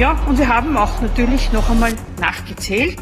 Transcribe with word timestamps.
Ja, 0.00 0.12
und 0.26 0.38
wir 0.38 0.48
haben 0.48 0.78
auch 0.78 1.02
natürlich 1.02 1.52
noch 1.52 1.68
einmal 1.68 1.92
nachgezählt. 2.18 2.96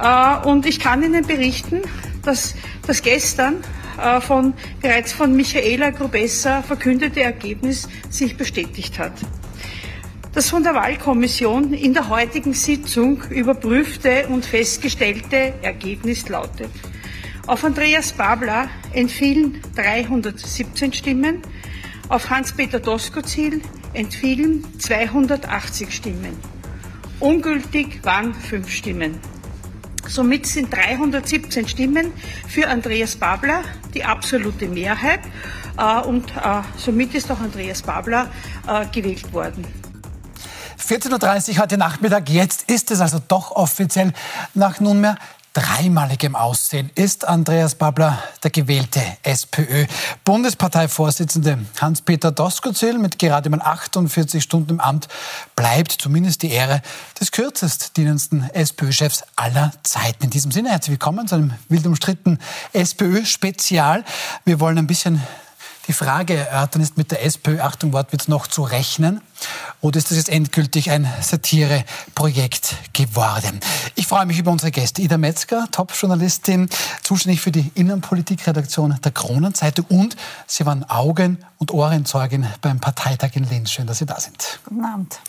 Äh, 0.00 0.46
und 0.46 0.64
ich 0.64 0.78
kann 0.78 1.02
Ihnen 1.02 1.26
berichten, 1.26 1.82
dass 2.22 2.54
das 2.86 3.02
gestern 3.02 3.64
äh, 4.00 4.20
von, 4.20 4.54
bereits 4.80 5.12
von 5.12 5.34
Michaela 5.34 5.90
Grubesser 5.90 6.62
verkündete 6.62 7.20
Ergebnis 7.20 7.88
sich 8.10 8.36
bestätigt 8.36 8.96
hat. 9.00 9.14
Das 10.34 10.48
von 10.48 10.62
der 10.62 10.76
Wahlkommission 10.76 11.72
in 11.74 11.94
der 11.94 12.10
heutigen 12.10 12.54
Sitzung 12.54 13.24
überprüfte 13.28 14.28
und 14.28 14.46
festgestellte 14.46 15.54
Ergebnis 15.62 16.28
lautet. 16.28 16.70
Auf 17.48 17.64
Andreas 17.64 18.12
Babler 18.12 18.68
entfielen 18.92 19.62
317 19.74 20.92
Stimmen, 20.92 21.42
auf 22.08 22.30
Hans-Peter 22.30 22.78
Doskozil 22.78 23.62
entfielen 23.96 24.64
280 24.78 25.94
Stimmen. 25.94 26.36
Ungültig 27.18 28.04
waren 28.04 28.34
fünf 28.34 28.70
Stimmen. 28.70 29.18
Somit 30.06 30.46
sind 30.46 30.72
317 30.72 31.66
Stimmen 31.66 32.12
für 32.46 32.68
Andreas 32.68 33.16
Babler 33.16 33.62
die 33.94 34.04
absolute 34.04 34.68
Mehrheit 34.68 35.20
äh, 35.78 36.00
und 36.00 36.30
äh, 36.36 36.62
somit 36.76 37.14
ist 37.14 37.30
auch 37.30 37.40
Andreas 37.40 37.82
Babler 37.82 38.30
äh, 38.68 38.86
gewählt 38.86 39.32
worden. 39.32 39.66
14.30 40.78 41.54
Uhr 41.54 41.62
heute 41.62 41.78
Nachmittag, 41.78 42.28
jetzt 42.28 42.70
ist 42.70 42.92
es 42.92 43.00
also 43.00 43.20
doch 43.26 43.50
offiziell 43.50 44.12
nach 44.54 44.78
nunmehr 44.78 45.16
dreimaligem 45.56 46.36
Aussehen 46.36 46.90
ist 46.94 47.26
Andreas 47.26 47.74
Babler 47.76 48.22
der 48.42 48.50
gewählte 48.50 49.00
SPÖ-Bundesparteivorsitzende. 49.22 51.60
Hans-Peter 51.80 52.30
Doskozil 52.30 52.98
mit 52.98 53.18
gerade 53.18 53.48
mal 53.48 53.62
48 53.62 54.42
Stunden 54.42 54.72
im 54.72 54.80
Amt 54.80 55.08
bleibt 55.54 55.92
zumindest 55.92 56.42
die 56.42 56.50
Ehre 56.50 56.82
des 57.18 57.32
kürzest 57.32 57.96
dienendsten 57.96 58.50
SPÖ-Chefs 58.52 59.24
aller 59.34 59.72
Zeiten. 59.82 60.24
In 60.24 60.30
diesem 60.30 60.52
Sinne 60.52 60.68
herzlich 60.68 60.90
willkommen 60.90 61.26
zu 61.26 61.36
einem 61.36 61.54
wild 61.70 61.86
umstrittenen 61.86 62.38
SPÖ-Spezial. 62.74 64.04
Wir 64.44 64.60
wollen 64.60 64.76
ein 64.76 64.86
bisschen 64.86 65.22
die 65.86 65.92
Frage 65.92 66.34
erörtern, 66.34 66.82
ist 66.82 66.96
mit 66.96 67.10
der 67.10 67.24
SPÖ, 67.24 67.60
Achtung, 67.60 67.92
Wortwitz, 67.92 68.28
noch 68.28 68.46
zu 68.46 68.62
rechnen? 68.62 69.20
Oder 69.80 69.98
ist 69.98 70.10
das 70.10 70.16
jetzt 70.16 70.28
endgültig 70.28 70.90
ein 70.90 71.10
Satireprojekt 71.20 72.74
geworden? 72.92 73.60
Ich 73.94 74.06
freue 74.06 74.26
mich 74.26 74.38
über 74.38 74.50
unsere 74.50 74.72
Gäste. 74.72 75.02
Ida 75.02 75.18
Metzger, 75.18 75.66
Top-Journalistin, 75.70 76.68
zuständig 77.02 77.40
für 77.40 77.52
die 77.52 77.70
Innenpolitikredaktion 77.74 78.98
der 79.04 79.12
Kronenzeitung 79.12 79.84
und 79.88 80.16
Sie 80.46 80.66
waren 80.66 80.84
Augen- 80.88 81.38
und 81.58 81.72
Ohrenzeugin 81.72 82.46
beim 82.60 82.80
Parteitag 82.80 83.30
in 83.34 83.48
Linz. 83.48 83.70
Schön, 83.70 83.86
dass 83.86 83.98
Sie 83.98 84.06
da 84.06 84.18
sind. 84.18 84.60
Guten 84.64 84.84
Abend. 84.84 85.20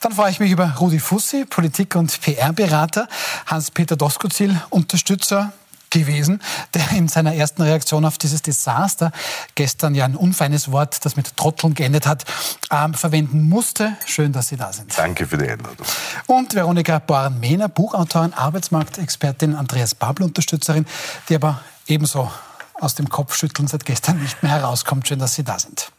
Dann 0.00 0.12
freue 0.12 0.30
ich 0.30 0.40
mich 0.40 0.50
über 0.50 0.76
Rudi 0.80 0.98
Fussi, 0.98 1.44
Politik- 1.44 1.94
und 1.94 2.20
PR-Berater, 2.20 3.06
Hans-Peter 3.46 3.96
Doskozil, 3.96 4.60
Unterstützer 4.70 5.52
gewesen, 5.90 6.40
der 6.74 6.90
in 6.92 7.08
seiner 7.08 7.34
ersten 7.34 7.62
Reaktion 7.62 8.04
auf 8.04 8.18
dieses 8.18 8.42
Desaster, 8.42 9.12
gestern 9.54 9.94
ja 9.94 10.04
ein 10.04 10.16
unfeines 10.16 10.70
Wort, 10.72 11.04
das 11.04 11.16
mit 11.16 11.36
Trotteln 11.36 11.74
geendet 11.74 12.06
hat, 12.06 12.24
ähm, 12.70 12.94
verwenden 12.94 13.48
musste. 13.48 13.96
Schön, 14.06 14.32
dass 14.32 14.48
Sie 14.48 14.56
da 14.56 14.72
sind. 14.72 14.96
Danke 14.96 15.26
für 15.26 15.36
die 15.36 15.48
Einladung. 15.48 15.86
Und 16.26 16.54
Veronika 16.54 16.98
Boran-Mehner, 16.98 17.68
Buchautorin, 17.68 18.32
Arbeitsmarktexpertin, 18.32 19.54
Andreas 19.54 19.94
Babel, 19.94 20.24
Unterstützerin, 20.24 20.86
die 21.28 21.34
aber 21.34 21.60
ebenso 21.86 22.30
aus 22.74 22.94
dem 22.94 23.08
Kopfschütteln 23.08 23.68
seit 23.68 23.84
gestern 23.84 24.22
nicht 24.22 24.42
mehr 24.42 24.52
herauskommt. 24.52 25.06
Schön, 25.06 25.18
dass 25.18 25.34
Sie 25.34 25.44
da 25.44 25.58
sind. 25.58 25.92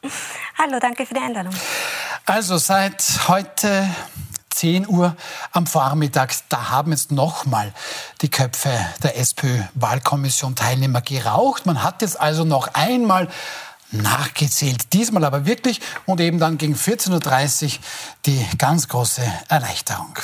Hallo, 0.57 0.79
danke 0.79 1.05
für 1.05 1.13
die 1.13 1.19
Einladung. 1.19 1.53
Also 2.25 2.57
seit 2.57 3.03
heute 3.27 3.87
10 4.51 4.87
Uhr 4.87 5.15
am 5.51 5.65
Vormittag, 5.65 6.33
da 6.49 6.69
haben 6.69 6.91
jetzt 6.91 7.11
nochmal 7.11 7.73
die 8.21 8.29
Köpfe 8.29 8.71
der 9.03 9.17
SPÖ-Wahlkommission 9.17 10.55
Teilnehmer 10.55 11.01
geraucht. 11.01 11.65
Man 11.65 11.83
hat 11.83 12.01
jetzt 12.01 12.19
also 12.19 12.43
noch 12.43 12.73
einmal 12.73 13.27
nachgezählt. 13.91 14.93
Diesmal 14.93 15.25
aber 15.25 15.45
wirklich 15.45 15.81
und 16.05 16.21
eben 16.21 16.39
dann 16.39 16.57
gegen 16.57 16.75
14.30 16.75 17.63
Uhr 17.65 17.71
die 18.25 18.45
ganz 18.57 18.87
große 18.87 19.21
Erleichterung. 19.49 20.17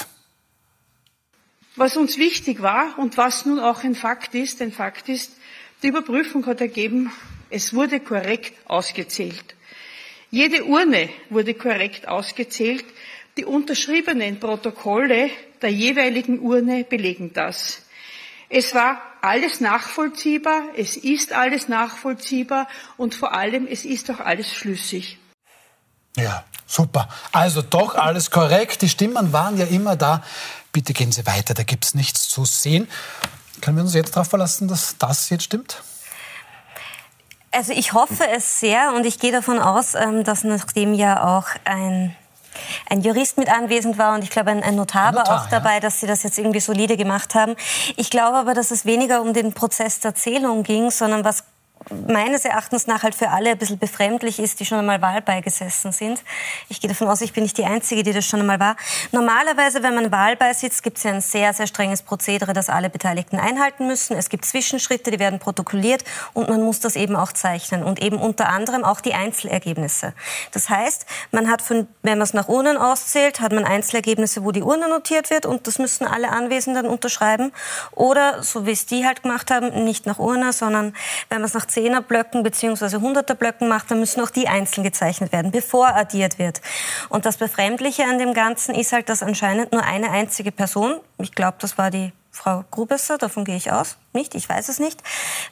Was 1.75 1.95
uns 1.95 2.17
wichtig 2.17 2.61
war 2.61 2.97
und 2.97 3.17
was 3.17 3.45
nun 3.45 3.59
auch 3.59 3.83
ein 3.83 3.93
Fakt 3.93 4.33
ist, 4.33 4.61
ein 4.61 4.71
Fakt 4.71 5.09
ist, 5.09 5.31
die 5.83 5.87
Überprüfung 5.87 6.45
hat 6.47 6.59
ergeben, 6.59 7.11
es 7.49 7.73
wurde 7.73 7.99
korrekt 7.99 8.53
ausgezählt. 8.65 9.55
Jede 10.31 10.65
Urne 10.65 11.09
wurde 11.29 11.53
korrekt 11.53 12.07
ausgezählt. 12.07 12.83
Die 13.37 13.45
unterschriebenen 13.45 14.39
Protokolle 14.39 15.29
der 15.61 15.71
jeweiligen 15.71 16.39
Urne 16.39 16.83
belegen 16.83 17.33
das. 17.33 17.83
Es 18.49 18.73
war 18.73 18.99
alles 19.21 19.59
nachvollziehbar, 19.59 20.63
es 20.75 20.97
ist 20.97 21.33
alles 21.33 21.67
nachvollziehbar 21.67 22.67
und 22.95 23.13
vor 23.13 23.33
allem, 23.33 23.67
es 23.67 23.85
ist 23.85 24.09
auch 24.09 24.19
alles 24.19 24.53
schlüssig. 24.53 25.19
Ja, 26.15 26.45
super. 26.65 27.09
Also 27.31 27.61
doch 27.61 27.95
alles 27.95 28.31
korrekt. 28.31 28.81
Die 28.81 28.89
Stimmen 28.89 29.33
waren 29.33 29.57
ja 29.57 29.65
immer 29.65 29.95
da. 29.95 30.23
Bitte 30.71 30.93
gehen 30.93 31.11
Sie 31.11 31.25
weiter, 31.27 31.53
da 31.53 31.63
gibt 31.63 31.85
es 31.85 31.93
nichts 31.93 32.27
zu 32.29 32.45
sehen. 32.45 32.87
Können 33.61 33.77
wir 33.77 33.83
uns 33.83 33.93
jetzt 33.93 34.15
darauf 34.15 34.29
verlassen, 34.29 34.67
dass 34.67 34.97
das 34.97 35.29
jetzt 35.29 35.43
stimmt? 35.43 35.83
Also 37.51 37.73
ich 37.73 37.93
hoffe 37.93 38.27
es 38.35 38.59
sehr 38.59 38.93
und 38.95 39.05
ich 39.05 39.19
gehe 39.19 39.31
davon 39.31 39.59
aus, 39.59 39.95
ähm, 39.95 40.23
dass 40.23 40.43
nachdem 40.43 40.93
ja 40.93 41.23
auch 41.23 41.47
ein 41.65 42.15
ein 42.89 43.01
Jurist 43.01 43.37
mit 43.37 43.49
anwesend 43.51 43.97
war 43.97 44.15
und 44.15 44.23
ich 44.23 44.29
glaube 44.29 44.51
ein, 44.51 44.63
ein 44.63 44.75
Notar, 44.75 45.11
Notar 45.11 45.27
war 45.27 45.41
auch 45.43 45.49
dabei, 45.49 45.75
ja. 45.75 45.79
dass 45.79 45.99
sie 45.99 46.07
das 46.07 46.23
jetzt 46.23 46.37
irgendwie 46.37 46.59
solide 46.59 46.97
gemacht 46.97 47.35
haben. 47.35 47.55
Ich 47.95 48.09
glaube 48.09 48.37
aber, 48.37 48.53
dass 48.53 48.71
es 48.71 48.85
weniger 48.85 49.21
um 49.21 49.33
den 49.33 49.53
Prozess 49.53 49.99
der 49.99 50.15
Zählung 50.15 50.63
ging, 50.63 50.91
sondern 50.91 51.23
was 51.23 51.43
meines 52.07 52.45
Erachtens 52.45 52.87
nach 52.87 53.03
halt 53.03 53.15
für 53.15 53.29
alle 53.29 53.51
ein 53.51 53.57
bisschen 53.57 53.77
befremdlich 53.77 54.39
ist, 54.39 54.59
die 54.59 54.65
schon 54.65 54.79
einmal 54.79 55.01
Wahlbei 55.01 55.41
gesessen 55.41 55.91
sind. 55.91 56.23
Ich 56.69 56.81
gehe 56.81 56.87
davon 56.87 57.07
aus, 57.07 57.21
ich 57.21 57.33
bin 57.33 57.43
nicht 57.43 57.57
die 57.57 57.65
Einzige, 57.65 58.03
die 58.03 58.13
das 58.13 58.25
schon 58.25 58.39
einmal 58.41 58.59
war. 58.59 58.75
Normalerweise, 59.11 59.83
wenn 59.83 59.95
man 59.95 60.11
Wahlbei 60.11 60.53
sitzt, 60.53 60.83
gibt 60.83 60.97
es 60.97 61.03
ja 61.03 61.11
ein 61.11 61.21
sehr, 61.21 61.53
sehr 61.53 61.67
strenges 61.67 62.01
Prozedere, 62.01 62.53
das 62.53 62.69
alle 62.69 62.89
Beteiligten 62.89 63.39
einhalten 63.39 63.87
müssen. 63.87 64.17
Es 64.17 64.29
gibt 64.29 64.45
Zwischenschritte, 64.45 65.11
die 65.11 65.19
werden 65.19 65.39
protokolliert 65.39 66.03
und 66.33 66.49
man 66.49 66.61
muss 66.61 66.79
das 66.79 66.95
eben 66.95 67.15
auch 67.15 67.31
zeichnen 67.31 67.83
und 67.83 68.01
eben 68.01 68.17
unter 68.17 68.49
anderem 68.49 68.83
auch 68.83 69.01
die 69.01 69.13
Einzelergebnisse. 69.13 70.13
Das 70.51 70.69
heißt, 70.69 71.05
man 71.31 71.49
hat, 71.49 71.61
von, 71.61 71.87
wenn 72.01 72.17
man 72.17 72.23
es 72.23 72.33
nach 72.33 72.47
Urnen 72.47 72.77
auszählt, 72.77 73.39
hat 73.39 73.51
man 73.51 73.63
Einzelergebnisse, 73.63 74.43
wo 74.43 74.51
die 74.51 74.63
Urne 74.63 74.89
notiert 74.89 75.29
wird 75.29 75.45
und 75.45 75.67
das 75.67 75.79
müssen 75.79 76.07
alle 76.07 76.29
Anwesenden 76.29 76.87
unterschreiben. 76.87 77.51
Oder, 77.91 78.43
so 78.43 78.65
wie 78.65 78.71
es 78.71 78.85
die 78.85 79.05
halt 79.05 79.23
gemacht 79.23 79.51
haben, 79.51 79.83
nicht 79.83 80.05
nach 80.05 80.19
Urne, 80.19 80.53
sondern 80.53 80.93
wenn 81.29 81.39
man 81.39 81.45
es 81.45 81.53
nach 81.53 81.66
Zehnerblöcken 81.67 82.43
bzw. 82.43 82.97
Hunderterblöcken 82.97 83.67
macht, 83.67 83.91
dann 83.91 83.99
müssen 83.99 84.21
auch 84.21 84.29
die 84.29 84.47
einzeln 84.47 84.83
gezeichnet 84.83 85.31
werden, 85.31 85.51
bevor 85.51 85.95
addiert 85.95 86.39
wird. 86.39 86.61
Und 87.09 87.25
das 87.25 87.37
Befremdliche 87.37 88.03
an 88.03 88.19
dem 88.19 88.33
Ganzen 88.33 88.75
ist 88.75 88.93
halt, 88.93 89.09
dass 89.09 89.23
anscheinend 89.23 89.71
nur 89.71 89.83
eine 89.83 90.11
einzige 90.11 90.51
Person, 90.51 90.99
ich 91.19 91.33
glaube, 91.33 91.57
das 91.59 91.77
war 91.77 91.91
die 91.91 92.11
Frau 92.37 92.63
Grubesser, 92.69 93.17
davon 93.17 93.45
gehe 93.45 93.55
ich 93.55 93.71
aus, 93.71 93.97
nicht, 94.13 94.35
ich 94.35 94.47
weiß 94.47 94.69
es 94.69 94.77
nicht, 94.77 95.01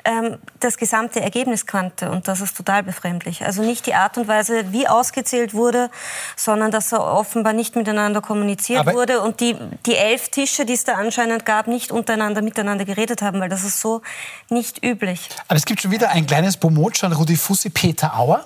ähm, 0.03 0.37
das 0.59 0.77
gesamte 0.77 1.19
Ergebnis 1.19 1.65
kannte. 1.65 2.11
Und 2.11 2.27
das 2.27 2.41
ist 2.41 2.55
total 2.55 2.83
befremdlich. 2.83 3.43
Also 3.43 3.63
nicht 3.63 3.87
die 3.87 3.95
Art 3.95 4.19
und 4.19 4.27
Weise, 4.27 4.71
wie 4.71 4.87
ausgezählt 4.87 5.55
wurde, 5.55 5.89
sondern 6.35 6.69
dass 6.69 6.91
er 6.91 7.03
offenbar 7.03 7.53
nicht 7.53 7.75
miteinander 7.75 8.21
kommuniziert 8.21 8.81
Aber 8.81 8.93
wurde 8.93 9.21
und 9.21 9.39
die, 9.39 9.57
die 9.87 9.95
elf 9.95 10.29
Tische, 10.29 10.63
die 10.65 10.73
es 10.73 10.83
da 10.83 10.93
anscheinend 10.93 11.43
gab, 11.43 11.65
nicht 11.65 11.91
untereinander 11.91 12.43
miteinander 12.43 12.85
geredet 12.85 13.23
haben, 13.23 13.39
weil 13.39 13.49
das 13.49 13.63
ist 13.63 13.81
so 13.81 14.03
nicht 14.49 14.85
üblich. 14.85 15.29
Aber 15.47 15.57
es 15.57 15.65
gibt 15.65 15.81
schon 15.81 15.91
wieder 15.91 16.11
ein 16.11 16.27
kleines 16.27 16.57
Bomotsch 16.57 17.03
an 17.03 17.13
Rudi 17.13 17.35
Fussi, 17.35 17.71
Peter 17.71 18.15
Auer. 18.19 18.45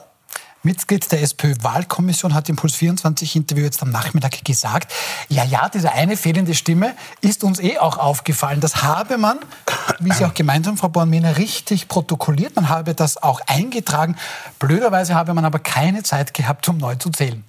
Mitglied 0.61 1.09
der 1.11 1.21
SPÖ-Wahlkommission 1.21 2.33
hat 2.33 2.50
im 2.50 2.57
Puls 2.57 2.75
24-Interview 2.75 3.63
jetzt 3.63 3.81
am 3.81 3.91
Nachmittag 3.91 4.44
gesagt, 4.44 4.94
ja, 5.29 5.45
ja, 5.45 5.69
diese 5.69 5.94
eine 5.94 6.17
fehlende 6.17 6.53
Stimme 6.53 6.95
ist 7.21 7.45
uns 7.45 7.59
eh 7.59 7.77
auch 7.77 7.97
aufgefallen. 7.97 8.59
Das 8.59 8.83
habe 8.83 9.17
man, 9.17 9.39
wie 10.00 10.11
Sie 10.11 10.25
auch 10.25 10.33
gemeint 10.33 10.67
haben, 10.67 10.77
Frau 10.77 10.89
Bornmehner, 10.89 11.38
richtig 11.38 11.88
protokolliert. 11.88 12.57
Man 12.57 12.67
habe 12.67 12.94
das 12.94 13.21
auch 13.21 13.39
eingetragen. 13.47 14.17
Blöderweise 14.59 15.15
habe 15.15 15.33
man 15.33 15.45
aber 15.45 15.59
keine 15.59 16.03
Zeit 16.03 16.33
gehabt, 16.33 16.67
um 16.67 16.77
neu 16.77 16.95
zu 16.95 17.09
zählen. 17.09 17.44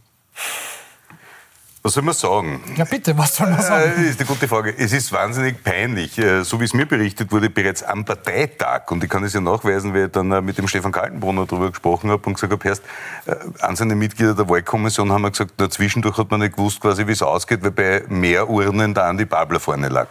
Was 1.82 1.94
soll 1.94 2.02
man 2.02 2.12
sagen? 2.12 2.60
Ja, 2.76 2.84
bitte, 2.84 3.16
was 3.16 3.36
soll 3.36 3.48
man 3.48 3.62
sagen? 3.62 3.92
Das 3.96 4.04
ist 4.04 4.20
eine 4.20 4.26
gute 4.26 4.46
Frage. 4.46 4.74
Es 4.76 4.92
ist 4.92 5.10
wahnsinnig 5.12 5.64
peinlich. 5.64 6.18
Äh, 6.18 6.44
so 6.44 6.60
wie 6.60 6.64
es 6.64 6.74
mir 6.74 6.84
berichtet 6.84 7.32
wurde, 7.32 7.48
bereits 7.48 7.82
am 7.82 8.04
Parteitag, 8.04 8.90
und 8.90 9.02
ich 9.02 9.08
kann 9.08 9.24
es 9.24 9.32
ja 9.32 9.40
nachweisen, 9.40 9.94
weil 9.94 10.06
ich 10.06 10.12
dann 10.12 10.30
äh, 10.30 10.42
mit 10.42 10.58
dem 10.58 10.68
Stefan 10.68 10.92
Kaltenbrunner 10.92 11.46
darüber 11.46 11.70
gesprochen 11.70 12.10
habe 12.10 12.22
und 12.26 12.34
gesagt 12.34 12.52
habe, 12.52 12.68
erst 12.68 12.82
äh, 13.24 13.34
einzelne 13.60 13.94
Mitglieder 13.94 14.34
der 14.34 14.46
Wahlkommission 14.46 15.10
haben 15.10 15.22
gesagt, 15.30 15.54
na, 15.56 15.70
zwischendurch 15.70 16.18
hat 16.18 16.30
man 16.30 16.40
nicht 16.40 16.54
gewusst, 16.54 16.82
quasi, 16.82 17.06
wie 17.06 17.12
es 17.12 17.22
ausgeht, 17.22 17.62
weil 17.62 17.70
bei 17.70 18.04
mehr 18.08 18.50
Urnen 18.50 18.92
da 18.92 19.08
an 19.08 19.16
die 19.16 19.24
Babler 19.24 19.58
vorne 19.58 19.88
lag. 19.88 20.08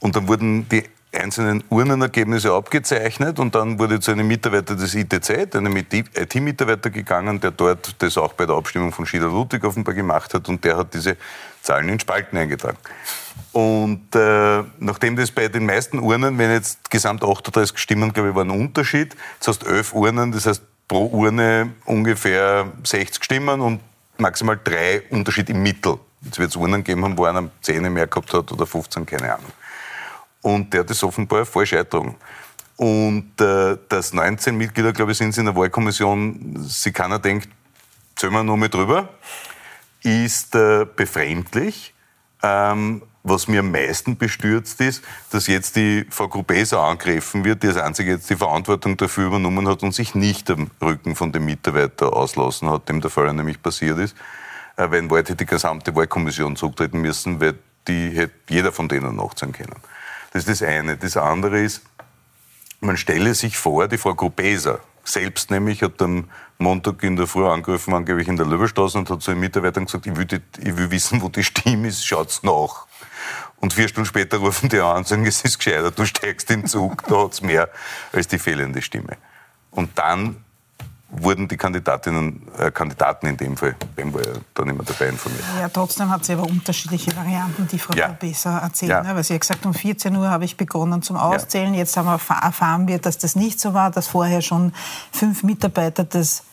Und 0.00 0.16
dann 0.16 0.28
wurden 0.28 0.68
die 0.68 0.84
einzelnen 1.12 1.64
Urnenergebnisse 1.70 2.52
abgezeichnet 2.52 3.38
und 3.38 3.54
dann 3.54 3.78
wurde 3.78 3.98
zu 4.00 4.10
einem 4.10 4.28
Mitarbeiter 4.28 4.76
des 4.76 4.94
ITZ, 4.94 5.56
einem 5.56 5.76
IT-Mitarbeiter 5.76 6.90
gegangen, 6.90 7.40
der 7.40 7.50
dort 7.50 7.94
das 8.02 8.18
auch 8.18 8.34
bei 8.34 8.44
der 8.44 8.56
Abstimmung 8.56 8.92
von 8.92 9.06
Schieder 9.06 9.26
Ludwig 9.26 9.64
offenbar 9.64 9.94
gemacht 9.94 10.34
hat 10.34 10.48
und 10.48 10.62
der 10.64 10.76
hat 10.76 10.92
diese 10.92 11.16
Zahlen 11.62 11.88
in 11.88 11.98
Spalten 11.98 12.36
eingetragen. 12.36 12.78
Und 13.52 14.14
äh, 14.14 14.62
nachdem 14.78 15.16
das 15.16 15.30
bei 15.30 15.48
den 15.48 15.64
meisten 15.64 15.98
Urnen, 15.98 16.36
wenn 16.36 16.50
jetzt 16.50 16.90
gesamt 16.90 17.24
38 17.24 17.78
Stimmen, 17.78 18.12
glaube 18.12 18.30
ich, 18.30 18.34
war 18.34 18.44
ein 18.44 18.50
Unterschied, 18.50 19.16
das 19.38 19.48
heißt 19.48 19.66
11 19.66 19.94
Urnen, 19.94 20.32
das 20.32 20.46
heißt 20.46 20.62
pro 20.86 21.06
Urne 21.06 21.72
ungefähr 21.86 22.66
60 22.84 23.24
Stimmen 23.24 23.60
und 23.60 23.80
maximal 24.18 24.58
drei 24.62 25.02
Unterschied 25.10 25.48
im 25.50 25.62
Mittel. 25.62 25.98
Jetzt 26.22 26.38
wird 26.38 26.50
es 26.50 26.56
Urnen 26.56 26.84
geben 26.84 27.04
haben, 27.04 27.16
wo 27.16 27.24
einer 27.24 27.50
10 27.62 27.92
mehr 27.92 28.06
gehabt 28.06 28.32
hat 28.32 28.52
oder 28.52 28.66
15, 28.66 29.06
keine 29.06 29.34
Ahnung. 29.34 29.52
Und 30.48 30.72
der 30.72 30.80
hat 30.80 30.88
das 30.88 31.04
offenbar 31.04 31.44
falsch 31.44 31.74
eingetragen. 31.74 32.16
Und 32.76 33.38
äh, 33.38 33.76
dass 33.88 34.14
19 34.14 34.56
Mitglieder, 34.56 34.94
glaube 34.94 35.12
ich, 35.12 35.18
sind 35.18 35.36
in 35.36 35.44
der 35.44 35.54
Wahlkommission, 35.54 36.64
sie 36.66 36.90
keiner 36.90 37.18
denkt, 37.18 37.50
zählen 38.16 38.32
wir 38.32 38.42
nur 38.42 38.56
mal 38.56 38.70
drüber, 38.70 39.10
ist 40.02 40.54
äh, 40.54 40.86
befremdlich. 40.96 41.92
Ähm, 42.42 43.02
was 43.24 43.46
mir 43.46 43.60
am 43.60 43.70
meisten 43.70 44.16
bestürzt 44.16 44.80
ist, 44.80 45.04
dass 45.30 45.48
jetzt 45.48 45.76
die 45.76 46.06
Frau 46.08 46.28
Grubesa 46.28 46.82
angegriffen 46.82 47.44
wird, 47.44 47.62
die 47.62 47.66
als 47.66 47.76
einzige 47.76 48.12
jetzt 48.12 48.30
die 48.30 48.36
Verantwortung 48.36 48.96
dafür 48.96 49.26
übernommen 49.26 49.68
hat 49.68 49.82
und 49.82 49.92
sich 49.92 50.14
nicht 50.14 50.50
am 50.50 50.70
Rücken 50.80 51.14
von 51.14 51.30
dem 51.30 51.44
Mitarbeiter 51.44 52.14
auslassen 52.14 52.70
hat, 52.70 52.88
dem 52.88 53.02
der 53.02 53.10
Fall 53.10 53.30
nämlich 53.34 53.60
passiert 53.60 53.98
ist. 53.98 54.16
Äh, 54.76 54.90
weil 54.90 55.00
in 55.00 55.10
Wahrheit 55.10 55.28
hätte 55.28 55.44
die 55.44 55.50
gesamte 55.50 55.94
Wahlkommission 55.94 56.56
zurücktreten 56.56 57.02
müssen, 57.02 57.38
weil 57.38 57.58
die 57.86 58.10
hätte 58.10 58.32
jeder 58.48 58.72
von 58.72 58.88
denen 58.88 59.16
nachzahlen 59.16 59.52
können. 59.52 59.76
Das 60.32 60.46
ist 60.46 60.60
das 60.60 60.68
eine. 60.68 60.96
Das 60.96 61.16
andere 61.16 61.60
ist, 61.60 61.82
man 62.80 62.96
stelle 62.96 63.34
sich 63.34 63.56
vor, 63.56 63.88
die 63.88 63.98
Frau 63.98 64.14
Grubeser 64.14 64.80
selbst 65.08 65.50
nämlich 65.50 65.82
hat 65.82 66.00
am 66.02 66.28
Montag 66.58 67.02
in 67.02 67.16
der 67.16 67.26
Früh 67.26 67.46
angerufen, 67.46 67.94
angeblich 67.94 68.28
in 68.28 68.36
der 68.36 68.46
Löberstraße 68.46 68.98
und 68.98 69.10
hat 69.10 69.22
zu 69.22 69.30
den 69.30 69.40
Mitarbeitern 69.40 69.86
gesagt, 69.86 70.06
ich 70.06 70.16
will, 70.16 70.26
ich 70.58 70.76
will 70.76 70.90
wissen, 70.90 71.22
wo 71.22 71.28
die 71.28 71.44
Stimme 71.44 71.88
ist, 71.88 72.06
schaut's 72.06 72.42
nach. 72.42 72.86
Und 73.56 73.72
vier 73.72 73.88
Stunden 73.88 74.06
später 74.06 74.38
rufen 74.38 74.68
die 74.68 74.78
an 74.78 74.98
und 74.98 75.08
sagen, 75.08 75.26
es 75.26 75.42
ist 75.42 75.58
gescheiter, 75.58 75.90
du 75.90 76.04
steigst 76.04 76.50
in 76.50 76.62
den 76.62 76.68
Zug, 76.68 77.04
da 77.08 77.24
hat's 77.24 77.42
mehr 77.42 77.68
als 78.12 78.28
die 78.28 78.38
fehlende 78.38 78.82
Stimme. 78.82 79.16
Und 79.70 79.98
dann 79.98 80.44
wurden 81.10 81.48
die 81.48 81.56
Kandidatinnen, 81.56 82.42
äh, 82.58 82.70
Kandidaten 82.70 83.26
in 83.26 83.36
dem 83.36 83.56
Fall, 83.56 83.74
Ben 83.96 84.12
war 84.12 84.20
ja 84.20 84.32
dann 84.54 84.68
immer 84.68 84.84
dabei 84.84 85.08
informiert. 85.08 85.42
Ja, 85.58 85.68
trotzdem 85.68 86.10
hat 86.10 86.24
sie 86.24 86.34
aber 86.34 86.44
unterschiedliche 86.44 87.16
Varianten, 87.16 87.66
die 87.66 87.78
Frau 87.78 87.94
ja. 87.96 88.08
besser 88.08 88.58
erzählt. 88.62 88.90
Ja. 88.90 89.02
Ne? 89.02 89.14
Weil 89.14 89.24
sie 89.24 89.34
hat 89.34 89.40
gesagt, 89.40 89.64
um 89.64 89.72
14 89.72 90.14
Uhr 90.14 90.28
habe 90.28 90.44
ich 90.44 90.56
begonnen 90.56 91.00
zum 91.02 91.16
Auszählen. 91.16 91.72
Ja. 91.72 91.80
Jetzt 91.80 91.96
haben 91.96 92.06
wir, 92.06 92.20
erfahren 92.42 92.88
wir, 92.88 92.98
dass 92.98 93.16
das 93.16 93.36
nicht 93.36 93.58
so 93.58 93.72
war, 93.72 93.90
dass 93.90 94.08
vorher 94.08 94.42
schon 94.42 94.72
fünf 95.10 95.42
Mitarbeiter 95.42 96.04
des 96.04 96.44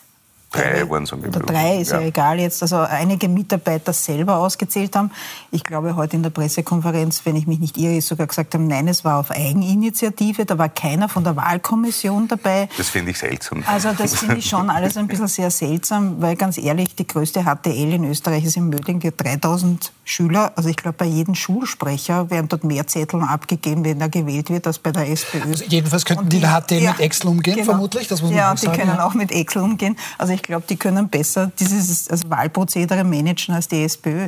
Drei 0.51 0.89
waren 0.89 1.03
es 1.03 1.11
ungefähr. 1.11 1.41
Oder 1.41 1.53
drei 1.53 1.77
ist 1.77 1.91
ja. 1.91 1.99
ja. 1.99 2.07
egal 2.07 2.39
jetzt. 2.39 2.61
Also 2.61 2.77
einige 2.77 3.27
Mitarbeiter 3.27 3.91
selber 3.93 4.37
ausgezählt 4.37 4.95
haben. 4.95 5.11
Ich 5.51 5.63
glaube, 5.63 5.95
heute 5.95 6.15
in 6.15 6.23
der 6.23 6.29
Pressekonferenz, 6.29 7.21
wenn 7.25 7.35
ich 7.35 7.45
mich 7.47 7.59
nicht 7.59 7.77
irre, 7.77 7.97
ist 7.97 8.07
sogar 8.07 8.27
gesagt 8.27 8.53
haben, 8.53 8.67
nein, 8.67 8.87
es 8.87 9.03
war 9.03 9.19
auf 9.19 9.31
Eigeninitiative. 9.31 10.45
Da 10.45 10.57
war 10.57 10.69
keiner 10.69 11.09
von 11.09 11.23
der 11.23 11.35
Wahlkommission 11.35 12.27
dabei. 12.27 12.69
Das 12.77 12.89
finde 12.89 13.11
ich 13.11 13.19
seltsam. 13.19 13.63
Also 13.67 13.91
das 13.97 14.15
finde 14.19 14.37
ich 14.37 14.47
schon 14.47 14.69
alles 14.69 14.95
ein 14.97 15.07
bisschen 15.07 15.27
sehr 15.27 15.51
seltsam, 15.51 16.21
weil 16.21 16.35
ganz 16.35 16.57
ehrlich, 16.57 16.95
die 16.95 17.07
größte 17.07 17.43
HTL 17.43 17.93
in 17.93 18.05
Österreich 18.05 18.45
ist 18.45 18.55
in 18.55 18.69
Mödling, 18.69 18.99
die 18.99 19.07
hat 19.07 19.15
3000 19.17 19.91
Schüler. 20.05 20.53
Also 20.55 20.69
ich 20.69 20.77
glaube, 20.77 20.97
bei 20.97 21.05
jedem 21.05 21.35
Schulsprecher 21.35 22.29
werden 22.29 22.47
dort 22.47 22.63
mehr 22.63 22.87
Zettel 22.87 23.21
abgegeben, 23.21 23.83
wenn 23.83 23.99
er 23.99 24.09
gewählt 24.09 24.49
wird, 24.49 24.67
als 24.67 24.79
bei 24.79 24.91
der 24.91 25.09
SPÖ. 25.09 25.41
Also 25.41 25.65
jedenfalls 25.65 26.05
könnten 26.05 26.29
die, 26.29 26.37
die 26.37 26.41
der 26.41 26.61
HTL 26.61 26.81
ja, 26.81 26.91
mit 26.91 26.99
Excel 27.01 27.29
umgehen, 27.29 27.55
genau. 27.55 27.71
vermutlich. 27.71 28.07
Das 28.07 28.21
muss 28.21 28.29
man 28.29 28.37
ja, 28.37 28.53
die 28.53 28.65
sagen, 28.65 28.77
können 28.77 28.95
ja. 28.95 29.05
auch 29.05 29.15
mit 29.15 29.31
Excel 29.31 29.63
umgehen. 29.63 29.97
Also 30.17 30.33
ich 30.33 30.44
glaube, 30.45 30.65
die 30.69 30.77
können 30.77 31.09
besser 31.09 31.51
dieses 31.59 32.09
also 32.09 32.29
Wahlprozedere 32.29 33.03
managen 33.03 33.53
als 33.53 33.67
die 33.67 33.83
SPÖ. 33.83 34.27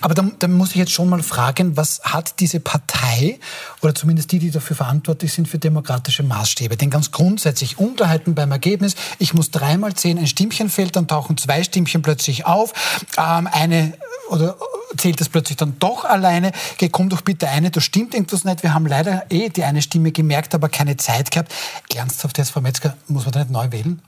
Aber 0.00 0.14
dann, 0.14 0.36
dann, 0.38 0.52
muss 0.52 0.70
ich 0.70 0.76
jetzt 0.76 0.92
schon 0.92 1.08
mal 1.08 1.22
fragen, 1.22 1.76
was 1.76 2.00
hat 2.04 2.40
diese 2.40 2.60
Partei 2.60 3.38
oder 3.82 3.94
zumindest 3.94 4.32
die, 4.32 4.38
die 4.38 4.50
dafür 4.50 4.76
verantwortlich 4.76 5.32
sind 5.32 5.48
für 5.48 5.58
demokratische 5.58 6.22
Maßstäbe? 6.22 6.76
Denn 6.76 6.90
ganz 6.90 7.10
grundsätzlich 7.10 7.78
Unklarheiten 7.78 8.34
beim 8.34 8.52
Ergebnis. 8.52 8.94
Ich 9.18 9.34
muss 9.34 9.50
dreimal 9.50 9.94
zehn, 9.94 10.18
ein 10.18 10.26
Stimmchen 10.26 10.70
fällt, 10.70 10.96
dann 10.96 11.08
tauchen 11.08 11.36
zwei 11.36 11.62
Stimmchen 11.64 12.02
plötzlich 12.02 12.46
auf. 12.46 12.72
Ähm, 13.18 13.48
eine 13.50 13.94
oder 14.30 14.56
zählt 14.96 15.20
das 15.20 15.28
plötzlich 15.28 15.56
dann 15.56 15.76
doch 15.78 16.04
alleine? 16.04 16.52
Geh, 16.78 16.88
komm 16.88 17.08
doch 17.08 17.20
bitte 17.20 17.48
eine, 17.48 17.70
da 17.70 17.80
stimmt 17.80 18.14
irgendwas 18.14 18.44
nicht. 18.44 18.62
Wir 18.62 18.74
haben 18.74 18.86
leider 18.86 19.24
eh 19.30 19.48
die 19.48 19.64
eine 19.64 19.82
Stimme 19.82 20.12
gemerkt, 20.12 20.54
aber 20.54 20.68
keine 20.68 20.96
Zeit 20.96 21.30
gehabt. 21.30 21.52
Ernsthaft 21.94 22.38
jetzt, 22.38 22.50
Frau 22.50 22.60
Metzger, 22.60 22.96
muss 23.08 23.24
man 23.24 23.32
da 23.32 23.40
nicht 23.40 23.50
neu 23.50 23.70
wählen? 23.70 24.00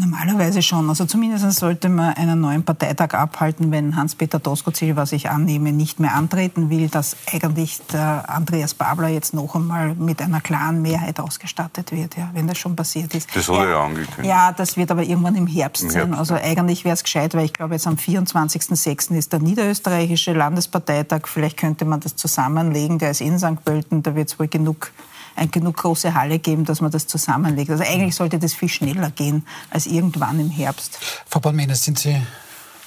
Normalerweise 0.00 0.62
schon. 0.62 0.88
Also 0.88 1.06
zumindest 1.06 1.50
sollte 1.58 1.88
man 1.88 2.14
einen 2.14 2.40
neuen 2.40 2.62
Parteitag 2.62 3.14
abhalten, 3.14 3.70
wenn 3.72 3.96
Hans-Peter 3.96 4.38
Doskozil, 4.38 4.96
was 4.96 5.12
ich 5.12 5.28
annehme, 5.28 5.72
nicht 5.72 5.98
mehr 5.98 6.14
antreten 6.14 6.70
will, 6.70 6.88
dass 6.88 7.16
eigentlich 7.32 7.80
der 7.92 8.24
Andreas 8.28 8.74
Babler 8.74 9.08
jetzt 9.08 9.34
noch 9.34 9.54
einmal 9.54 9.94
mit 9.94 10.22
einer 10.22 10.40
klaren 10.40 10.82
Mehrheit 10.82 11.18
ausgestattet 11.18 11.90
wird, 11.90 12.16
ja, 12.16 12.30
wenn 12.32 12.46
das 12.46 12.58
schon 12.58 12.76
passiert 12.76 13.14
ist. 13.14 13.28
Das 13.34 13.48
wurde 13.48 13.70
ja 13.70 13.84
angekündigt. 13.84 14.24
Ja, 14.24 14.52
das 14.52 14.76
wird 14.76 14.90
aber 14.90 15.02
irgendwann 15.02 15.34
im 15.34 15.46
Herbst, 15.46 15.82
Im 15.82 15.90
Herbst 15.90 16.10
sein. 16.10 16.14
Also 16.14 16.34
eigentlich 16.34 16.84
wäre 16.84 16.94
es 16.94 17.02
gescheit, 17.02 17.34
weil 17.34 17.44
ich 17.44 17.52
glaube, 17.52 17.74
jetzt 17.74 17.86
am 17.86 17.94
24.06. 17.94 19.16
ist 19.16 19.32
der 19.32 19.40
niederösterreichische 19.40 20.32
Landesparteitag. 20.32 21.26
Vielleicht 21.26 21.56
könnte 21.56 21.84
man 21.84 22.00
das 22.00 22.14
zusammenlegen. 22.14 22.98
Der 22.98 23.10
ist 23.10 23.20
in 23.20 23.38
St. 23.38 23.64
Pölten, 23.64 24.02
da 24.02 24.14
wird 24.14 24.28
es 24.28 24.38
wohl 24.38 24.48
genug 24.48 24.92
eine 25.38 25.48
genug 25.48 25.76
große 25.76 26.14
Halle 26.14 26.38
geben, 26.38 26.64
dass 26.64 26.80
man 26.80 26.90
das 26.90 27.06
zusammenlegt. 27.06 27.70
Also 27.70 27.84
eigentlich 27.84 28.14
sollte 28.14 28.38
das 28.38 28.54
viel 28.54 28.68
schneller 28.68 29.10
gehen 29.10 29.46
als 29.70 29.86
irgendwann 29.86 30.38
im 30.40 30.50
Herbst. 30.50 30.98
Frau 31.26 31.40
Balmenes, 31.40 31.84
sind 31.84 31.98
Sie 31.98 32.20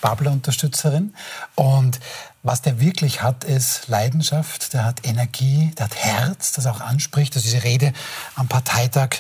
Babler-Unterstützerin 0.02 1.14
und 1.56 2.00
was 2.44 2.64
der 2.64 2.80
wirklich 2.80 3.22
hat, 3.22 3.44
ist 3.44 3.88
Leidenschaft, 3.88 4.74
der 4.74 4.84
hat 4.84 5.06
Energie, 5.06 5.72
der 5.78 5.86
hat 5.86 5.96
Herz, 5.96 6.52
das 6.54 6.66
auch 6.66 6.82
anspricht. 6.82 7.36
Also 7.36 7.48
diese 7.48 7.64
Rede 7.64 7.94
am 8.36 8.48
Parteitag, 8.48 9.18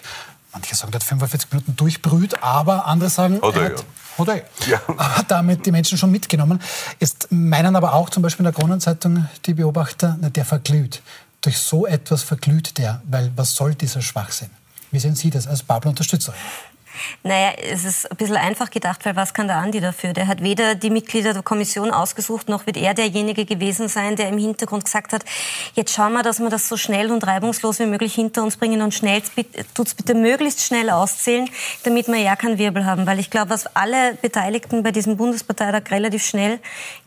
manche 0.53 0.75
sagen, 0.75 0.91
der 0.91 0.99
hat 0.99 1.07
45 1.07 1.51
Minuten 1.51 1.75
durchbrüht, 1.75 2.41
aber 2.41 2.87
andere 2.87 3.11
sagen, 3.11 3.39
oder 3.39 3.61
er 3.61 3.65
hat, 3.65 3.79
ja. 3.79 3.85
oder 4.17 4.35
ja. 4.67 4.81
hat 4.97 5.29
damit 5.29 5.67
die 5.67 5.71
Menschen 5.71 5.99
schon 5.99 6.09
mitgenommen. 6.09 6.59
Jetzt 6.99 7.27
meinen 7.29 7.75
aber 7.75 7.93
auch 7.93 8.09
zum 8.09 8.23
Beispiel 8.23 8.43
in 8.45 8.51
der 8.51 8.59
Kronenzeitung 8.59 9.27
die 9.45 9.53
Beobachter, 9.53 10.17
der 10.19 10.45
verglüht 10.45 11.03
durch 11.41 11.57
so 11.57 11.85
etwas 11.85 12.23
verglüht 12.23 12.77
der, 12.77 13.01
weil 13.09 13.31
was 13.35 13.55
soll 13.55 13.75
dieser 13.75 14.01
Schwachsinn? 14.01 14.49
Wie 14.91 14.99
sehen 14.99 15.15
Sie 15.15 15.29
das 15.29 15.47
als 15.47 15.63
Babel-Unterstützerin? 15.63 16.39
Naja, 17.23 17.51
es 17.71 17.85
ist 17.85 18.09
ein 18.09 18.17
bisschen 18.17 18.37
einfach 18.37 18.69
gedacht, 18.69 19.05
weil 19.05 19.15
was 19.15 19.33
kann 19.33 19.47
der 19.47 19.57
Andi 19.57 19.79
dafür? 19.79 20.13
Der 20.13 20.27
hat 20.27 20.41
weder 20.41 20.75
die 20.75 20.89
Mitglieder 20.89 21.33
der 21.33 21.43
Kommission 21.43 21.91
ausgesucht, 21.91 22.49
noch 22.49 22.65
wird 22.65 22.77
er 22.77 22.93
derjenige 22.93 23.45
gewesen 23.45 23.87
sein, 23.87 24.15
der 24.15 24.29
im 24.29 24.37
Hintergrund 24.37 24.85
gesagt 24.85 25.13
hat, 25.13 25.23
jetzt 25.73 25.93
schauen 25.93 26.13
wir, 26.13 26.23
dass 26.23 26.39
wir 26.39 26.49
das 26.49 26.67
so 26.67 26.77
schnell 26.77 27.11
und 27.11 27.25
reibungslos 27.25 27.79
wie 27.79 27.85
möglich 27.85 28.15
hinter 28.15 28.43
uns 28.43 28.57
bringen 28.57 28.81
und 28.81 28.93
schnell, 28.93 29.21
tut's 29.73 29.93
bitte 29.93 30.13
möglichst 30.15 30.61
schnell 30.61 30.89
auszählen, 30.89 31.49
damit 31.83 32.07
wir 32.07 32.17
ja 32.17 32.35
keinen 32.35 32.57
Wirbel 32.57 32.85
haben. 32.85 33.05
Weil 33.05 33.19
ich 33.19 33.29
glaube, 33.29 33.51
was 33.51 33.75
alle 33.75 34.15
Beteiligten 34.15 34.83
bei 34.83 34.91
diesem 34.91 35.17
Bundesparteitag 35.17 35.91
relativ 35.91 36.25
schnell 36.25 36.59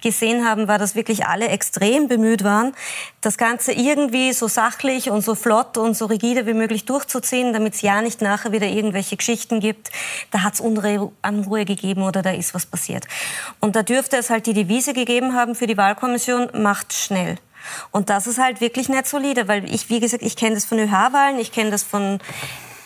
gesehen 0.02 0.46
haben, 0.46 0.68
war, 0.68 0.78
dass 0.78 0.94
wirklich 0.94 1.26
alle 1.26 1.48
extrem 1.48 2.08
bemüht 2.08 2.44
waren, 2.44 2.74
das 3.20 3.38
Ganze 3.38 3.72
irgendwie 3.72 4.32
so 4.32 4.48
sachlich 4.48 5.10
und 5.10 5.22
so 5.22 5.34
flott 5.34 5.78
und 5.78 5.96
so 5.96 6.06
rigide 6.06 6.46
wie 6.46 6.54
möglich 6.54 6.84
durchzuziehen, 6.84 7.52
damit 7.52 7.74
es 7.74 7.82
ja 7.82 8.02
nicht 8.02 8.20
nachher 8.20 8.52
wieder 8.52 8.66
irgendwelche 8.66 9.16
Geschichten 9.16 9.60
gibt, 9.60 9.83
da 10.30 10.42
hat 10.42 10.54
es 10.54 10.60
Unruhe 10.60 11.64
gegeben 11.64 12.02
oder 12.02 12.22
da 12.22 12.30
ist 12.30 12.54
was 12.54 12.66
passiert. 12.66 13.06
Und 13.60 13.76
da 13.76 13.82
dürfte 13.82 14.16
es 14.16 14.30
halt 14.30 14.46
die 14.46 14.54
Devise 14.54 14.92
gegeben 14.92 15.34
haben 15.34 15.54
für 15.54 15.66
die 15.66 15.76
Wahlkommission, 15.76 16.48
macht 16.54 16.92
schnell. 16.92 17.36
Und 17.90 18.10
das 18.10 18.26
ist 18.26 18.38
halt 18.38 18.60
wirklich 18.60 18.88
nicht 18.88 19.06
solide, 19.06 19.48
weil 19.48 19.64
ich, 19.72 19.88
wie 19.88 20.00
gesagt, 20.00 20.22
ich 20.22 20.36
kenne 20.36 20.54
das 20.54 20.64
von 20.64 20.78
ÖH-Wahlen, 20.78 21.38
ich 21.38 21.52
kenne 21.52 21.70
das 21.70 21.82
von 21.82 22.18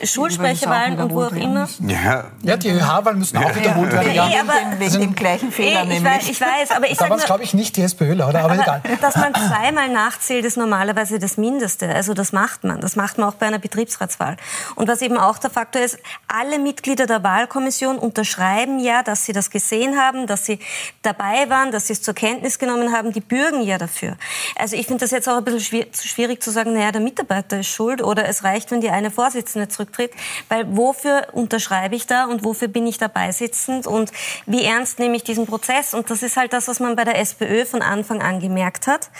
Schulsprecherwahlen 0.02 0.98
und 1.00 1.12
wo 1.12 1.24
auch 1.24 1.32
immer. 1.32 1.68
Ja, 1.80 2.24
ja 2.42 2.56
die 2.56 2.70
ÖH-Wahlen 2.70 3.18
müssen 3.18 3.36
auch 3.38 3.54
wiederholt 3.54 3.92
werden. 3.92 4.14
Ja, 4.14 4.28
ja, 4.28 4.40
aber 4.40 4.78
wegen 4.78 5.00
dem 5.00 5.14
gleichen 5.14 5.50
Fehler 5.52 5.84
ich 5.84 6.04
Weiß, 6.04 6.28
ich 6.28 6.40
weiß, 6.40 6.70
aber 6.70 6.90
ich 6.90 6.96
Da 6.96 7.10
war 7.10 7.16
es, 7.16 7.24
glaube 7.24 7.42
ich, 7.42 7.54
nicht 7.54 7.76
die 7.76 7.82
SPÖler, 7.82 8.28
oder? 8.28 8.40
Aber, 8.40 8.52
aber 8.52 8.62
egal. 8.62 8.82
Dass 9.00 9.16
man 9.16 9.34
zweimal 9.34 9.88
nachzählt, 9.88 10.44
ist 10.44 10.56
normalerweise 10.56 11.18
das 11.18 11.36
Mindeste. 11.36 11.88
Also 11.88 12.14
das 12.14 12.32
macht 12.32 12.64
man. 12.64 12.80
Das 12.80 12.96
macht 12.96 13.18
man 13.18 13.28
auch 13.28 13.34
bei 13.34 13.46
einer 13.46 13.58
Betriebsratswahl. 13.58 14.36
Und 14.74 14.88
was 14.88 15.02
eben 15.02 15.18
auch 15.18 15.38
der 15.38 15.50
Faktor 15.50 15.82
ist, 15.82 15.98
alle 16.28 16.58
Mitglieder 16.58 17.06
der 17.06 17.22
Wahlkommission 17.22 17.98
unterschreiben 17.98 18.78
ja, 18.78 19.02
dass 19.02 19.24
sie 19.24 19.32
das 19.32 19.50
gesehen 19.50 19.98
haben, 19.98 20.26
dass 20.26 20.44
sie 20.44 20.58
dabei 21.02 21.48
waren, 21.48 21.72
dass 21.72 21.88
sie 21.88 21.94
es 21.94 22.02
zur 22.02 22.14
Kenntnis 22.14 22.58
genommen 22.58 22.92
haben. 22.92 23.12
Die 23.12 23.20
bürgen 23.20 23.62
ja 23.62 23.78
dafür. 23.78 24.16
Also 24.56 24.76
ich 24.76 24.86
finde 24.86 25.04
das 25.04 25.10
jetzt 25.10 25.28
auch 25.28 25.38
ein 25.38 25.44
bisschen 25.44 25.86
schwierig 25.92 26.42
zu 26.42 26.50
sagen, 26.50 26.72
naja, 26.72 26.92
der 26.92 27.00
Mitarbeiter 27.00 27.60
ist 27.60 27.68
schuld 27.68 28.02
oder 28.02 28.28
es 28.28 28.44
reicht, 28.44 28.70
wenn 28.70 28.80
die 28.80 28.90
eine 28.90 29.10
Vorsitzende 29.10 29.68
zurück 29.68 29.87
zurücktritt. 29.88 30.12
Weil 30.48 30.76
wofür 30.76 31.28
unterschreibe 31.32 31.96
ich 31.96 32.06
da 32.06 32.26
und 32.26 32.44
wofür 32.44 32.68
bin 32.68 32.86
ich 32.86 32.98
dabei 32.98 33.32
sitzend 33.32 33.86
und 33.86 34.12
wie 34.46 34.64
ernst 34.64 34.98
nehme 34.98 35.16
ich 35.16 35.24
diesen 35.24 35.46
Prozess? 35.46 35.94
Und 35.94 36.10
das 36.10 36.22
ist 36.22 36.36
halt 36.36 36.52
das, 36.52 36.68
was 36.68 36.80
man 36.80 36.96
bei 36.96 37.04
der 37.04 37.18
SPÖ 37.18 37.64
von 37.64 37.82
Anfang 37.82 38.22
an 38.22 38.40
gemerkt 38.40 38.86
hat 38.86 39.10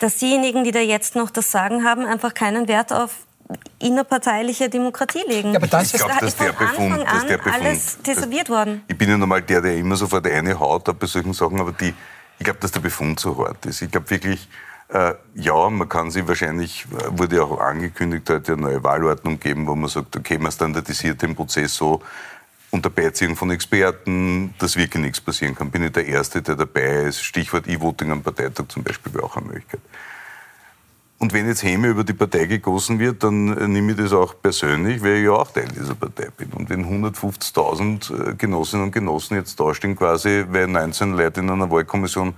dass 0.00 0.18
diejenigen, 0.18 0.62
die 0.62 0.70
da 0.70 0.78
jetzt 0.78 1.16
noch 1.16 1.28
das 1.28 1.50
Sagen 1.50 1.82
haben, 1.82 2.06
einfach 2.06 2.32
keinen 2.32 2.68
Wert 2.68 2.92
auf 2.92 3.16
innerparteiliche 3.80 4.68
Demokratie 4.68 5.24
legen. 5.26 5.54
Ja, 5.54 5.56
aber 5.56 5.66
das 5.66 5.92
ist, 5.92 6.04
glaub, 6.04 6.20
das 6.20 6.28
ist 6.28 6.40
der 6.40 6.52
Befund, 6.52 7.04
das 7.04 7.26
der 7.26 7.38
Befund. 7.38 7.54
alles 7.56 7.98
desavouiert 8.06 8.48
worden. 8.48 8.84
Ich 8.86 8.96
bin 8.96 9.10
ja 9.10 9.16
normal 9.16 9.42
der, 9.42 9.60
der 9.60 9.76
immer 9.76 9.96
sofort 9.96 10.24
eine 10.28 10.56
haut 10.60 10.96
bei 10.96 11.06
solchen 11.08 11.32
Sachen, 11.32 11.58
aber 11.58 11.72
die, 11.72 11.92
ich 12.38 12.44
glaube, 12.44 12.60
dass 12.60 12.70
der 12.70 12.78
Befund 12.78 13.18
so 13.18 13.44
hart 13.44 13.66
ist. 13.66 13.82
Ich 13.82 13.90
glaube 13.90 14.08
wirklich, 14.08 14.48
äh, 14.88 15.14
ja, 15.34 15.70
man 15.70 15.88
kann 15.88 16.10
sich 16.10 16.26
wahrscheinlich, 16.26 16.86
wurde 17.10 17.36
ja 17.36 17.42
auch 17.42 17.60
angekündigt, 17.60 18.28
heute 18.30 18.52
eine 18.52 18.62
neue 18.62 18.82
Wahlordnung 18.84 19.38
geben, 19.38 19.66
wo 19.66 19.74
man 19.74 19.88
sagt, 19.88 20.16
okay, 20.16 20.38
man 20.38 20.52
standardisiert 20.52 21.20
den 21.22 21.34
Prozess 21.34 21.74
so, 21.74 22.02
unter 22.70 22.90
Beiziehung 22.90 23.36
von 23.36 23.50
Experten, 23.50 24.54
dass 24.58 24.76
wirklich 24.76 25.02
nichts 25.02 25.20
passieren 25.20 25.54
kann. 25.54 25.70
Bin 25.70 25.82
ich 25.82 25.92
der 25.92 26.06
Erste, 26.06 26.42
der 26.42 26.54
dabei 26.54 27.04
ist. 27.04 27.22
Stichwort 27.22 27.66
E-Voting 27.66 28.10
am 28.10 28.22
Parteitag 28.22 28.66
zum 28.68 28.82
Beispiel 28.82 29.14
wäre 29.14 29.24
auch 29.24 29.36
eine 29.36 29.46
Möglichkeit. 29.46 29.80
Und 31.20 31.32
wenn 31.32 31.48
jetzt 31.48 31.64
Häme 31.64 31.88
über 31.88 32.04
die 32.04 32.12
Partei 32.12 32.44
gegossen 32.44 33.00
wird, 33.00 33.24
dann 33.24 33.46
nehme 33.72 33.92
ich 33.92 33.98
das 33.98 34.12
auch 34.12 34.34
persönlich, 34.40 35.02
weil 35.02 35.16
ich 35.16 35.24
ja 35.24 35.32
auch 35.32 35.50
Teil 35.50 35.66
dieser 35.66 35.96
Partei 35.96 36.28
bin. 36.36 36.52
Und 36.52 36.70
wenn 36.70 36.84
150.000 36.84 38.30
äh, 38.30 38.34
Genossinnen 38.34 38.86
und 38.86 38.92
Genossen 38.92 39.34
jetzt 39.34 39.58
dastehen, 39.58 39.96
quasi, 39.96 40.44
weil 40.48 40.68
19 40.68 41.14
Leute 41.14 41.40
in 41.40 41.50
einer 41.50 41.70
Wahlkommission 41.70 42.34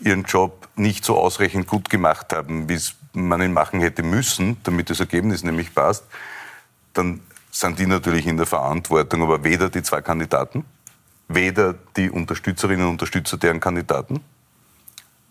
ihren 0.00 0.24
Job 0.24 0.68
nicht 0.76 1.04
so 1.04 1.18
ausreichend 1.18 1.66
gut 1.66 1.90
gemacht 1.90 2.32
haben, 2.32 2.68
wie 2.68 2.78
man 3.12 3.42
ihn 3.42 3.52
machen 3.52 3.80
hätte 3.80 4.02
müssen, 4.02 4.56
damit 4.62 4.90
das 4.90 5.00
Ergebnis 5.00 5.42
nämlich 5.42 5.74
passt, 5.74 6.04
dann 6.92 7.20
sind 7.50 7.78
die 7.78 7.86
natürlich 7.86 8.26
in 8.26 8.36
der 8.36 8.46
Verantwortung, 8.46 9.22
aber 9.22 9.42
weder 9.42 9.68
die 9.68 9.82
zwei 9.82 10.00
Kandidaten, 10.00 10.64
weder 11.26 11.74
die 11.96 12.10
Unterstützerinnen 12.10 12.86
und 12.86 12.92
Unterstützer 12.92 13.36
deren 13.36 13.60
Kandidaten 13.60 14.20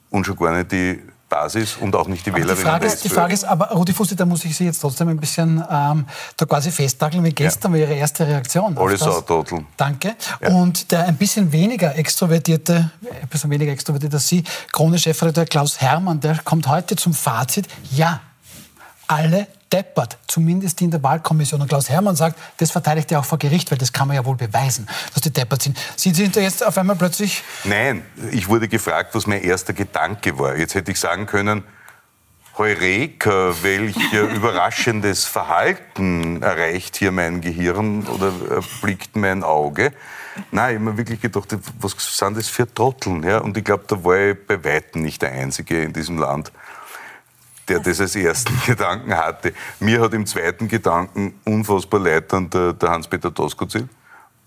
und 0.09 0.25
schon 0.25 0.35
gar 0.35 0.55
nicht 0.55 0.71
die 0.71 1.01
Basis 1.29 1.77
und 1.77 1.95
auch 1.95 2.07
nicht 2.07 2.25
die 2.25 2.33
Wählerinnen. 2.33 2.57
Die 2.57 2.61
Frage, 2.61 2.85
ist, 2.85 3.03
die 3.03 3.09
Frage 3.09 3.33
ist, 3.33 3.43
aber 3.43 3.71
Rudi 3.71 3.93
Fussi, 3.93 4.15
da 4.15 4.25
muss 4.25 4.45
ich 4.45 4.55
Sie 4.55 4.65
jetzt 4.65 4.79
trotzdem 4.79 5.09
ein 5.09 5.17
bisschen 5.17 5.63
ähm, 5.69 6.05
da 6.37 6.45
quasi 6.45 6.71
festnageln, 6.71 7.23
wie 7.23 7.31
gestern 7.31 7.73
ja. 7.73 7.79
war 7.81 7.87
Ihre 7.87 7.99
erste 7.99 8.25
Reaktion. 8.25 8.77
Alles 8.77 9.01
Sautotel. 9.01 9.65
Danke. 9.75 10.15
Ja. 10.41 10.49
Und 10.49 10.91
der 10.91 11.05
ein 11.05 11.17
bisschen 11.17 11.51
weniger 11.51 11.95
extrovertierte, 11.95 12.91
ein 13.21 13.27
bisschen 13.27 13.49
weniger 13.49 13.71
extrovertierte 13.71 14.15
als 14.17 14.27
Sie, 14.27 14.43
Krone-Chefredakteur 14.71 15.45
Klaus 15.45 15.81
Hermann, 15.81 16.19
der 16.19 16.37
kommt 16.39 16.67
heute 16.67 16.95
zum 16.95 17.13
Fazit, 17.13 17.67
ja, 17.91 18.21
alle 19.07 19.47
deppert, 19.71 20.17
zumindest 20.27 20.81
in 20.81 20.91
der 20.91 21.03
Wahlkommission. 21.03 21.61
Und 21.61 21.67
Klaus 21.67 21.89
Hermann 21.89 22.15
sagt, 22.15 22.39
das 22.57 22.71
verteidigt 22.71 23.11
er 23.11 23.19
auch 23.19 23.25
vor 23.25 23.37
Gericht, 23.37 23.71
weil 23.71 23.77
das 23.77 23.93
kann 23.93 24.07
man 24.07 24.15
ja 24.15 24.25
wohl 24.25 24.35
beweisen, 24.35 24.87
dass 25.13 25.21
die 25.21 25.31
deppert 25.31 25.61
sind. 25.61 25.77
Sind 25.95 26.15
Sie 26.15 26.29
da 26.29 26.41
jetzt 26.41 26.65
auf 26.65 26.77
einmal 26.77 26.95
plötzlich... 26.95 27.43
Nein, 27.63 28.03
ich 28.31 28.47
wurde 28.47 28.67
gefragt, 28.67 29.15
was 29.15 29.27
mein 29.27 29.41
erster 29.41 29.73
Gedanke 29.73 30.37
war. 30.39 30.57
Jetzt 30.57 30.75
hätte 30.75 30.91
ich 30.91 30.99
sagen 30.99 31.25
können, 31.25 31.63
Heureka, 32.57 33.53
welch 33.61 33.95
überraschendes 34.13 35.25
Verhalten 35.25 36.41
erreicht 36.41 36.95
hier 36.95 37.11
mein 37.11 37.41
Gehirn 37.41 38.07
oder 38.07 38.33
blickt 38.81 39.15
mein 39.15 39.43
Auge. 39.43 39.93
Nein, 40.51 40.69
ich 40.69 40.79
habe 40.79 40.91
mir 40.91 40.97
wirklich 40.97 41.21
gedacht, 41.21 41.55
was 41.79 41.95
sind 41.99 42.35
das 42.35 42.47
für 42.47 42.71
Trotteln? 42.71 43.21
Ja? 43.23 43.39
Und 43.39 43.57
ich 43.57 43.63
glaube, 43.63 43.83
da 43.87 44.03
war 44.03 44.17
ich 44.17 44.47
bei 44.47 44.63
Weitem 44.63 45.03
nicht 45.03 45.21
der 45.21 45.33
Einzige 45.33 45.83
in 45.83 45.93
diesem 45.93 46.17
Land 46.17 46.51
der 47.67 47.79
das 47.79 47.99
als 47.99 48.15
ersten 48.15 48.53
Gedanken 48.65 49.15
hatte. 49.15 49.53
Mir 49.79 50.01
hat 50.01 50.13
im 50.13 50.25
zweiten 50.25 50.67
Gedanken 50.67 51.39
unfassbar 51.45 51.99
leid 51.99 52.31
dann 52.31 52.49
der, 52.49 52.73
der 52.73 52.89
Hans-Peter 52.89 53.31
Doskozil. 53.31 53.87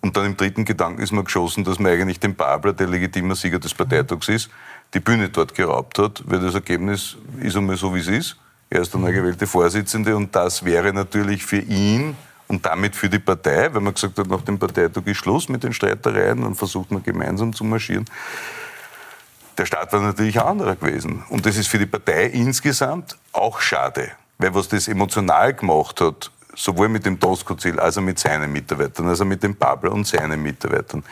Und 0.02 0.16
dann 0.16 0.26
im 0.26 0.36
dritten 0.36 0.64
Gedanken 0.64 1.02
ist 1.02 1.12
mir 1.12 1.24
geschossen, 1.24 1.62
dass 1.62 1.78
man 1.78 1.92
eigentlich 1.92 2.18
den 2.18 2.34
Babler, 2.34 2.72
der 2.72 2.86
legitimer 2.86 3.34
Sieger 3.34 3.58
des 3.58 3.74
Parteitags 3.74 4.28
ist, 4.28 4.48
die 4.94 5.00
Bühne 5.00 5.28
dort 5.28 5.54
geraubt 5.54 5.98
hat, 5.98 6.22
weil 6.26 6.40
das 6.40 6.54
Ergebnis 6.54 7.16
ist 7.40 7.56
einmal 7.56 7.76
so, 7.76 7.94
wie 7.94 8.00
es 8.00 8.08
ist. 8.08 8.36
Er 8.70 8.80
ist 8.80 8.94
der 8.94 9.00
neu 9.00 9.12
gewählte 9.12 9.46
Vorsitzende 9.46 10.16
und 10.16 10.34
das 10.34 10.64
wäre 10.64 10.92
natürlich 10.92 11.44
für 11.44 11.58
ihn 11.58 12.16
und 12.48 12.64
damit 12.64 12.96
für 12.96 13.08
die 13.08 13.18
Partei, 13.18 13.68
wenn 13.74 13.82
man 13.82 13.94
gesagt 13.94 14.18
hat, 14.18 14.26
nach 14.26 14.42
dem 14.42 14.58
Parteitag 14.58 15.02
ist 15.04 15.18
Schluss 15.18 15.48
mit 15.48 15.62
den 15.62 15.72
Streitereien, 15.72 16.40
dann 16.42 16.54
versucht 16.54 16.90
man 16.90 17.02
gemeinsam 17.02 17.52
zu 17.52 17.64
marschieren 17.64 18.06
der 19.60 19.66
Staat 19.66 19.92
war 19.92 20.00
natürlich 20.00 20.40
ein 20.40 20.46
anderer 20.46 20.74
gewesen. 20.74 21.22
Und 21.28 21.44
das 21.44 21.58
ist 21.58 21.68
für 21.68 21.78
die 21.78 21.84
Partei 21.84 22.24
insgesamt 22.24 23.18
auch 23.32 23.60
schade. 23.60 24.10
Weil 24.38 24.54
was 24.54 24.68
das 24.68 24.88
emotional 24.88 25.52
gemacht 25.52 26.00
hat, 26.00 26.30
sowohl 26.56 26.88
mit 26.88 27.04
dem 27.04 27.20
Tosco-Ziel 27.20 27.78
als 27.78 27.98
auch 27.98 28.02
mit 28.02 28.18
seinen 28.18 28.50
Mitarbeitern, 28.52 29.06
also 29.06 29.26
mit 29.26 29.42
dem 29.42 29.54
Pablo 29.54 29.92
und 29.92 30.06
seinen 30.06 30.42
Mitarbeitern, 30.42 31.04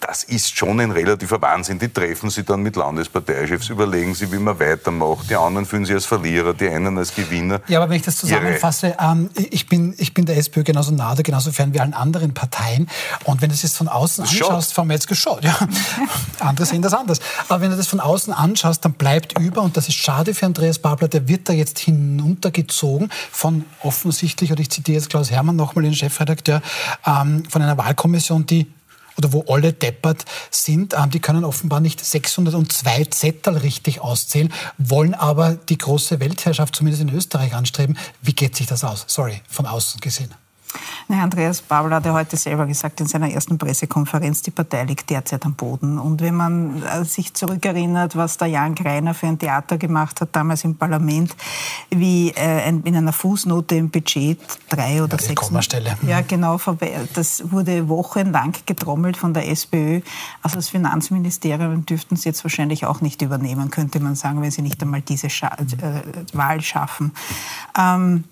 das 0.00 0.24
ist 0.24 0.56
schon 0.56 0.78
ein 0.80 0.90
relativer 0.90 1.40
Wahnsinn. 1.40 1.78
Die 1.78 1.88
treffen 1.88 2.28
sich 2.28 2.44
dann 2.44 2.62
mit 2.62 2.76
Landesparteichefs, 2.76 3.70
überlegen 3.70 4.14
sie, 4.14 4.30
wie 4.30 4.38
man 4.38 4.58
weitermacht. 4.60 5.30
Die 5.30 5.36
anderen 5.36 5.64
fühlen 5.64 5.86
sich 5.86 5.94
als 5.94 6.04
Verlierer, 6.04 6.52
die 6.52 6.68
einen 6.68 6.98
als 6.98 7.14
Gewinner. 7.14 7.60
Ja, 7.66 7.80
aber 7.80 7.90
wenn 7.90 7.96
ich 7.96 8.02
das 8.02 8.16
zusammenfasse, 8.16 8.94
ähm, 9.00 9.30
ich, 9.34 9.68
bin, 9.68 9.94
ich 9.96 10.12
bin 10.12 10.26
der 10.26 10.36
SPÖ 10.36 10.64
genauso 10.64 10.92
nah 10.92 11.12
oder 11.12 11.22
genauso 11.22 11.50
fern 11.50 11.72
wie 11.72 11.80
allen 11.80 11.94
anderen 11.94 12.34
Parteien. 12.34 12.88
Und 13.24 13.40
wenn 13.40 13.48
du 13.48 13.54
das 13.54 13.62
jetzt 13.62 13.78
von 13.78 13.88
außen 13.88 14.24
das 14.24 14.32
anschaust, 14.32 14.74
Frau 14.74 14.84
Metzger, 14.84 15.08
geschaut, 15.08 15.44
ja. 15.44 15.56
Andere 16.40 16.66
sehen 16.66 16.82
das 16.82 16.92
anders. 16.92 17.20
Aber 17.48 17.62
wenn 17.62 17.70
du 17.70 17.76
das 17.76 17.86
von 17.86 18.00
außen 18.00 18.34
anschaust, 18.34 18.84
dann 18.84 18.92
bleibt 18.92 19.38
über, 19.38 19.62
und 19.62 19.78
das 19.78 19.88
ist 19.88 19.94
schade 19.94 20.34
für 20.34 20.44
Andreas 20.44 20.78
Babler, 20.78 21.08
der 21.08 21.26
wird 21.26 21.48
da 21.48 21.54
jetzt 21.54 21.78
hinuntergezogen 21.78 23.10
von 23.32 23.64
offensichtlich, 23.82 24.52
oder 24.52 24.60
ich 24.60 24.70
zitiere 24.70 24.98
jetzt 24.98 25.08
Klaus 25.08 25.30
Hermann 25.30 25.56
nochmal, 25.56 25.84
den 25.84 25.94
Chefredakteur, 25.94 26.60
ähm, 27.06 27.44
von 27.48 27.62
einer 27.62 27.78
Wahlkommission, 27.78 28.44
die 28.44 28.66
oder 29.16 29.32
wo 29.32 29.44
alle 29.48 29.72
deppert 29.72 30.24
sind, 30.50 30.94
ähm, 30.94 31.10
die 31.10 31.20
können 31.20 31.44
offenbar 31.44 31.80
nicht 31.80 32.04
602 32.04 33.06
Zettel 33.06 33.56
richtig 33.58 34.00
auszählen, 34.00 34.52
wollen 34.78 35.14
aber 35.14 35.54
die 35.54 35.78
große 35.78 36.20
Weltherrschaft 36.20 36.76
zumindest 36.76 37.02
in 37.02 37.14
Österreich 37.14 37.54
anstreben. 37.54 37.98
Wie 38.22 38.34
geht 38.34 38.56
sich 38.56 38.66
das 38.66 38.84
aus? 38.84 39.04
Sorry, 39.06 39.42
von 39.48 39.66
außen 39.66 40.00
gesehen. 40.00 40.34
Na, 41.08 41.22
Andreas 41.22 41.62
Babel 41.62 41.92
hat 41.94 42.04
ja 42.04 42.12
heute 42.12 42.36
selber 42.36 42.66
gesagt 42.66 43.00
in 43.00 43.06
seiner 43.06 43.30
ersten 43.30 43.58
Pressekonferenz, 43.58 44.42
die 44.42 44.50
Partei 44.50 44.84
liegt 44.84 45.10
derzeit 45.10 45.44
am 45.44 45.54
Boden. 45.54 45.98
Und 45.98 46.20
wenn 46.20 46.34
man 46.34 46.82
äh, 46.82 47.04
sich 47.04 47.34
zurückerinnert, 47.34 48.16
was 48.16 48.38
der 48.38 48.48
Jan 48.48 48.74
Greiner 48.74 49.14
für 49.14 49.26
ein 49.26 49.38
Theater 49.38 49.78
gemacht 49.78 50.20
hat, 50.20 50.30
damals 50.32 50.64
im 50.64 50.76
Parlament, 50.76 51.34
wie 51.90 52.30
äh, 52.30 52.68
in 52.68 52.96
einer 52.96 53.12
Fußnote 53.12 53.76
im 53.76 53.90
Budget 53.90 54.38
drei 54.68 55.02
oder 55.02 55.18
sechs... 55.18 55.42
Kommastelle. 55.42 55.96
Ja, 56.06 56.20
genau. 56.22 56.58
Das 57.14 57.50
wurde 57.50 57.88
wochenlang 57.88 58.54
getrommelt 58.66 59.16
von 59.16 59.32
der 59.34 59.48
SPÖ. 59.48 60.00
Also 60.42 60.56
das 60.56 60.68
Finanzministerium 60.68 61.86
dürften 61.86 62.16
sie 62.16 62.28
jetzt 62.28 62.44
wahrscheinlich 62.44 62.86
auch 62.86 63.00
nicht 63.00 63.22
übernehmen, 63.22 63.70
könnte 63.70 64.00
man 64.00 64.14
sagen, 64.14 64.42
wenn 64.42 64.50
sie 64.50 64.62
nicht 64.62 64.82
einmal 64.82 65.02
diese 65.02 65.28
äh, 65.28 66.02
Wahl 66.32 66.60
schaffen. 66.60 67.12
Ähm, 67.78 68.24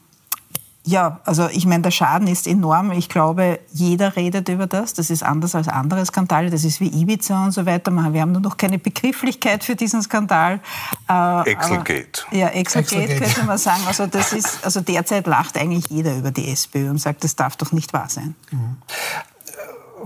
ja, 0.87 1.21
also 1.25 1.49
ich 1.49 1.65
meine, 1.65 1.83
der 1.83 1.91
Schaden 1.91 2.29
ist 2.29 2.47
enorm. 2.47 2.93
Ich 2.93 3.09
glaube, 3.09 3.59
jeder 3.73 4.17
redet 4.17 4.51
über 4.51 4.67
das. 4.67 4.93
Das 4.93 5.09
ist 5.09 5.23
anders 5.23 5.55
als 5.55 5.67
andere 5.67 6.05
Skandale. 6.05 6.51
Das 6.51 6.63
ist 6.63 6.79
wie 6.81 6.89
Ibiza 6.89 7.47
und 7.47 7.53
so 7.53 7.65
weiter. 7.65 7.91
Wir 7.91 8.21
haben 8.21 8.33
nur 8.33 8.43
noch 8.43 8.59
keine 8.59 8.79
Begrifflichkeit 8.79 9.65
für 9.65 9.77
diesen 9.77 10.03
Skandal. 10.03 10.61
Äh, 11.09 11.51
Exelgate. 11.51 12.27
Ja, 12.33 12.49
Exelgate 12.49 13.19
könnte 13.19 13.45
man 13.45 13.57
sagen. 13.57 13.83
Also, 13.87 14.07
das 14.07 14.35
ist, 14.35 14.63
also 14.63 14.83
derzeit 14.83 15.27
lacht 15.27 15.57
eigentlich 15.57 15.87
jeder 15.89 16.17
über 16.17 16.31
die 16.31 16.51
SPÖ 16.51 16.91
und 16.91 16.99
sagt, 16.99 17.25
das 17.25 17.35
darf 17.35 17.57
doch 17.57 17.73
nicht 17.73 17.95
wahr 17.95 18.11
sein. 18.11 18.35
Mhm. 18.51 18.77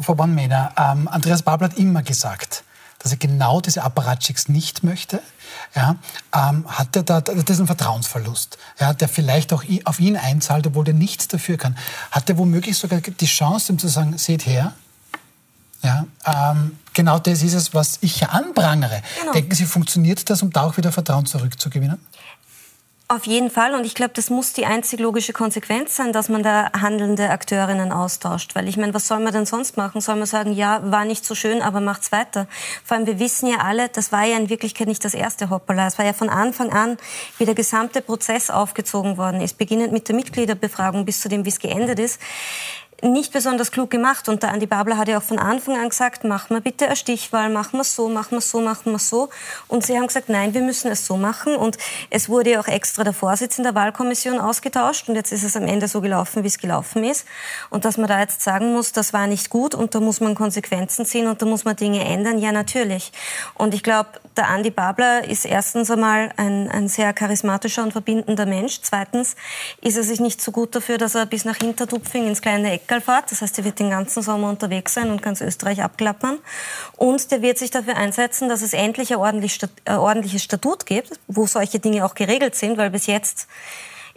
Frau 0.00 0.14
Bonmeder, 0.14 0.72
ähm, 0.76 1.08
Andreas 1.08 1.42
Babel 1.42 1.70
hat 1.70 1.76
immer 1.76 2.02
gesagt, 2.04 2.62
dass 3.08 3.12
er 3.12 3.18
genau 3.18 3.60
diese 3.60 3.82
Apparatschicks 3.82 4.48
nicht 4.48 4.84
möchte, 4.84 5.22
ja, 5.74 5.96
ähm, 6.34 6.66
hat 6.68 6.94
er 6.94 7.02
da, 7.02 7.20
das 7.22 7.34
ist 7.34 7.60
ein 7.60 7.66
Vertrauensverlust, 7.66 8.58
ja, 8.78 8.92
der 8.92 9.08
vielleicht 9.08 9.52
auch 9.52 9.64
auf 9.84 9.98
ihn 9.98 10.16
einzahlt, 10.16 10.66
obwohl 10.66 10.86
er 10.86 10.94
nichts 10.94 11.26
dafür 11.26 11.56
kann. 11.56 11.76
Hat 12.10 12.28
er 12.28 12.36
womöglich 12.36 12.76
sogar 12.76 13.00
die 13.00 13.26
Chance, 13.26 13.72
ihm 13.72 13.78
zu 13.78 13.88
sagen, 13.88 14.18
seht 14.18 14.44
her, 14.46 14.74
ja, 15.82 16.06
ähm, 16.26 16.78
genau 16.92 17.18
das 17.18 17.42
ist 17.42 17.54
es, 17.54 17.72
was 17.72 17.98
ich 18.02 18.20
ja 18.20 18.28
anprangere. 18.28 19.00
Genau. 19.20 19.32
Denken 19.32 19.54
Sie, 19.54 19.64
funktioniert 19.64 20.28
das, 20.28 20.42
um 20.42 20.50
da 20.50 20.64
auch 20.64 20.76
wieder 20.76 20.92
Vertrauen 20.92 21.24
zurückzugewinnen? 21.24 21.98
Auf 23.10 23.26
jeden 23.26 23.48
Fall. 23.48 23.74
Und 23.74 23.86
ich 23.86 23.94
glaube, 23.94 24.12
das 24.12 24.28
muss 24.28 24.52
die 24.52 24.66
einzig 24.66 25.00
logische 25.00 25.32
Konsequenz 25.32 25.96
sein, 25.96 26.12
dass 26.12 26.28
man 26.28 26.42
da 26.42 26.70
handelnde 26.78 27.30
Akteurinnen 27.30 27.90
austauscht. 27.90 28.54
Weil 28.54 28.68
ich 28.68 28.76
meine, 28.76 28.92
was 28.92 29.08
soll 29.08 29.20
man 29.20 29.32
denn 29.32 29.46
sonst 29.46 29.78
machen? 29.78 30.02
Soll 30.02 30.16
man 30.16 30.26
sagen, 30.26 30.52
ja, 30.52 30.82
war 30.92 31.06
nicht 31.06 31.24
so 31.24 31.34
schön, 31.34 31.62
aber 31.62 31.80
macht's 31.80 32.12
weiter? 32.12 32.46
Vor 32.84 32.98
allem, 32.98 33.06
wir 33.06 33.18
wissen 33.18 33.48
ja 33.48 33.60
alle, 33.60 33.88
das 33.88 34.12
war 34.12 34.24
ja 34.26 34.36
in 34.36 34.50
Wirklichkeit 34.50 34.88
nicht 34.88 35.02
das 35.06 35.14
erste 35.14 35.48
Hoppala. 35.48 35.86
Es 35.86 35.96
war 35.96 36.04
ja 36.04 36.12
von 36.12 36.28
Anfang 36.28 36.70
an, 36.70 36.98
wie 37.38 37.46
der 37.46 37.54
gesamte 37.54 38.02
Prozess 38.02 38.50
aufgezogen 38.50 39.16
worden 39.16 39.40
ist, 39.40 39.56
beginnend 39.56 39.90
mit 39.90 40.06
der 40.08 40.14
Mitgliederbefragung 40.14 41.06
bis 41.06 41.20
zu 41.20 41.30
dem, 41.30 41.46
wie 41.46 41.50
es 41.50 41.60
geendet 41.60 41.98
ist 41.98 42.20
nicht 43.02 43.32
besonders 43.32 43.70
klug 43.70 43.90
gemacht. 43.90 44.28
Und 44.28 44.42
der 44.42 44.52
Andi 44.52 44.66
Babler 44.66 44.96
hat 44.96 45.08
ja 45.08 45.18
auch 45.18 45.22
von 45.22 45.38
Anfang 45.38 45.76
an 45.76 45.88
gesagt, 45.88 46.24
machen 46.24 46.56
wir 46.56 46.60
bitte 46.60 46.86
eine 46.86 46.96
Stichwahl, 46.96 47.48
machen 47.48 47.78
wir 47.78 47.84
so, 47.84 48.08
machen 48.08 48.32
wir 48.32 48.40
so, 48.40 48.60
machen 48.60 48.92
wir 48.92 48.98
so. 48.98 49.28
Und 49.68 49.86
sie 49.86 49.96
haben 49.96 50.08
gesagt, 50.08 50.28
nein, 50.28 50.52
wir 50.52 50.62
müssen 50.62 50.90
es 50.90 51.06
so 51.06 51.16
machen. 51.16 51.54
Und 51.54 51.78
es 52.10 52.28
wurde 52.28 52.50
ja 52.50 52.60
auch 52.60 52.66
extra 52.66 53.04
der 53.04 53.12
Vorsitzende 53.12 53.72
der 53.72 53.80
Wahlkommission 53.80 54.40
ausgetauscht. 54.40 55.08
Und 55.08 55.14
jetzt 55.14 55.32
ist 55.32 55.44
es 55.44 55.56
am 55.56 55.66
Ende 55.66 55.86
so 55.86 56.00
gelaufen, 56.00 56.42
wie 56.42 56.48
es 56.48 56.58
gelaufen 56.58 57.04
ist. 57.04 57.24
Und 57.70 57.84
dass 57.84 57.98
man 57.98 58.08
da 58.08 58.18
jetzt 58.18 58.42
sagen 58.42 58.72
muss, 58.72 58.92
das 58.92 59.12
war 59.12 59.28
nicht 59.28 59.48
gut 59.48 59.74
und 59.74 59.94
da 59.94 60.00
muss 60.00 60.20
man 60.20 60.34
Konsequenzen 60.34 61.06
ziehen 61.06 61.28
und 61.28 61.40
da 61.40 61.46
muss 61.46 61.64
man 61.64 61.76
Dinge 61.76 62.04
ändern, 62.04 62.38
ja 62.38 62.50
natürlich. 62.50 63.12
Und 63.54 63.74
ich 63.74 63.84
glaube, 63.84 64.08
der 64.36 64.48
Andi 64.48 64.70
Babler 64.70 65.24
ist 65.28 65.44
erstens 65.44 65.90
einmal 65.90 66.32
ein, 66.36 66.68
ein 66.68 66.88
sehr 66.88 67.12
charismatischer 67.12 67.82
und 67.84 67.92
verbindender 67.92 68.46
Mensch. 68.46 68.80
Zweitens 68.82 69.36
ist 69.82 69.96
er 69.96 70.02
sich 70.02 70.18
nicht 70.18 70.40
so 70.40 70.50
gut 70.50 70.74
dafür, 70.74 70.98
dass 70.98 71.14
er 71.14 71.26
bis 71.26 71.44
nach 71.44 71.56
Hintertupfing 71.56 72.26
ins 72.26 72.42
kleine 72.42 72.72
Eckerl 72.72 72.87
fährt. 72.88 73.30
Das 73.30 73.42
heißt, 73.42 73.58
er 73.58 73.64
wird 73.64 73.78
den 73.78 73.90
ganzen 73.90 74.22
Sommer 74.22 74.48
unterwegs 74.48 74.94
sein 74.94 75.10
und 75.10 75.22
ganz 75.22 75.40
Österreich 75.40 75.82
abklappern. 75.82 76.38
Und 76.96 77.30
der 77.30 77.42
wird 77.42 77.58
sich 77.58 77.70
dafür 77.70 77.96
einsetzen, 77.96 78.48
dass 78.48 78.62
es 78.62 78.72
endlich 78.72 79.12
ein 79.12 79.18
ordentliches 79.18 80.42
Statut 80.42 80.86
gibt, 80.86 81.20
wo 81.26 81.46
solche 81.46 81.78
Dinge 81.78 82.04
auch 82.04 82.14
geregelt 82.14 82.54
sind, 82.54 82.78
weil 82.78 82.90
bis 82.90 83.06
jetzt 83.06 83.46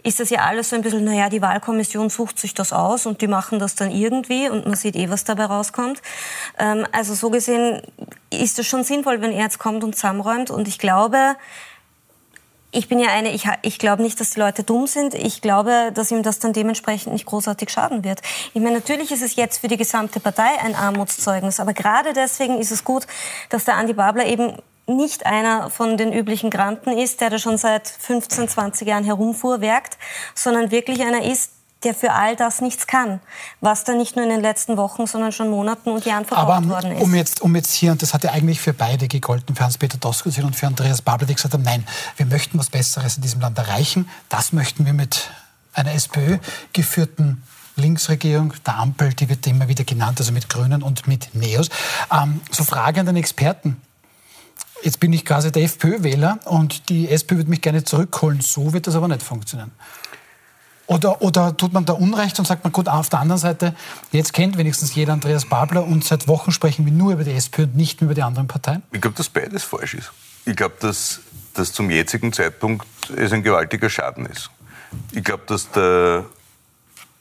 ist 0.04 0.20
das 0.20 0.30
ja 0.30 0.40
alles 0.40 0.70
so 0.70 0.76
ein 0.76 0.82
bisschen, 0.82 1.04
naja, 1.04 1.28
die 1.28 1.42
Wahlkommission 1.42 2.10
sucht 2.10 2.38
sich 2.38 2.54
das 2.54 2.72
aus 2.72 3.06
und 3.06 3.20
die 3.20 3.28
machen 3.28 3.58
das 3.58 3.74
dann 3.74 3.90
irgendwie 3.90 4.48
und 4.48 4.66
man 4.66 4.74
sieht 4.74 4.96
eh, 4.96 5.08
was 5.10 5.24
dabei 5.24 5.44
rauskommt. 5.44 6.02
Ähm, 6.58 6.86
also 6.92 7.14
so 7.14 7.30
gesehen 7.30 7.82
ist 8.30 8.58
es 8.58 8.66
schon 8.66 8.84
sinnvoll, 8.84 9.20
wenn 9.20 9.32
er 9.32 9.44
jetzt 9.44 9.58
kommt 9.58 9.84
und 9.84 9.94
zusammenräumt 9.94 10.50
und 10.50 10.66
ich 10.66 10.78
glaube, 10.78 11.36
ich 12.72 12.88
bin 12.88 12.98
ja 12.98 13.10
eine, 13.10 13.32
ich, 13.32 13.46
ich 13.60 13.78
glaube 13.78 14.02
nicht, 14.02 14.18
dass 14.18 14.30
die 14.30 14.40
Leute 14.40 14.64
dumm 14.64 14.86
sind. 14.86 15.14
Ich 15.14 15.42
glaube, 15.42 15.92
dass 15.92 16.10
ihm 16.10 16.22
das 16.22 16.38
dann 16.38 16.54
dementsprechend 16.54 17.12
nicht 17.12 17.26
großartig 17.26 17.68
schaden 17.68 18.02
wird. 18.02 18.22
Ich 18.54 18.62
meine, 18.62 18.76
natürlich 18.76 19.12
ist 19.12 19.22
es 19.22 19.36
jetzt 19.36 19.58
für 19.58 19.68
die 19.68 19.76
gesamte 19.76 20.20
Partei 20.20 20.58
ein 20.62 20.74
Armutszeugnis, 20.74 21.60
aber 21.60 21.74
gerade 21.74 22.14
deswegen 22.14 22.58
ist 22.58 22.72
es 22.72 22.82
gut, 22.82 23.06
dass 23.50 23.66
der 23.66 23.76
Andi 23.76 23.92
Babler 23.92 24.24
eben 24.24 24.56
nicht 24.86 25.26
einer 25.26 25.70
von 25.70 25.96
den 25.98 26.12
üblichen 26.12 26.50
Granten 26.50 26.96
ist, 26.96 27.20
der 27.20 27.30
da 27.30 27.38
schon 27.38 27.58
seit 27.58 27.86
15, 27.86 28.48
20 28.48 28.88
Jahren 28.88 29.04
herumfuhrwerkt, 29.04 29.98
sondern 30.34 30.70
wirklich 30.70 31.02
einer 31.02 31.24
ist, 31.24 31.52
der 31.84 31.94
für 31.94 32.12
all 32.12 32.36
das 32.36 32.60
nichts 32.60 32.86
kann, 32.86 33.20
was 33.60 33.84
da 33.84 33.94
nicht 33.94 34.16
nur 34.16 34.24
in 34.24 34.30
den 34.30 34.40
letzten 34.40 34.76
Wochen, 34.76 35.06
sondern 35.06 35.32
schon 35.32 35.50
Monaten 35.50 35.90
und 35.90 36.04
Jahren 36.04 36.24
Aber 36.30 36.68
worden 36.68 36.92
ist. 36.92 37.02
Um 37.02 37.14
jetzt, 37.14 37.40
um 37.42 37.54
jetzt 37.56 37.72
hier, 37.72 37.92
und 37.92 38.02
das 38.02 38.14
hat 38.14 38.24
ja 38.24 38.30
eigentlich 38.30 38.60
für 38.60 38.72
beide 38.72 39.08
gegolten, 39.08 39.54
für 39.54 39.64
Hans-Peter 39.64 39.98
Doskozil 39.98 40.44
und 40.44 40.56
für 40.56 40.66
Andreas 40.66 41.02
Babler, 41.02 41.26
die 41.26 41.34
gesagt 41.34 41.54
haben, 41.54 41.62
nein, 41.62 41.86
wir 42.16 42.26
möchten 42.26 42.58
was 42.58 42.70
Besseres 42.70 43.16
in 43.16 43.22
diesem 43.22 43.40
Land 43.40 43.58
erreichen. 43.58 44.08
Das 44.28 44.52
möchten 44.52 44.86
wir 44.86 44.92
mit 44.92 45.30
einer 45.74 45.92
SPÖ 45.92 46.38
geführten 46.72 47.42
Linksregierung, 47.76 48.52
der 48.66 48.76
Ampel, 48.78 49.14
die 49.14 49.28
wird 49.28 49.46
immer 49.46 49.68
wieder 49.68 49.84
genannt, 49.84 50.20
also 50.20 50.32
mit 50.32 50.48
Grünen 50.48 50.82
und 50.82 51.06
mit 51.06 51.34
Neos. 51.34 51.70
Ähm, 52.12 52.40
so 52.50 52.64
Frage 52.64 53.00
an 53.00 53.06
den 53.06 53.16
Experten. 53.16 53.80
Jetzt 54.82 55.00
bin 55.00 55.12
ich 55.12 55.24
quasi 55.24 55.52
der 55.52 55.62
FPÖ-Wähler 55.62 56.40
und 56.44 56.88
die 56.88 57.08
SPÖ 57.08 57.38
wird 57.38 57.48
mich 57.48 57.60
gerne 57.60 57.84
zurückholen. 57.84 58.40
So 58.40 58.72
wird 58.72 58.86
das 58.86 58.96
aber 58.96 59.08
nicht 59.08 59.22
funktionieren. 59.22 59.70
Oder, 60.86 61.22
oder 61.22 61.56
tut 61.56 61.72
man 61.72 61.84
da 61.84 61.92
Unrecht 61.92 62.38
und 62.38 62.46
sagt 62.46 62.64
man, 62.64 62.72
gut, 62.72 62.88
auf 62.88 63.08
der 63.08 63.20
anderen 63.20 63.38
Seite, 63.40 63.74
jetzt 64.10 64.32
kennt 64.32 64.58
wenigstens 64.58 64.94
jeder 64.94 65.12
Andreas 65.12 65.46
Babler 65.46 65.84
und 65.84 66.04
seit 66.04 66.28
Wochen 66.28 66.50
sprechen 66.50 66.84
wir 66.84 66.92
nur 66.92 67.12
über 67.12 67.24
die 67.24 67.32
SPÖ 67.32 67.64
und 67.64 67.76
nicht 67.76 68.00
mehr 68.00 68.06
über 68.06 68.14
die 68.14 68.22
anderen 68.22 68.48
Parteien? 68.48 68.82
Ich 68.92 69.00
glaube, 69.00 69.16
dass 69.16 69.28
beides 69.28 69.62
falsch 69.62 69.94
ist. 69.94 70.12
Ich 70.44 70.56
glaube, 70.56 70.74
dass, 70.80 71.20
dass 71.54 71.72
zum 71.72 71.88
jetzigen 71.88 72.32
Zeitpunkt 72.32 72.86
es 73.16 73.32
ein 73.32 73.42
gewaltiger 73.42 73.88
Schaden 73.88 74.26
ist. 74.26 74.50
Ich 75.12 75.22
glaube, 75.22 75.44
dass 75.46 75.70
der 75.70 76.24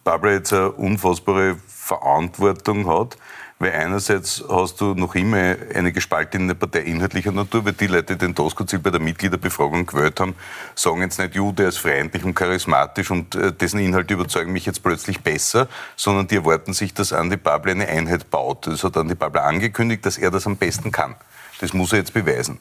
Babler 0.04 0.34
jetzt 0.34 0.52
eine 0.54 0.72
unfassbare 0.72 1.58
Verantwortung 1.68 2.88
hat, 2.88 3.18
weil 3.62 3.74
einerseits 3.74 4.44
hast 4.50 4.82
du 4.82 4.96
noch 4.96 5.14
immer 5.14 5.56
eine 5.76 5.92
gespaltene 5.92 6.56
Partei 6.56 6.80
inhaltlicher 6.80 7.32
Natur, 7.32 7.64
weil 7.64 7.74
die 7.74 7.88
Leute, 7.88 8.16
die 8.16 8.26
den 8.26 8.34
Tosco-Ziel 8.34 8.80
bei 8.80 8.90
der 8.90 9.00
Mitgliederbefragung 9.00 9.86
gewählt 9.86 10.20
haben, 10.20 10.36
sagen 10.74 11.02
jetzt 11.02 11.20
nicht, 11.20 11.36
Jude 11.36 11.64
ist 11.64 11.78
freundlich 11.78 12.24
und 12.24 12.34
charismatisch 12.34 13.12
und 13.12 13.36
äh, 13.36 13.54
dessen 13.54 13.80
Inhalte 13.80 14.16
überzeugen 14.16 14.52
mich 14.52 14.66
jetzt 14.66 14.82
plötzlich 14.82 15.22
besser, 15.22 15.68
sondern 15.96 16.28
die 16.28 16.38
erwarten 16.38 16.74
sich, 16.74 16.94
dass 16.94 17.14
Andi 17.14 17.38
Babler 17.38 17.74
eine 17.74 17.88
Einheit 17.88 18.32
baut. 18.32 18.66
Das 18.66 18.84
hat 18.84 18.98
Andi 18.98 19.14
Babler 19.14 19.44
angekündigt, 19.44 20.06
dass 20.06 20.18
er 20.18 20.32
das 20.32 20.48
am 20.48 20.58
besten 20.58 20.92
kann. 20.92 21.16
Das 21.60 21.74
muss 21.74 21.94
er 21.94 22.00
jetzt 22.00 22.14
beweisen. 22.14 22.60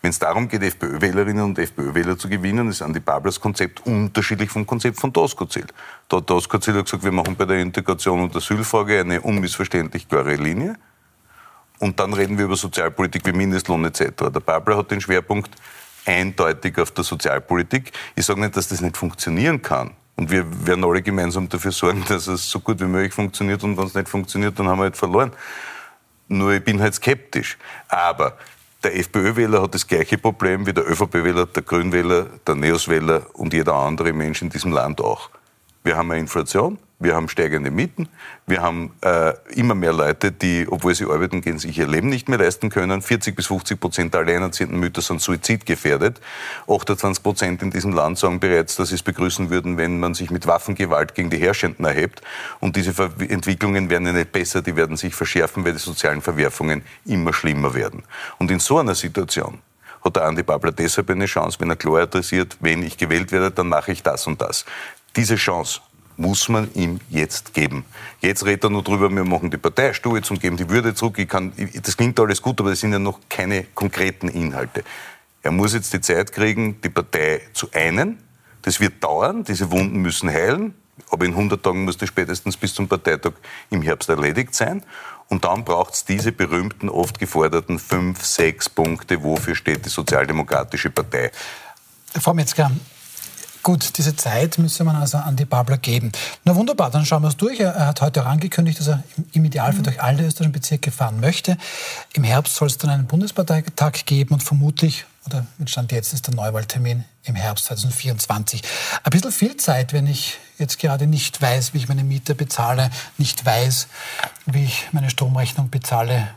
Wenn 0.00 0.10
es 0.10 0.18
darum 0.18 0.48
geht, 0.48 0.62
FPÖ-Wählerinnen 0.62 1.44
und 1.44 1.58
FPÖ-Wähler 1.58 2.16
zu 2.16 2.28
gewinnen, 2.28 2.68
ist 2.68 2.82
Andi 2.82 3.00
Bablas 3.00 3.40
Konzept 3.40 3.84
unterschiedlich 3.84 4.48
vom 4.48 4.64
Konzept 4.64 5.00
von 5.00 5.12
Doskozil. 5.12 5.66
Da 6.08 6.18
hat 6.18 6.30
Doskozil 6.30 6.80
gesagt, 6.82 7.02
wir 7.02 7.10
machen 7.10 7.34
bei 7.34 7.44
der 7.44 7.58
Integration 7.58 8.22
und 8.22 8.36
Asylfrage 8.36 9.00
eine 9.00 9.20
unmissverständlich 9.20 10.08
klare 10.08 10.36
Linie. 10.36 10.76
Und 11.80 11.98
dann 11.98 12.12
reden 12.12 12.38
wir 12.38 12.44
über 12.44 12.56
Sozialpolitik 12.56 13.26
wie 13.26 13.32
Mindestlohn 13.32 13.84
etc. 13.84 14.02
Der 14.18 14.40
Babler 14.40 14.76
hat 14.76 14.90
den 14.90 15.00
Schwerpunkt 15.00 15.50
eindeutig 16.06 16.78
auf 16.78 16.92
der 16.92 17.04
Sozialpolitik. 17.04 17.92
Ich 18.14 18.24
sage 18.24 18.40
nicht, 18.40 18.56
dass 18.56 18.68
das 18.68 18.80
nicht 18.80 18.96
funktionieren 18.96 19.62
kann. 19.62 19.92
Und 20.16 20.30
wir 20.30 20.66
werden 20.66 20.84
alle 20.84 21.02
gemeinsam 21.02 21.48
dafür 21.48 21.70
sorgen, 21.70 22.04
dass 22.08 22.26
es 22.26 22.48
so 22.50 22.60
gut 22.60 22.80
wie 22.80 22.86
möglich 22.86 23.12
funktioniert. 23.12 23.62
Und 23.62 23.76
wenn 23.76 23.86
es 23.86 23.94
nicht 23.94 24.08
funktioniert, 24.08 24.58
dann 24.58 24.68
haben 24.68 24.78
wir 24.78 24.84
halt 24.84 24.96
verloren. 24.96 25.32
Nur 26.28 26.52
ich 26.52 26.64
bin 26.64 26.80
halt 26.80 26.94
skeptisch. 26.94 27.56
Aber 27.88 28.36
der 28.82 28.96
FPÖ-Wähler 28.96 29.62
hat 29.62 29.74
das 29.74 29.86
gleiche 29.86 30.18
Problem 30.18 30.66
wie 30.66 30.72
der 30.72 30.88
ÖVP-Wähler, 30.88 31.46
der 31.46 31.62
Grünwähler, 31.62 32.26
der 32.46 32.54
Neos-Wähler 32.54 33.26
und 33.34 33.52
jeder 33.52 33.74
andere 33.74 34.12
Mensch 34.12 34.42
in 34.42 34.50
diesem 34.50 34.72
Land 34.72 35.00
auch. 35.00 35.30
Wir 35.82 35.96
haben 35.96 36.10
eine 36.10 36.20
Inflation, 36.20 36.78
wir 37.00 37.14
haben 37.14 37.28
steigende 37.28 37.70
Mieten, 37.70 38.08
wir 38.46 38.60
haben 38.60 38.92
äh, 39.02 39.32
immer 39.54 39.76
mehr 39.76 39.92
Leute, 39.92 40.32
die, 40.32 40.66
obwohl 40.68 40.94
sie 40.96 41.04
arbeiten 41.04 41.40
gehen, 41.40 41.58
sich 41.58 41.78
ihr 41.78 41.86
Leben 41.86 42.08
nicht 42.08 42.28
mehr 42.28 42.38
leisten 42.38 42.70
können. 42.70 43.02
40 43.02 43.36
bis 43.36 43.46
50 43.46 43.78
Prozent 43.78 44.14
der 44.14 44.22
alleinerziehenden 44.22 44.80
Mütter 44.80 45.00
sind 45.00 45.20
suizidgefährdet. 45.20 46.20
28 46.66 47.22
Prozent 47.22 47.62
in 47.62 47.70
diesem 47.70 47.92
Land 47.92 48.18
sagen 48.18 48.40
bereits, 48.40 48.74
dass 48.76 48.88
sie 48.88 48.96
es 48.96 49.02
begrüßen 49.04 49.48
würden, 49.48 49.76
wenn 49.76 50.00
man 50.00 50.14
sich 50.14 50.30
mit 50.30 50.48
Waffengewalt 50.48 51.14
gegen 51.14 51.30
die 51.30 51.38
Herrschenden 51.38 51.84
erhebt. 51.84 52.20
Und 52.58 52.74
diese 52.74 52.92
Ver 52.92 53.10
Entwicklungen 53.20 53.90
werden 53.90 54.06
ja 54.06 54.12
nicht 54.12 54.32
besser, 54.32 54.60
die 54.62 54.74
werden 54.74 54.96
sich 54.96 55.14
verschärfen, 55.14 55.64
weil 55.64 55.74
die 55.74 55.78
sozialen 55.78 56.20
Verwerfungen 56.20 56.82
immer 57.04 57.32
schlimmer 57.32 57.74
werden. 57.74 58.02
Und 58.38 58.50
in 58.50 58.58
so 58.58 58.78
einer 58.78 58.96
Situation 58.96 59.60
hat 60.04 60.16
der 60.16 60.24
Andi 60.24 60.42
Babler 60.42 60.72
deshalb 60.72 61.10
eine 61.10 61.26
Chance, 61.26 61.60
wenn 61.60 61.70
er 61.70 61.76
klar 61.76 62.02
adressiert, 62.02 62.56
wenn 62.60 62.82
ich 62.82 62.96
gewählt 62.96 63.30
werde, 63.32 63.50
dann 63.50 63.68
mache 63.68 63.92
ich 63.92 64.02
das 64.02 64.26
und 64.26 64.40
das. 64.40 64.64
Diese 65.16 65.36
Chance 65.36 65.80
muss 66.18 66.48
man 66.48 66.72
ihm 66.74 67.00
jetzt 67.08 67.54
geben. 67.54 67.84
Jetzt 68.20 68.44
redet 68.44 68.64
er 68.64 68.70
nur 68.70 68.82
drüber, 68.82 69.08
wir 69.08 69.24
machen 69.24 69.50
die 69.50 69.56
Parteistuhl 69.56 70.20
und 70.28 70.40
geben 70.40 70.56
die 70.56 70.68
Würde 70.68 70.94
zurück. 70.94 71.16
Kann, 71.28 71.52
das 71.82 71.96
klingt 71.96 72.18
alles 72.20 72.42
gut, 72.42 72.60
aber 72.60 72.70
das 72.70 72.80
sind 72.80 72.92
ja 72.92 72.98
noch 72.98 73.20
keine 73.28 73.64
konkreten 73.74 74.28
Inhalte. 74.28 74.84
Er 75.42 75.52
muss 75.52 75.72
jetzt 75.74 75.92
die 75.92 76.00
Zeit 76.00 76.32
kriegen, 76.32 76.80
die 76.82 76.88
Partei 76.88 77.40
zu 77.54 77.70
einen. 77.72 78.18
Das 78.62 78.80
wird 78.80 79.02
dauern, 79.02 79.44
diese 79.44 79.70
Wunden 79.70 80.00
müssen 80.00 80.28
heilen. 80.28 80.74
Aber 81.10 81.24
in 81.24 81.30
100 81.30 81.62
Tagen 81.62 81.84
muss 81.84 81.96
das 81.96 82.08
spätestens 82.08 82.56
bis 82.56 82.74
zum 82.74 82.88
Parteitag 82.88 83.34
im 83.70 83.82
Herbst 83.82 84.08
erledigt 84.08 84.54
sein. 84.54 84.82
Und 85.28 85.44
dann 85.44 85.64
braucht 85.64 85.94
es 85.94 86.04
diese 86.04 86.32
berühmten, 86.32 86.88
oft 86.88 87.18
geforderten 87.20 87.78
fünf, 87.78 88.24
sechs 88.24 88.68
Punkte, 88.68 89.22
wofür 89.22 89.54
steht 89.54 89.84
die 89.84 89.90
Sozialdemokratische 89.90 90.90
Partei. 90.90 91.30
Frau 92.20 92.34
Metzger, 92.34 92.70
Gut, 93.68 93.98
diese 93.98 94.16
Zeit 94.16 94.56
müsse 94.56 94.82
man 94.82 94.96
also 94.96 95.18
an 95.18 95.36
die 95.36 95.44
Babler 95.44 95.76
geben. 95.76 96.10
Na 96.42 96.56
wunderbar, 96.56 96.90
dann 96.90 97.04
schauen 97.04 97.20
wir 97.20 97.28
es 97.28 97.36
durch. 97.36 97.60
Er 97.60 97.88
hat 97.88 98.00
heute 98.00 98.22
auch 98.22 98.26
angekündigt, 98.26 98.80
dass 98.80 98.86
er 98.86 99.02
im 99.32 99.44
Idealfall 99.44 99.80
mhm. 99.80 99.84
durch 99.84 100.02
alle 100.02 100.24
österreichischen 100.24 100.52
Bezirke 100.52 100.90
fahren 100.90 101.20
möchte. 101.20 101.58
Im 102.14 102.24
Herbst 102.24 102.54
soll 102.54 102.68
es 102.68 102.78
dann 102.78 102.88
einen 102.88 103.06
Bundesparteitag 103.06 104.06
geben 104.06 104.32
und 104.32 104.42
vermutlich, 104.42 105.04
oder 105.26 105.44
mit 105.58 105.68
Stand 105.68 105.92
jetzt 105.92 106.14
ist 106.14 106.28
der 106.28 106.34
Neuwahltermin 106.34 107.04
im 107.24 107.34
Herbst 107.34 107.66
2024. 107.66 108.62
Ein 109.04 109.10
bisschen 109.10 109.32
viel 109.32 109.58
Zeit, 109.58 109.92
wenn 109.92 110.06
ich 110.06 110.38
jetzt 110.56 110.78
gerade 110.78 111.06
nicht 111.06 111.42
weiß, 111.42 111.74
wie 111.74 111.76
ich 111.76 111.88
meine 111.90 112.04
Miete 112.04 112.34
bezahle, 112.34 112.88
nicht 113.18 113.44
weiß, 113.44 113.88
wie 114.46 114.64
ich 114.64 114.86
meine 114.92 115.10
Stromrechnung 115.10 115.68
bezahle. 115.68 116.28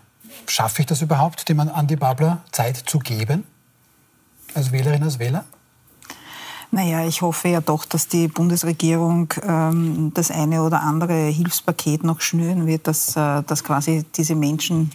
Schaffe 0.48 0.82
ich 0.82 0.86
das 0.86 1.02
überhaupt, 1.02 1.48
dem 1.48 1.62
an 1.62 1.88
die 1.88 1.96
Babler 1.96 2.44
Zeit 2.52 2.76
zu 2.76 3.00
geben? 3.00 3.46
Als 4.54 4.74
Wählerin, 4.74 5.04
als 5.04 5.18
Wähler? 5.18 5.46
Naja, 6.74 7.06
ich 7.06 7.22
hoffe 7.22 7.50
ja 7.50 7.60
doch, 7.60 7.84
dass 7.84 8.08
die 8.08 8.30
Bundesregierung 8.30 9.34
ähm, 9.44 10.12
das 10.14 10.32
eine 10.32 10.64
oder 10.64 10.82
andere 10.82 11.26
Hilfspaket 11.26 12.06
noch 12.06 12.22
schnüren 12.22 12.66
wird, 12.66 12.88
dass, 12.88 13.18
äh, 13.18 13.44
dass 13.44 13.66
quasi 13.66 14.06
diese 14.16 14.36
Menschen 14.36 14.90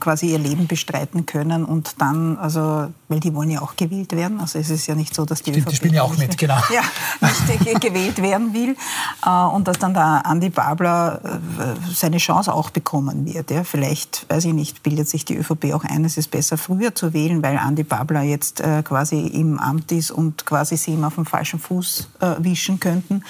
quasi 0.00 0.32
ihr 0.32 0.38
Leben 0.38 0.66
bestreiten 0.66 1.26
können 1.26 1.64
und 1.64 2.00
dann, 2.00 2.38
also, 2.38 2.88
weil 3.08 3.20
die 3.20 3.34
wollen 3.34 3.50
ja 3.50 3.62
auch 3.62 3.76
gewählt 3.76 4.12
werden. 4.12 4.40
Also 4.40 4.58
es 4.58 4.70
ist 4.70 4.86
ja 4.86 4.94
nicht 4.94 5.14
so, 5.14 5.24
dass 5.24 5.42
die 5.42 5.50
Stimmt, 5.50 5.66
ÖVP 5.66 5.70
die 5.70 5.76
spielen 5.76 5.94
ja 5.94 6.02
auch 6.02 6.16
mit, 6.16 6.36
genau. 6.38 6.58
Ja, 6.70 6.82
nicht 7.20 7.80
gewählt 7.80 8.20
werden 8.22 8.52
will 8.52 8.76
äh, 9.24 9.30
und 9.30 9.68
dass 9.68 9.78
dann 9.78 9.94
der 9.94 10.26
Andi 10.26 10.50
Babler 10.50 11.20
äh, 11.24 11.92
seine 11.92 12.18
Chance 12.18 12.52
auch 12.52 12.70
bekommen 12.70 13.26
wird. 13.26 13.50
Ja. 13.50 13.64
Vielleicht, 13.64 14.26
weiß 14.28 14.44
ich 14.46 14.54
nicht, 14.54 14.82
bildet 14.82 15.08
sich 15.08 15.24
die 15.24 15.36
ÖVP 15.36 15.72
auch 15.72 15.84
ein, 15.84 16.04
es 16.04 16.16
ist 16.16 16.30
besser 16.30 16.58
früher 16.58 16.94
zu 16.94 17.12
wählen, 17.12 17.42
weil 17.42 17.58
Andi 17.58 17.82
Babler 17.84 18.22
jetzt 18.22 18.60
äh, 18.60 18.82
quasi 18.82 19.26
im 19.26 19.58
Amt 19.58 19.92
ist 19.92 20.10
und 20.10 20.46
quasi 20.46 20.76
sie 20.76 20.92
ihm 20.92 21.04
auf 21.04 21.14
dem 21.14 21.26
falschen 21.26 21.58
Fuß 21.58 22.08
wischen 22.38 22.80
könnten. 22.80 23.22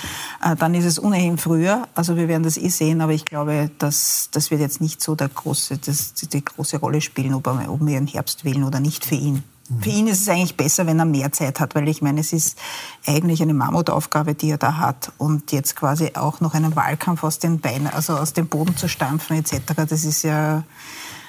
Dann 0.58 0.74
ist 0.74 0.84
es 0.84 1.02
ohnehin 1.02 1.38
früher. 1.38 1.88
Also 1.94 2.16
wir 2.16 2.28
werden 2.28 2.42
das 2.42 2.56
eh 2.56 2.68
sehen, 2.68 3.00
aber 3.00 3.12
ich 3.12 3.24
glaube, 3.24 3.70
dass 3.78 4.28
das 4.32 4.50
wird 4.50 4.60
jetzt 4.60 4.80
nicht 4.80 5.02
so 5.02 5.14
der 5.14 5.28
große, 5.28 5.78
das, 5.78 6.14
die 6.14 6.26
große 6.48 6.78
Rolle 6.78 7.00
spielen, 7.00 7.34
ob, 7.34 7.46
er, 7.46 7.70
ob 7.70 7.84
wir 7.84 7.98
im 7.98 8.06
Herbst 8.06 8.44
wählen 8.44 8.64
oder 8.64 8.80
nicht 8.80 9.04
für 9.04 9.14
ihn. 9.14 9.42
Für 9.82 9.90
ihn 9.90 10.06
ist 10.06 10.22
es 10.22 10.28
eigentlich 10.28 10.56
besser, 10.56 10.86
wenn 10.86 10.98
er 10.98 11.04
mehr 11.04 11.30
Zeit 11.30 11.60
hat, 11.60 11.74
weil 11.74 11.88
ich 11.88 12.00
meine, 12.00 12.20
es 12.20 12.32
ist 12.32 12.58
eigentlich 13.06 13.42
eine 13.42 13.52
Mammutaufgabe, 13.52 14.34
die 14.34 14.50
er 14.50 14.56
da 14.56 14.78
hat. 14.78 15.12
Und 15.18 15.52
jetzt 15.52 15.76
quasi 15.76 16.12
auch 16.14 16.40
noch 16.40 16.54
einen 16.54 16.74
Wahlkampf 16.74 17.22
aus 17.22 17.38
den 17.38 17.60
Beinen, 17.60 17.86
also 17.86 18.16
aus 18.16 18.32
dem 18.32 18.48
Boden 18.48 18.78
zu 18.78 18.88
stampfen 18.88 19.36
etc., 19.36 19.60
das 19.86 20.04
ist 20.04 20.22
ja, 20.22 20.64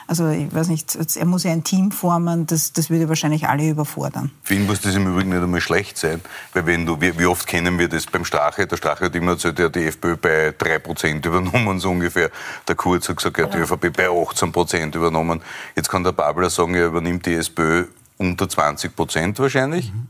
also 0.10 0.28
ich 0.30 0.54
weiß 0.54 0.69
nicht, 0.69 0.98
er 1.15 1.26
muss 1.26 1.43
ja 1.43 1.52
ein 1.52 1.63
Team 1.63 1.91
formen, 1.91 2.48
das, 2.48 2.74
das 2.74 2.89
würde 2.89 3.08
wahrscheinlich 3.10 3.48
alle 3.48 3.69
überfordern. 3.69 4.32
Für 4.41 4.56
ihn 4.56 4.65
muss 4.65 4.82
das 4.82 4.95
im 4.95 5.06
Übrigen 5.06 5.30
nicht 5.30 5.43
einmal 5.43 5.62
schlecht 5.62 6.00
sein, 6.00 6.19
weil 6.54 6.65
wenn 6.65 6.88
du, 6.88 7.00
wie, 7.00 7.17
wie 7.19 7.28
oft 7.28 7.45
kennen 7.45 7.78
wir 7.78 7.88
das 7.88 8.08
beim 8.08 8.26
Strache, 8.26 8.65
der 8.65 8.78
Strache 8.78 9.06
hat 9.06 9.15
immer 9.15 9.34
erzählt, 9.34 9.60
er 9.60 9.65
hat 9.65 9.76
die 9.76 9.86
FPÖ 9.86 10.17
bei 10.17 10.50
3% 10.50 11.24
übernommen, 11.24 11.80
so 11.80 11.91
ungefähr. 11.91 12.32
Der 12.67 12.74
Kurz 12.74 13.08
hat 13.08 13.17
gesagt, 13.17 13.38
er 13.38 13.45
hat 13.45 13.54
die 13.54 13.60
ÖVP 13.60 13.95
bei 13.95 14.08
18% 14.08 14.95
übernommen. 14.95 15.41
Jetzt 15.76 15.89
kann 15.89 16.04
der 16.04 16.12
Babler 16.12 16.50
sagen, 16.50 16.74
er 16.74 16.88
übernimmt 16.88 17.28
die 17.28 17.36
SPÖ 17.36 17.86
unter 18.17 18.50
20 18.50 18.95
Prozent 18.95 19.38
wahrscheinlich. 19.38 19.93
Mhm. 19.93 20.08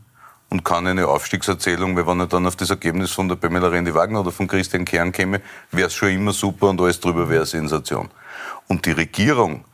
Und 0.48 0.64
kann 0.64 0.86
eine 0.86 1.06
Aufstiegserzählung, 1.06 1.94
weil 1.94 2.06
wenn 2.06 2.20
er 2.20 2.26
dann 2.26 2.46
auf 2.46 2.56
das 2.56 2.70
Ergebnis 2.70 3.12
von 3.12 3.28
der 3.28 3.36
Pamela 3.36 3.68
Rendi-Wagner 3.68 4.20
oder 4.20 4.32
von 4.32 4.48
Christian 4.48 4.84
Kern 4.84 5.12
käme, 5.12 5.42
wäre 5.70 5.88
es 5.88 5.94
schon 5.94 6.08
immer 6.08 6.32
super 6.32 6.70
und 6.70 6.80
alles 6.80 6.98
drüber 6.98 7.28
wäre 7.28 7.46
Sensation. 7.46 8.08
Und 8.66 8.84
die 8.84 8.90
Regierung 8.92 9.64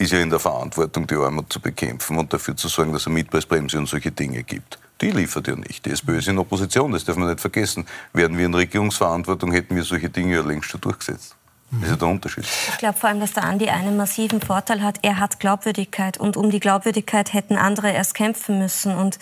ist 0.00 0.12
ja 0.12 0.20
in 0.20 0.30
der 0.30 0.38
Verantwortung, 0.38 1.06
die 1.06 1.14
Armut 1.14 1.52
zu 1.52 1.60
bekämpfen 1.60 2.16
und 2.16 2.32
dafür 2.32 2.56
zu 2.56 2.68
sorgen, 2.68 2.92
dass 2.92 3.02
es 3.02 3.08
Mietpreisbremse 3.08 3.78
und 3.78 3.86
solche 3.86 4.10
Dinge 4.10 4.42
gibt. 4.42 4.78
Die 5.02 5.10
liefert 5.10 5.46
ja 5.46 5.56
nicht. 5.56 5.84
Die 5.84 5.90
SPÖ 5.90 6.18
ist 6.18 6.28
in 6.28 6.38
Opposition, 6.38 6.92
das 6.92 7.04
darf 7.04 7.16
man 7.16 7.28
nicht 7.28 7.40
vergessen. 7.40 7.86
Wären 8.14 8.36
wir 8.38 8.46
in 8.46 8.54
Regierungsverantwortung, 8.54 9.52
hätten 9.52 9.76
wir 9.76 9.84
solche 9.84 10.08
Dinge 10.08 10.36
ja 10.36 10.42
längst 10.42 10.70
schon 10.70 10.80
durchgesetzt. 10.80 11.36
Das 11.70 11.82
ist 11.82 11.90
ja 11.90 11.96
der 11.96 12.08
Unterschied. 12.08 12.44
Ich 12.44 12.78
glaube 12.78 12.98
vor 12.98 13.10
allem, 13.10 13.20
dass 13.20 13.32
der 13.32 13.44
Andi 13.44 13.68
einen 13.68 13.96
massiven 13.96 14.40
Vorteil 14.40 14.82
hat. 14.82 14.98
Er 15.02 15.20
hat 15.20 15.38
Glaubwürdigkeit 15.38 16.18
und 16.18 16.36
um 16.36 16.50
die 16.50 16.58
Glaubwürdigkeit 16.58 17.32
hätten 17.32 17.56
andere 17.56 17.92
erst 17.92 18.14
kämpfen 18.14 18.58
müssen. 18.58 18.96
Und 18.96 19.18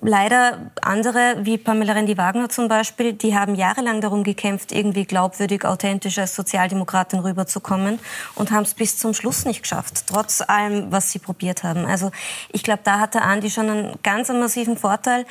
leider 0.00 0.70
andere, 0.82 1.38
wie 1.42 1.58
Pamela 1.58 1.92
Rendi-Wagner 1.92 2.48
zum 2.48 2.68
Beispiel, 2.68 3.12
die 3.12 3.36
haben 3.36 3.54
jahrelang 3.54 4.00
darum 4.00 4.24
gekämpft, 4.24 4.72
irgendwie 4.72 5.04
glaubwürdig, 5.04 5.64
authentisch 5.64 6.18
als 6.18 6.34
Sozialdemokratin 6.34 7.20
rüberzukommen 7.20 7.98
und 8.34 8.50
haben 8.50 8.62
es 8.64 8.74
bis 8.74 8.98
zum 8.98 9.14
Schluss 9.14 9.44
nicht 9.44 9.62
geschafft, 9.62 10.04
trotz 10.06 10.40
allem, 10.40 10.92
was 10.92 11.12
sie 11.12 11.18
probiert 11.18 11.62
haben. 11.62 11.84
Also 11.86 12.10
ich 12.52 12.62
glaube, 12.62 12.80
da 12.84 13.00
hat 13.00 13.14
der 13.14 13.24
Andi 13.24 13.50
schon 13.50 13.70
einen 13.70 13.98
ganz 14.02 14.28
massiven 14.28 14.76
Vorteil. 14.76 15.26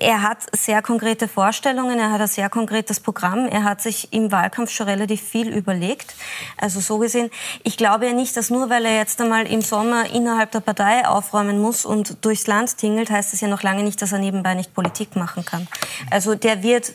Er 0.00 0.22
hat 0.22 0.38
sehr 0.56 0.80
konkrete 0.80 1.28
Vorstellungen, 1.28 1.98
er 1.98 2.10
hat 2.10 2.22
ein 2.22 2.26
sehr 2.26 2.48
konkretes 2.48 3.00
Programm. 3.00 3.46
Er 3.46 3.64
hat 3.64 3.82
sich 3.82 4.10
im 4.14 4.32
Wahlkampf 4.32 4.70
schon 4.70 4.88
relativ 4.88 5.20
viel 5.20 5.54
überlegt. 5.54 6.14
Also 6.56 6.80
so 6.80 6.96
gesehen, 6.96 7.30
ich 7.64 7.76
glaube 7.76 8.06
ja 8.06 8.14
nicht, 8.14 8.34
dass 8.34 8.48
nur 8.48 8.70
weil 8.70 8.86
er 8.86 8.96
jetzt 8.96 9.20
einmal 9.20 9.46
im 9.46 9.60
Sommer 9.60 10.10
innerhalb 10.10 10.52
der 10.52 10.60
Partei 10.60 11.06
aufräumen 11.06 11.60
muss 11.60 11.84
und 11.84 12.24
durchs 12.24 12.46
Land 12.46 12.78
tingelt, 12.78 13.10
heißt 13.10 13.34
das 13.34 13.42
ja 13.42 13.48
noch 13.48 13.62
lange 13.62 13.82
nicht, 13.82 14.00
dass 14.00 14.12
er 14.12 14.18
nebenbei 14.20 14.54
nicht 14.54 14.72
Politik 14.72 15.16
machen 15.16 15.44
kann. 15.44 15.68
Also 16.10 16.34
der 16.34 16.62
wird 16.62 16.94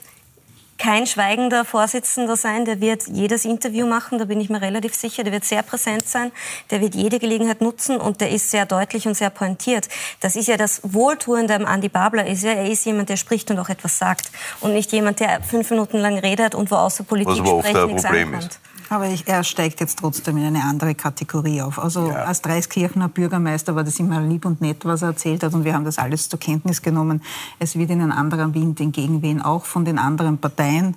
kein 0.77 1.07
schweigender 1.07 1.63
Vorsitzender 1.63 2.35
sein, 2.35 2.65
der 2.65 2.81
wird 2.81 3.07
jedes 3.07 3.45
Interview 3.45 3.87
machen, 3.87 4.19
da 4.19 4.25
bin 4.25 4.41
ich 4.41 4.49
mir 4.49 4.61
relativ 4.61 4.93
sicher, 4.93 5.23
der 5.23 5.31
wird 5.31 5.45
sehr 5.45 5.63
präsent 5.63 6.07
sein, 6.07 6.31
der 6.69 6.81
wird 6.81 6.95
jede 6.95 7.19
Gelegenheit 7.19 7.61
nutzen 7.61 7.97
und 7.97 8.19
der 8.19 8.31
ist 8.31 8.51
sehr 8.51 8.65
deutlich 8.65 9.07
und 9.07 9.15
sehr 9.15 9.29
pointiert. 9.29 9.87
Das 10.19 10.35
ist 10.35 10.47
ja 10.47 10.57
das 10.57 10.81
Wohltuende 10.83 11.55
am 11.55 11.65
Andi 11.65 11.89
Babler, 11.89 12.27
ist 12.27 12.43
ja, 12.43 12.51
er 12.51 12.69
ist 12.69 12.85
jemand, 12.85 13.09
der 13.09 13.17
spricht 13.17 13.49
und 13.51 13.59
auch 13.59 13.69
etwas 13.69 13.97
sagt 13.97 14.31
und 14.59 14.73
nicht 14.73 14.91
jemand, 14.91 15.21
der 15.21 15.41
fünf 15.41 15.69
Minuten 15.69 15.97
lang 15.97 16.17
redet 16.17 16.55
und 16.55 16.69
wo 16.71 16.75
außer 16.75 17.03
Politik 17.03 17.37
sprechen 17.37 17.87
nichts 17.87 18.05
ankommt. 18.05 18.43
Ist. 18.43 18.59
Aber 18.89 19.07
ich, 19.07 19.27
er 19.27 19.43
steigt 19.43 19.79
jetzt 19.79 19.99
trotzdem 19.99 20.37
in 20.37 20.45
eine 20.45 20.63
andere 20.63 20.95
Kategorie 20.95 21.61
auf. 21.61 21.79
Also 21.79 22.09
ja. 22.09 22.25
als 22.25 22.41
Dreiskirchener 22.41 23.09
Bürgermeister 23.09 23.75
war 23.75 23.83
das 23.83 23.99
immer 23.99 24.21
lieb 24.21 24.45
und 24.45 24.61
nett, 24.61 24.85
was 24.85 25.01
er 25.01 25.09
erzählt 25.09 25.43
hat. 25.43 25.53
Und 25.53 25.65
wir 25.65 25.73
haben 25.73 25.85
das 25.85 25.97
alles 25.97 26.29
zur 26.29 26.39
Kenntnis 26.39 26.81
genommen. 26.81 27.21
Es 27.59 27.75
wird 27.77 27.89
in 27.89 28.01
einen 28.01 28.11
anderen 28.11 28.53
Wind 28.53 28.79
entgegenwehen, 28.79 29.41
auch 29.41 29.65
von 29.65 29.85
den 29.85 29.97
anderen 29.97 30.37
Parteien. 30.37 30.95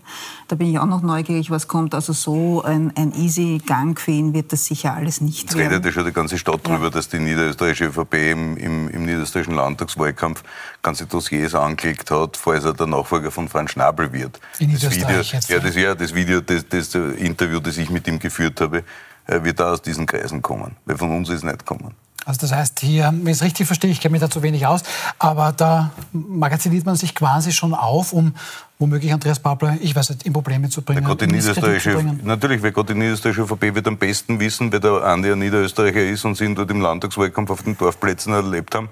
Da 0.49 0.57
bin 0.57 0.71
ich 0.71 0.79
auch 0.79 0.87
noch 0.87 1.03
neugierig, 1.03 1.51
was 1.51 1.67
kommt. 1.69 1.95
Also 1.95 2.13
so 2.13 2.63
ein, 2.63 2.93
ein 2.97 3.13
easy 3.15 3.61
Gang 3.65 3.99
für 3.99 4.11
ihn 4.11 4.35
wird 4.35 4.53
das 4.53 4.67
sicher 4.67 4.95
alles 4.95 5.21
nicht 5.21 5.45
Jetzt 5.45 5.57
redet 5.57 5.85
ja 5.85 5.93
schon 5.93 6.05
die 6.05 6.13
ganze 6.13 6.39
Stadt 6.39 6.61
ja. 6.67 6.75
darüber, 6.75 6.91
dass 6.91 7.09
die 7.09 7.19
niederösterreichische 7.19 7.87
ÖVP 7.87 8.15
im, 8.33 8.57
im, 8.57 8.89
im 8.89 9.05
niederösterreichischen 9.05 9.55
Landtagswahlkampf 9.55 10.43
ganze 10.83 11.07
Dossiers 11.07 11.55
angelegt 11.55 12.11
hat, 12.11 12.37
falls 12.37 12.65
er 12.65 12.75
der 12.75 12.87
Nachfolger 12.87 13.31
von 13.31 13.49
Franz 13.49 13.73
Schnabel 13.73 14.13
wird. 14.13 14.41
In 14.59 14.73
das 14.73 14.91
Video, 14.91 15.09
ja, 15.09 15.59
das, 15.59 15.75
ja, 15.75 15.95
das 15.95 16.15
Video, 16.15 16.41
das, 16.41 16.69
das 16.69 16.95
Interview, 16.95 17.61
das 17.61 17.78
ich 17.83 17.91
mit 17.91 18.07
ihm 18.07 18.19
geführt 18.19 18.61
habe, 18.61 18.85
äh, 19.27 19.43
wird 19.45 19.61
da 19.61 19.73
aus 19.73 19.83
diesen 19.83 20.07
Kreisen 20.07 20.43
kommen. 20.43 20.77
Weil 20.85 20.99
von 20.99 21.15
uns 21.15 21.29
ist 21.29 21.37
es 21.37 21.43
nicht 21.45 21.67
kommen. 21.67 21.95
Also 22.25 22.41
das 22.43 22.53
heißt, 22.53 22.81
hier, 22.81 23.05
wenn 23.07 23.27
ich 23.27 23.39
es 23.39 23.43
richtig 23.43 23.67
verstehe, 23.67 23.91
ich 23.91 24.01
kenne 24.01 24.13
mich 24.13 24.21
da 24.21 24.29
zu 24.29 24.43
wenig 24.43 24.67
aus, 24.67 24.83
aber 25.19 25.53
da 25.53 25.93
magaziniert 26.13 26.85
man 26.85 26.95
sich 26.95 27.15
quasi 27.15 27.53
schon 27.53 27.73
auf, 27.73 28.13
um 28.13 28.35
womöglich 28.79 29.15
Andreas 29.15 29.39
Babler, 29.39 29.79
ich 29.81 29.97
weiß 29.97 30.11
nicht, 30.11 30.25
in 30.25 30.35
Probleme 30.35 30.69
zu 30.69 30.83
bringen. 30.83 31.05
Gott 31.05 31.23
die 31.23 31.27
niederösterreichische, 31.27 32.05
natürlich, 32.25 32.63
weil 32.63 32.73
Gott 32.73 32.91
die 32.91 32.95
niederösterreichische 32.95 33.43
ÖVP 33.43 33.75
wird 33.75 33.89
am 33.89 33.97
besten 33.97 34.41
wissen, 34.41 34.71
wer 34.73 34.81
der 34.81 35.05
Andi 35.05 35.33
ein 35.33 35.39
Niederösterreicher 35.39 36.05
ist 36.05 36.27
und 36.27 36.37
sie 36.37 36.45
ihn 36.45 36.55
dort 36.55 36.71
im 36.71 36.83
Landtagswahlkampf 36.83 37.49
auf 37.49 37.63
den 37.63 37.79
Dorfplätzen 37.79 38.35
erlebt 38.35 38.75
haben 38.75 38.91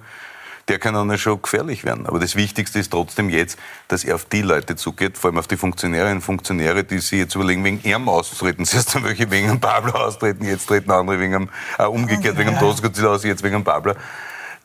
der 0.68 0.78
kann 0.78 0.94
dann 0.94 1.16
schon 1.18 1.40
gefährlich 1.40 1.84
werden. 1.84 2.06
Aber 2.06 2.18
das 2.18 2.34
Wichtigste 2.34 2.78
ist 2.78 2.90
trotzdem 2.90 3.30
jetzt, 3.30 3.58
dass 3.88 4.04
er 4.04 4.16
auf 4.16 4.24
die 4.24 4.42
Leute 4.42 4.76
zugeht, 4.76 5.16
vor 5.16 5.30
allem 5.30 5.38
auf 5.38 5.46
die 5.46 5.56
Funktionärinnen 5.56 6.16
und 6.16 6.22
Funktionäre, 6.22 6.84
die 6.84 6.98
sich 6.98 7.20
jetzt 7.20 7.34
überlegen, 7.34 7.64
wegen 7.64 7.80
ihm 7.84 8.08
auszutreten. 8.08 8.64
Zuerst 8.66 8.94
haben 8.94 9.04
welche 9.04 9.30
wegen 9.30 9.60
Pablo 9.60 9.92
austreten, 9.92 10.44
jetzt 10.44 10.66
treten 10.66 10.90
andere 10.90 11.20
wegen 11.20 11.34
einem, 11.34 11.48
äh, 11.78 11.84
umgekehrt 11.84 12.36
wegen 12.36 12.50
dem 12.50 12.58
Toskozil 12.58 13.06
aus, 13.06 13.24
jetzt 13.24 13.42
wegen 13.42 13.62
Pablo 13.62 13.94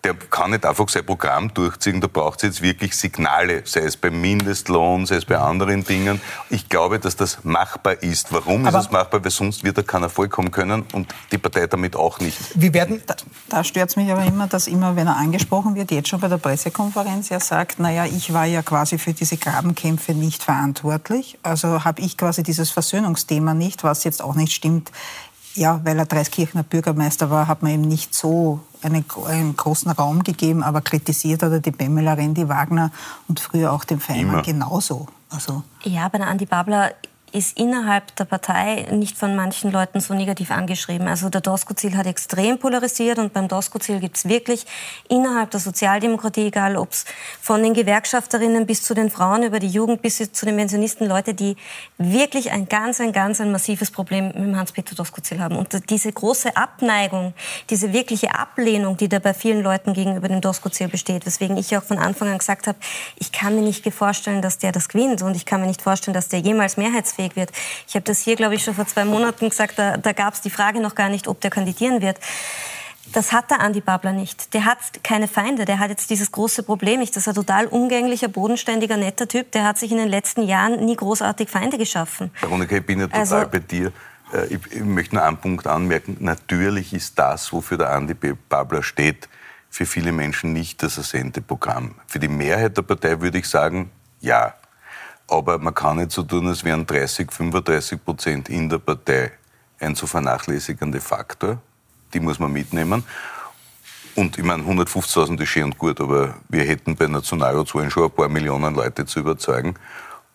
der 0.04 0.16
kann 0.16 0.52
nicht 0.52 0.66
einfach 0.66 0.90
sein 0.90 1.06
Programm 1.06 1.54
durchziehen. 1.54 2.02
Da 2.02 2.08
braucht 2.08 2.38
es 2.38 2.44
jetzt 2.44 2.62
wirklich 2.62 2.96
Signale, 2.96 3.62
sei 3.66 3.82
es 3.82 3.98
beim 3.98 4.20
Mindestlohn, 4.20 5.06
sei 5.06 5.16
es 5.16 5.26
bei 5.26 5.38
anderen 5.38 5.84
Dingen. 5.84 6.22
Ich 6.50 6.70
glaube, 6.70 7.00
dass 7.00 7.16
das 7.16 7.44
machbar 7.44 8.02
ist. 8.02 8.34
Warum 8.34 8.66
Aber 8.66 8.80
ist 8.80 8.86
es 8.86 8.92
machbar? 8.92 9.24
Weil 9.24 9.32
sonst 9.32 9.64
wird 9.64 9.78
er 9.78 9.84
kein 9.84 10.04
Erfolg 10.04 10.32
kommen 10.32 10.52
können 10.52 10.86
und 10.94 11.14
die 11.32 11.38
Partei 11.38 11.68
damit 11.68 11.96
auch 11.96 12.20
nicht. 12.20 12.38
Wir 12.56 12.74
werden 12.74 13.02
da, 13.06 13.16
da 13.50 13.64
stört 13.64 13.90
es 13.90 13.96
mich 13.96 14.12
aber 14.12 14.26
immer, 14.26 14.48
dass 14.48 14.68
immer, 14.68 14.96
wenn 14.96 15.08
er 15.08 15.18
angesprochen 15.18 15.76
wird, 15.76 15.92
jetzt 15.92 16.10
schon 16.10 16.20
bei 16.20 16.28
der 16.28 16.38
Pressekonferenz, 16.38 17.30
er 17.30 17.40
sagt, 17.40 17.80
naja, 17.80 18.06
ich 18.06 18.34
war 18.34 18.46
ja 18.46 18.62
quasi 18.64 18.98
für 18.98 19.14
diese 19.14 19.38
Grabenkämpfe 19.38 20.14
nicht 20.14 20.44
verantwortlich. 20.44 21.38
Also 21.44 21.84
habe 21.84 22.02
ich 22.02 22.18
quasi 22.18 22.44
dieses 22.44 22.72
Versöhnungsthema 22.72 23.54
nicht, 23.54 23.84
was 23.84 24.04
jetzt 24.04 24.22
auch 24.24 24.36
nicht 24.36 24.54
stimmt 24.54 24.92
ja, 25.56 25.82
weil 25.84 25.98
er 26.00 26.06
Dreiskirchener 26.06 26.64
Bürgermeister 26.64 27.30
war, 27.30 27.48
hat 27.48 27.62
man 27.62 27.72
ihm 27.72 27.82
nicht 27.82 28.14
so 28.14 28.62
einen, 28.82 29.06
einen 29.28 29.56
großen 29.56 29.92
Raum 29.92 30.24
gegeben, 30.24 30.64
aber 30.64 30.82
kritisiert 30.82 31.44
hat 31.44 31.52
er 31.52 31.60
die 31.60 31.72
Pamela 31.72 32.14
Rendi 32.14 32.48
Wagner 32.48 32.92
und 33.28 33.40
früher 33.40 33.72
auch 33.72 33.84
den 33.84 34.00
Feimann 34.00 34.44
genauso. 34.44 35.08
Also 35.30 35.64
ja, 35.84 36.08
bei 36.10 36.18
der 36.18 36.28
Andi 36.28 36.46
Babler 36.46 36.92
ist 37.32 37.58
innerhalb 37.58 38.16
der 38.16 38.26
Partei 38.26 38.88
nicht 38.92 39.18
von 39.18 39.36
manchen 39.36 39.72
Leuten 39.72 40.00
so 40.00 40.14
negativ 40.14 40.52
angeschrieben. 40.52 41.08
Also 41.08 41.30
der 41.30 41.42
Doskozil 41.42 41.96
hat 41.96 42.06
extrem 42.06 42.60
polarisiert 42.60 43.20
und 43.20 43.34
beim 43.34 43.48
Doskozil 43.48 44.00
gibt 44.00 44.18
es 44.18 44.28
wirklich 44.28 44.66
innerhalb 45.08 45.52
der 45.52 45.60
Sozialdemokratie, 45.60 46.48
egal 46.48 46.76
ob 46.76 46.92
es 46.92 47.06
von 47.40 47.64
den 47.64 47.74
Gewerkschafterinnen 47.74 48.66
bis 48.66 48.84
zu 48.84 48.94
den 48.94 49.10
Frauen, 49.10 49.44
über 49.44 49.60
die 49.60 49.70
Jugend 49.70 50.02
bis 50.02 50.18
zu 50.32 50.46
den 50.46 50.58
Pensionisten, 50.58 51.08
Leute, 51.08 51.34
die 51.34 51.56
wirklich 51.98 52.52
ein 52.52 52.68
ganz, 52.68 53.00
ein 53.00 53.14
ganz 53.14 53.40
ein 53.40 53.52
massives 53.52 53.92
Problem 53.92 54.28
mit 54.28 54.36
dem 54.36 54.58
Hans-Peter 54.58 54.96
Doskozil 54.96 55.40
haben. 55.40 55.56
Und 55.56 55.90
diese 55.90 56.12
große 56.12 56.58
Abneigung, 56.58 57.34
diese 57.70 57.94
wirkliche 57.94 58.36
Ablehnung, 58.36 58.98
die 58.98 59.08
da 59.08 59.20
bei 59.20 59.34
vielen 59.34 59.64
Leuten 59.64 59.94
gegenüber 59.94 60.28
dem 60.28 60.42
Doskozil 60.42 60.90
besteht, 60.90 61.26
weswegen 61.26 61.58
ich 61.58 61.76
auch 61.78 61.84
von 61.84 61.98
Anfang 61.98 62.30
an 62.30 62.38
gesagt 62.38 62.68
habe, 62.68 62.78
ich 63.18 63.32
kann 63.32 63.56
mir 63.56 63.62
nicht 63.62 63.82
vorstellen, 63.94 64.42
dass 64.42 64.58
der 64.58 64.72
das 64.72 64.90
gewinnt 64.90 65.22
und 65.22 65.36
ich 65.36 65.46
kann 65.46 65.62
mir 65.62 65.68
nicht 65.68 65.82
vorstellen, 65.82 66.14
dass 66.14 66.28
der 66.28 66.40
jemals 66.40 66.78
mehrheitsfähig 66.78 67.21
mehrheitsfähig 67.22 67.36
wird. 67.36 67.52
Ich 67.88 67.96
habe 67.96 68.04
das 68.04 68.20
hier, 68.20 68.36
glaube 68.36 68.56
ich, 68.56 68.64
schon 68.64 68.74
vor 68.74 68.88
zwei 68.88 69.06
Monaten 69.06 69.50
gesagt, 69.50 69.78
da, 69.78 69.98
da 69.98 70.14
gab 70.14 70.34
es 70.34 70.42
die 70.42 70.50
Frage 70.50 70.80
noch 70.80 70.96
gar 70.96 71.10
nicht, 71.10 71.28
ob 71.28 71.42
der 71.42 71.52
kandidieren 71.52 72.02
wird. 72.02 72.20
Das 73.14 73.32
hat 73.34 73.50
der 73.52 73.60
Andi 73.60 73.82
Babler 73.82 74.14
nicht. 74.14 74.54
Der 74.54 74.64
hat 74.66 74.78
keine 75.04 75.28
Feinde. 75.28 75.66
Der 75.66 75.80
hat 75.80 75.90
jetzt 75.90 76.10
dieses 76.10 76.32
große 76.32 76.64
Problem 76.64 77.00
nicht. 77.00 77.16
Das 77.16 77.24
ist 77.24 77.28
ein 77.28 77.36
total 77.36 77.66
umgänglicher, 77.68 78.30
bodenständiger, 78.30 78.96
netter 78.96 79.28
Typ. 79.28 79.52
Der 79.52 79.66
hat 79.66 79.78
sich 79.78 79.92
in 79.92 79.98
den 79.98 80.08
letzten 80.08 80.44
Jahren 80.44 80.86
nie 80.86 80.96
großartig 80.96 81.50
Feinde 81.50 81.78
geschaffen. 81.78 82.32
Veronika, 82.40 82.78
ich 82.78 82.86
bin 82.86 83.00
ja 83.00 83.08
total 83.08 83.20
also, 83.20 83.50
bei 83.52 83.60
dir. 83.60 83.92
ich, 84.50 84.60
ich, 84.72 84.82
möchte 84.82 85.16
nur 85.16 85.26
einen 85.26 85.38
Punkt 85.38 85.68
anmerken. 85.68 86.18
Natürlich 86.20 86.94
ist 86.94 87.20
das, 87.20 87.52
wofür 87.52 87.80
der 87.80 87.90
Andi 87.90 88.14
Babler 88.48 88.84
steht, 88.84 89.28
für 89.70 89.86
viele 89.86 90.12
Menschen 90.12 90.54
nicht 90.54 90.82
das 90.84 90.98
ersehnte 90.98 91.42
Programm. 91.42 91.96
Für 92.08 92.20
die 92.20 92.28
Mehrheit 92.28 92.78
der 92.78 92.84
Partei 92.84 93.20
würde 93.20 93.40
ich 93.40 93.50
sagen, 93.50 93.92
ja. 94.22 94.54
Aber 95.32 95.58
man 95.60 95.74
kann 95.74 95.96
nicht 95.96 96.12
so 96.12 96.24
tun, 96.24 96.50
als 96.50 96.66
wären 96.66 96.86
30, 96.86 97.32
35 97.32 98.04
Prozent 98.04 98.50
in 98.50 98.68
der 98.68 98.80
Partei 98.80 99.32
ein 99.80 99.96
zu 99.96 100.06
vernachlässigender 100.06 101.00
Faktor. 101.00 101.58
Die 102.14 102.20
muss 102.20 102.38
man 102.38 102.52
mitnehmen. 102.52 103.06
Und 104.16 104.38
ich 104.38 104.44
meine, 104.44 104.64
150.000 104.64 105.42
ist 105.42 105.48
schön 105.48 105.64
und 105.64 105.78
gut, 105.78 106.02
aber 106.02 106.36
wir 106.50 106.66
hätten 106.66 106.98
bei 106.98 107.08
Nationalratswahlen 107.08 107.90
schon 107.90 108.04
ein 108.04 108.12
paar 108.12 108.28
Millionen 108.28 108.76
Leute 108.76 109.06
zu 109.06 109.22
überzeugen. 109.22 109.76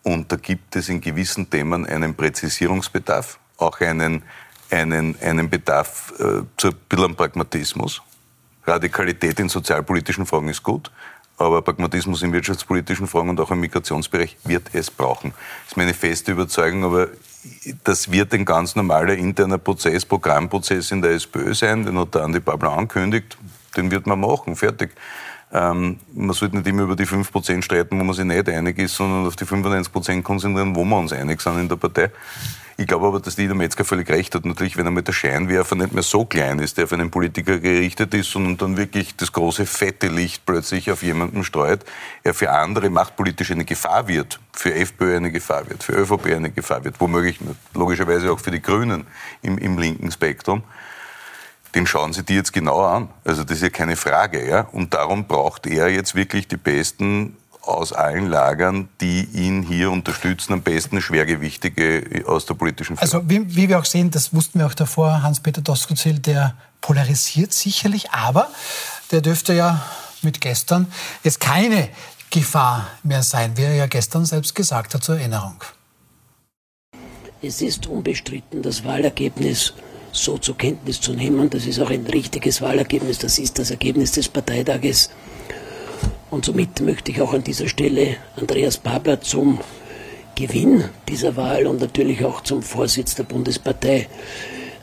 Und 0.01 0.31
da 0.31 0.35
gibt 0.35 0.75
es 0.75 0.89
in 0.89 0.99
gewissen 0.99 1.47
Themen 1.47 1.85
einen 1.85 2.15
Präzisierungsbedarf, 2.15 3.37
auch 3.57 3.79
einen, 3.81 4.23
einen, 4.71 5.15
einen 5.21 5.47
Bedarf 5.47 6.11
äh, 6.17 6.41
zu 6.57 6.69
ein 6.69 6.75
bisschen 6.89 7.15
Pragmatismus. 7.15 8.01
Radikalität 8.65 9.39
in 9.39 9.47
sozialpolitischen 9.47 10.25
Fragen 10.25 10.49
ist 10.49 10.63
gut, 10.63 10.91
aber 11.37 11.61
Pragmatismus 11.61 12.23
in 12.23 12.33
wirtschaftspolitischen 12.33 13.07
Fragen 13.07 13.29
und 13.29 13.39
auch 13.39 13.51
im 13.51 13.59
Migrationsbereich 13.59 14.37
wird 14.43 14.69
es 14.73 14.89
brauchen. 14.89 15.31
Das 15.31 15.73
ist 15.73 15.77
meine 15.77 15.93
feste 15.93 16.31
Überzeugung, 16.31 16.83
aber 16.83 17.09
das 17.83 18.11
wird 18.11 18.33
ein 18.33 18.45
ganz 18.45 18.75
normaler 18.75 19.13
interner 19.13 19.57
Prozess, 19.57 20.05
Programmprozess 20.05 20.91
in 20.91 21.01
der 21.01 21.11
SPÖ 21.11 21.53
sein, 21.53 21.85
den 21.85 21.97
hat 21.97 22.15
der 22.15 22.23
Andi 22.23 22.39
Babler 22.39 22.71
angekündigt, 22.71 23.37
den 23.75 23.91
wird 23.91 24.07
man 24.07 24.19
machen, 24.19 24.55
fertig. 24.55 24.91
Ähm, 25.53 25.99
man 26.13 26.33
sollte 26.33 26.57
nicht 26.57 26.67
immer 26.67 26.83
über 26.83 26.95
die 26.95 27.05
5% 27.05 27.61
streiten, 27.61 27.99
wo 27.99 28.03
man 28.03 28.13
sich 28.13 28.25
nicht 28.25 28.49
einig 28.49 28.79
ist, 28.79 28.95
sondern 28.95 29.25
auf 29.25 29.37
die 29.37 29.45
95% 29.45 30.21
konzentrieren, 30.21 30.75
wo 30.75 30.83
wir 30.83 30.97
uns 30.97 31.13
einig 31.13 31.39
sind 31.39 31.57
in 31.59 31.69
der 31.69 31.77
Partei. 31.77 32.11
Ich 32.79 32.85
glaube 32.85 33.07
aber, 33.07 33.19
dass 33.19 33.35
die 33.35 33.47
Metzger 33.47 33.83
völlig 33.83 34.07
recht 34.07 34.35
hat. 34.35 34.45
Natürlich, 34.45 34.77
wenn 34.77 34.85
einmal 34.85 35.01
der 35.01 35.11
Scheinwerfer 35.11 35.75
nicht 35.75 35.93
mehr 35.93 36.03
so 36.03 36.25
klein 36.25 36.59
ist, 36.59 36.77
der 36.77 36.83
auf 36.83 36.93
einen 36.93 37.09
Politiker 37.09 37.57
gerichtet 37.57 38.13
ist, 38.13 38.29
sondern 38.29 38.57
dann 38.57 38.77
wirklich 38.77 39.15
das 39.15 39.31
große 39.31 39.65
fette 39.65 40.09
Licht 40.09 40.45
plötzlich 40.45 40.91
auf 40.91 41.01
jemanden 41.01 41.43
streut, 41.43 41.83
er 42.21 42.35
für 42.35 42.51
andere 42.51 42.91
machtpolitisch 42.91 43.49
eine 43.49 43.65
Gefahr 43.65 44.07
wird, 44.07 44.39
für 44.53 44.75
FPÖ 44.75 45.17
eine 45.17 45.31
Gefahr 45.31 45.67
wird, 45.67 45.83
für 45.83 45.93
ÖVP 45.93 46.27
eine 46.27 46.51
Gefahr 46.51 46.83
wird, 46.83 47.01
womöglich 47.01 47.39
logischerweise 47.73 48.31
auch 48.31 48.39
für 48.39 48.51
die 48.51 48.61
Grünen 48.61 49.07
im, 49.41 49.57
im 49.57 49.79
linken 49.79 50.11
Spektrum 50.11 50.61
den 51.75 51.85
schauen 51.85 52.13
Sie 52.13 52.23
die 52.23 52.33
jetzt 52.33 52.53
genauer 52.53 52.87
an. 52.87 53.09
Also 53.23 53.43
das 53.43 53.57
ist 53.57 53.63
ja 53.63 53.69
keine 53.69 53.95
Frage. 53.95 54.47
Ja? 54.47 54.61
Und 54.71 54.93
darum 54.93 55.27
braucht 55.27 55.67
er 55.67 55.89
jetzt 55.89 56.15
wirklich 56.15 56.47
die 56.47 56.57
besten 56.57 57.35
aus 57.67 57.93
allen 57.93 58.27
Lagern, 58.27 58.89
die 59.01 59.27
ihn 59.33 59.63
hier 59.63 59.91
unterstützen, 59.91 60.53
am 60.53 60.61
besten 60.61 61.01
Schwergewichtige 61.01 62.23
aus 62.25 62.45
der 62.45 62.53
politischen 62.53 62.97
Führung. 62.97 63.01
Also 63.01 63.29
wie, 63.29 63.55
wie 63.55 63.69
wir 63.69 63.79
auch 63.79 63.85
sehen, 63.85 64.11
das 64.11 64.33
wussten 64.33 64.59
wir 64.59 64.67
auch 64.67 64.73
davor, 64.73 65.21
Hans-Peter 65.23 65.61
Doskozil, 65.61 66.19
der 66.19 66.55
polarisiert 66.81 67.53
sicherlich, 67.53 68.11
aber 68.11 68.49
der 69.11 69.21
dürfte 69.21 69.53
ja 69.53 69.81
mit 70.21 70.41
gestern 70.41 70.87
jetzt 71.23 71.39
keine 71.39 71.89
Gefahr 72.29 72.87
mehr 73.03 73.23
sein, 73.23 73.55
wie 73.57 73.63
er 73.63 73.75
ja 73.75 73.87
gestern 73.87 74.25
selbst 74.25 74.55
gesagt 74.55 74.93
hat 74.93 75.03
zur 75.03 75.17
Erinnerung. 75.17 75.63
Es 77.41 77.61
ist 77.61 77.87
unbestritten, 77.87 78.61
das 78.61 78.83
Wahlergebnis 78.83 79.73
so 80.11 80.37
zur 80.37 80.57
Kenntnis 80.57 80.99
zu 80.99 81.13
nehmen. 81.13 81.49
Das 81.49 81.65
ist 81.65 81.79
auch 81.79 81.89
ein 81.89 82.05
richtiges 82.07 82.61
Wahlergebnis. 82.61 83.19
Das 83.19 83.37
ist 83.37 83.59
das 83.59 83.71
Ergebnis 83.71 84.13
des 84.13 84.27
Parteitages 84.27 85.11
und 86.29 86.45
somit 86.45 86.81
möchte 86.81 87.11
ich 87.11 87.21
auch 87.21 87.33
an 87.33 87.43
dieser 87.43 87.67
Stelle 87.67 88.17
Andreas 88.35 88.77
Babler 88.77 89.21
zum 89.21 89.59
Gewinn 90.35 90.83
dieser 91.07 91.35
Wahl 91.35 91.65
und 91.65 91.81
natürlich 91.81 92.23
auch 92.23 92.41
zum 92.41 92.61
Vorsitz 92.61 93.15
der 93.15 93.23
Bundespartei 93.23 94.07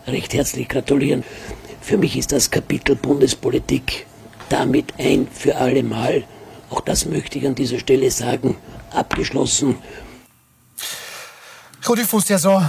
recht 0.07 0.35
herzlich 0.35 0.68
gratulieren. 0.68 1.22
Für 1.80 1.96
mich 1.96 2.16
ist 2.16 2.33
das 2.33 2.50
Kapitel 2.50 2.96
Bundespolitik 2.96 4.07
damit 4.48 4.94
ein 4.98 5.28
für 5.33 5.57
alle 5.57 5.83
Mal, 5.83 6.24
auch 6.70 6.80
das 6.80 7.07
möchte 7.07 7.38
ich 7.38 7.46
an 7.46 7.54
dieser 7.54 7.78
Stelle 7.78 8.11
sagen, 8.11 8.57
abgeschlossen. 8.90 9.76
Rudi 11.87 12.04
Fuß, 12.04 12.28
ja 12.28 12.38
so 12.38 12.62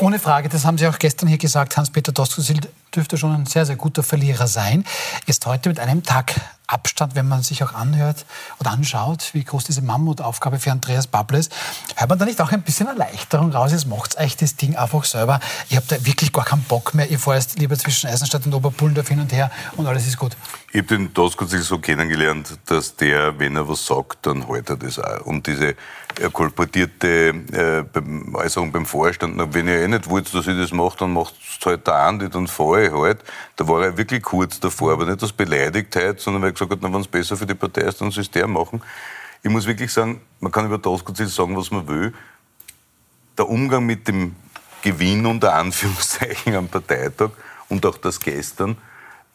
ohne 0.00 0.18
Frage, 0.18 0.48
das 0.48 0.64
haben 0.64 0.76
Sie 0.76 0.86
auch 0.86 0.98
gestern 0.98 1.28
hier 1.28 1.38
gesagt, 1.38 1.76
Hans-Peter 1.76 2.12
Doskozil 2.12 2.60
dürfte 2.94 3.18
schon 3.18 3.34
ein 3.34 3.46
sehr, 3.46 3.66
sehr 3.66 3.76
guter 3.76 4.02
Verlierer 4.02 4.46
sein. 4.46 4.84
Ist 5.26 5.46
heute 5.46 5.68
mit 5.68 5.78
einem 5.80 6.02
Tag 6.02 6.34
Abstand, 6.68 7.14
wenn 7.14 7.28
man 7.28 7.42
sich 7.42 7.62
auch 7.62 7.74
anhört 7.74 8.26
oder 8.58 8.72
anschaut, 8.72 9.30
wie 9.34 9.44
groß 9.44 9.64
diese 9.64 9.82
Mammutaufgabe 9.82 10.58
für 10.58 10.72
Andreas 10.72 11.06
Babler 11.06 11.38
ist, 11.38 11.54
hört 11.94 12.08
man 12.08 12.18
da 12.18 12.24
nicht 12.24 12.40
auch 12.40 12.50
ein 12.50 12.62
bisschen 12.62 12.88
Erleichterung 12.88 13.52
raus? 13.52 13.70
Jetzt 13.70 13.86
macht 13.86 14.18
euch 14.18 14.36
das 14.36 14.56
Ding 14.56 14.74
einfach 14.74 15.04
selber. 15.04 15.38
Ich 15.68 15.76
habe 15.76 15.86
da 15.88 16.04
wirklich 16.04 16.32
gar 16.32 16.44
keinen 16.44 16.64
Bock 16.64 16.92
mehr. 16.94 17.08
Ihr 17.08 17.20
fahrt 17.20 17.56
lieber 17.58 17.78
zwischen 17.78 18.08
Eisenstadt 18.08 18.46
und 18.46 18.54
Oberpullendorf 18.54 19.08
hin 19.08 19.20
und 19.20 19.32
her 19.32 19.50
und 19.76 19.86
alles 19.86 20.06
ist 20.08 20.18
gut. 20.18 20.36
Ich 20.72 20.78
habe 20.78 20.88
den 20.88 21.14
Doskozil 21.14 21.62
so 21.62 21.78
kennengelernt, 21.78 22.58
dass 22.66 22.96
der, 22.96 23.38
wenn 23.38 23.54
er 23.54 23.68
was 23.68 23.86
sagt, 23.86 24.26
dann 24.26 24.46
hält 24.48 24.68
er 24.68 24.76
das 24.76 24.98
auch. 24.98 25.24
Und 25.24 25.46
diese 25.46 25.76
er 26.18 26.30
kolportierte 26.30 27.34
äh, 27.52 28.34
Äußerung 28.34 28.72
beim 28.72 28.86
Vorstand, 28.86 29.54
wenn 29.54 29.68
ihr 29.68 29.82
eh 29.82 29.88
nicht 29.88 30.08
wollt, 30.08 30.32
dass 30.34 30.46
ich 30.46 30.56
das 30.56 30.72
mache, 30.72 30.96
dann 30.98 31.12
macht 31.12 31.34
es 31.38 31.64
halt 31.64 31.86
der 31.86 31.94
Andi, 31.94 32.30
dann 32.30 32.46
fahre 32.46 32.75
ich 32.82 32.92
halt. 32.92 33.18
Da 33.56 33.66
war 33.66 33.82
er 33.82 33.96
wirklich 33.96 34.22
kurz 34.22 34.60
davor, 34.60 34.92
aber 34.92 35.06
nicht 35.06 35.22
aus 35.22 35.32
Beleidigtheit, 35.32 36.20
sondern 36.20 36.42
weil 36.42 36.50
er 36.50 36.52
gesagt 36.52 36.70
hat, 36.70 36.82
wenn 36.82 36.94
es 36.94 37.08
besser 37.08 37.36
für 37.36 37.46
die 37.46 37.54
Partei 37.54 37.82
ist, 37.82 38.00
dann 38.00 38.10
soll 38.10 38.22
es 38.22 38.30
der 38.30 38.46
machen. 38.46 38.82
Ich 39.42 39.50
muss 39.50 39.66
wirklich 39.66 39.92
sagen, 39.92 40.20
man 40.40 40.50
kann 40.50 40.66
über 40.66 40.78
Doskozil 40.78 41.28
sagen, 41.28 41.56
was 41.56 41.70
man 41.70 41.86
will. 41.86 42.12
Der 43.38 43.48
Umgang 43.48 43.84
mit 43.84 44.08
dem 44.08 44.34
Gewinn 44.82 45.26
unter 45.26 45.54
Anführungszeichen 45.54 46.54
am 46.54 46.68
Parteitag 46.68 47.30
und 47.68 47.84
auch 47.84 47.98
das 47.98 48.18
gestern 48.18 48.76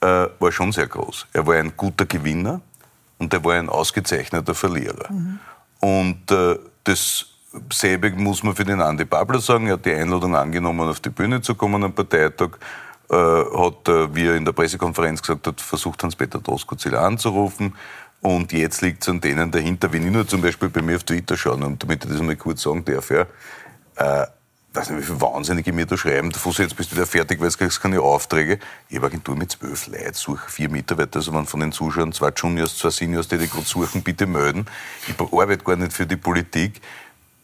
äh, 0.02 0.28
war 0.40 0.52
schon 0.52 0.72
sehr 0.72 0.88
groß. 0.88 1.28
Er 1.34 1.46
war 1.46 1.56
ein 1.56 1.74
guter 1.78 2.06
Gewinner 2.06 2.62
und 3.18 3.34
er 3.34 3.44
war 3.44 3.54
ein 3.54 3.70
ausgezeichneter 3.70 4.56
Verlierer. 4.56 5.12
Mhm. 5.12 5.40
Und 5.80 6.32
äh, 6.32 6.58
Dasselbe 7.54 8.12
muss 8.12 8.44
man 8.44 8.56
für 8.56 8.64
den 8.64 8.80
Andi 8.80 9.04
Babler 9.04 9.40
sagen. 9.40 9.68
Er 9.68 9.74
hat 9.74 9.86
die 9.86 9.94
Einladung 9.94 10.36
angenommen, 10.36 10.88
auf 10.88 11.00
die 11.00 11.10
Bühne 11.10 11.42
zu 11.42 11.56
kommen 11.56 11.84
am 11.84 11.94
Parteitag. 11.94 12.52
Äh, 13.12 13.16
hat, 13.16 13.90
äh, 13.90 14.16
wie 14.16 14.26
er 14.26 14.36
in 14.36 14.46
der 14.46 14.54
Pressekonferenz 14.54 15.22
gesagt 15.22 15.46
hat, 15.46 15.60
versucht 15.60 16.02
Hans-Peter 16.02 16.40
Doskozil 16.40 16.96
anzurufen. 16.96 17.76
Und 18.22 18.54
jetzt 18.54 18.82
liegt 18.82 19.04
es 19.04 19.10
an 19.10 19.20
denen 19.20 19.52
dahinter, 19.52 19.92
wenn 19.92 20.06
ich 20.06 20.14
nur 20.14 20.26
zum 20.26 20.42
Beispiel 20.42 20.70
bei 20.70 20.82
mir 20.82 20.96
auf 20.96 21.04
Twitter 21.04 21.36
schaue, 21.36 21.56
und 21.56 21.84
damit 21.84 22.06
ich 22.06 22.12
das 22.12 22.22
mal 22.22 22.38
kurz 22.38 22.62
sagen 22.62 22.86
darf, 22.86 23.10
ja, 23.10 23.26
äh, 23.98 24.28
weiß 24.74 24.92
nicht, 24.92 25.02
wie 25.02 25.06
viele 25.06 25.20
Wahnsinnige 25.20 25.74
mir 25.74 25.86
da 25.86 25.98
schreiben, 25.98 26.30
der 26.30 26.40
Fuß, 26.40 26.60
jetzt 26.60 26.78
bist 26.78 26.92
du 26.92 26.96
wieder 26.96 27.06
fertig, 27.06 27.42
weil 27.42 27.50
du 27.50 27.58
kriegst 27.58 27.82
keine 27.82 28.00
Aufträge. 28.00 28.60
Ich 28.88 28.96
habe 28.96 29.08
Agentur 29.08 29.36
mit 29.36 29.52
zwölf 29.52 29.88
Leuten, 29.88 30.14
suche 30.14 30.50
vier 30.50 30.70
Mitarbeiter, 30.70 31.18
also 31.20 31.34
wenn 31.34 31.46
von 31.46 31.60
den 31.60 31.74
Zuschauern 31.74 32.14
zwei 32.14 32.30
Juniors, 32.34 32.78
zwei 32.78 32.92
Seniors, 32.92 33.28
die 33.28 33.40
die 33.40 33.50
gerade 33.50 33.66
suchen, 33.66 34.04
bitte 34.04 34.26
melden. 34.26 34.68
Ich 35.10 35.20
arbeite 35.20 35.66
gar 35.66 35.76
nicht 35.76 35.92
für 35.92 36.06
die 36.06 36.16
Politik, 36.16 36.80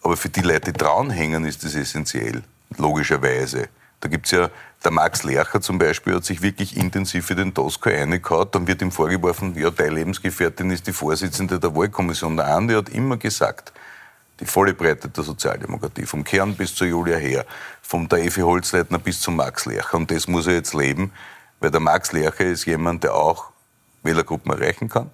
aber 0.01 0.15
für 0.15 0.30
die 0.30 0.39
Leute, 0.39 0.71
die 0.71 0.80
dranhängen, 0.80 1.43
ist 1.43 1.65
das 1.65 1.75
essentiell, 1.75 2.43
logischerweise. 2.77 3.67
Da 3.99 4.08
gibt's 4.08 4.32
ja, 4.32 4.49
der 4.84 4.92
Max 4.92 5.24
Lercher 5.24 5.60
zum 5.60 5.80
Beispiel 5.80 6.16
hat 6.16 6.26
sich 6.26 6.42
wirklich 6.42 6.78
intensiv 6.78 7.26
für 7.26 7.36
den 7.36 7.54
Tosco 7.54 7.90
eingehaut. 7.90 8.54
Dann 8.54 8.68
wird 8.68 8.82
ihm 8.82 8.92
vorgeworfen, 8.92 9.56
ja, 9.58 9.70
deine 9.70 9.96
Lebensgefährtin 9.96 10.70
ist 10.72 10.88
die 10.88 10.94
Vorsitzende 10.94 11.60
der 11.60 11.76
Wahlkommission. 11.76 12.38
Der 12.38 12.48
Andi 12.48 12.76
hat 12.76 12.90
immer 12.90 13.18
gesagt, 13.18 13.74
die 14.40 14.46
volle 14.46 14.74
Breite 14.74 15.10
der 15.10 15.24
Sozialdemokratie, 15.24 16.06
vom 16.06 16.24
Kern 16.24 16.56
bis 16.56 16.76
zur 16.76 16.88
Julia 16.88 17.18
Heer, 17.18 17.46
vom 17.82 18.08
der 18.08 18.20
Evi 18.20 18.42
Holzleitner 18.42 19.00
bis 19.00 19.20
zum 19.20 19.36
Max 19.36 19.66
Lercher. 19.66 19.98
Und 19.98 20.12
das 20.12 20.28
muss 20.28 20.46
er 20.46 20.54
jetzt 20.54 20.74
leben, 20.74 21.12
weil 21.60 21.72
der 21.72 21.80
Max 21.80 22.12
Lercher 22.12 22.46
ist 22.46 22.66
jemand, 22.66 23.04
der 23.04 23.16
auch 23.16 23.46
Wählergruppen 24.04 24.52
erreichen 24.52 24.90
kann. 24.90 25.10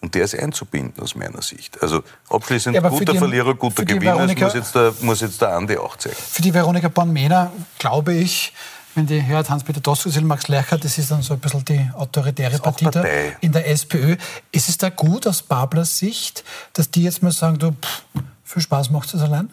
Und 0.00 0.14
der 0.14 0.24
ist 0.24 0.38
einzubinden 0.38 1.02
aus 1.02 1.14
meiner 1.16 1.42
Sicht. 1.42 1.82
Also 1.82 2.02
abschließend 2.28 2.76
ja, 2.76 2.88
guter 2.88 3.12
die, 3.12 3.18
Verlierer, 3.18 3.54
guter 3.54 3.84
Gewinner, 3.84 4.26
das 4.26 4.36
muss 4.36 4.54
jetzt, 4.54 4.74
der, 4.74 4.94
muss 5.00 5.20
jetzt 5.20 5.40
der 5.40 5.54
Andi 5.54 5.76
auch 5.76 5.96
zeigen. 5.96 6.16
Für 6.16 6.42
die 6.42 6.52
Veronika 6.52 6.88
Born-Mehner 6.88 7.52
glaube 7.78 8.14
ich, 8.14 8.52
wenn 8.96 9.06
die 9.06 9.24
hört, 9.26 9.50
Hans-Peter 9.50 9.80
Doskozil, 9.80 10.22
Max 10.22 10.48
Lercher, 10.48 10.78
das 10.78 10.96
ist 10.98 11.10
dann 11.10 11.22
so 11.22 11.34
ein 11.34 11.40
bisschen 11.40 11.64
die 11.64 11.90
autoritäre 11.94 12.58
Partie 12.58 12.88
in 13.40 13.52
der 13.52 13.68
SPÖ. 13.68 14.16
Ist 14.52 14.68
es 14.68 14.78
da 14.78 14.88
gut 14.88 15.26
aus 15.26 15.42
Bablers 15.42 15.98
Sicht, 15.98 16.44
dass 16.72 16.90
die 16.90 17.02
jetzt 17.02 17.22
mal 17.22 17.32
sagen, 17.32 17.58
du, 17.58 17.72
pff, 17.72 18.02
viel 18.44 18.62
Spaß 18.62 18.90
macht 18.90 19.12
es 19.12 19.20
allein? 19.20 19.50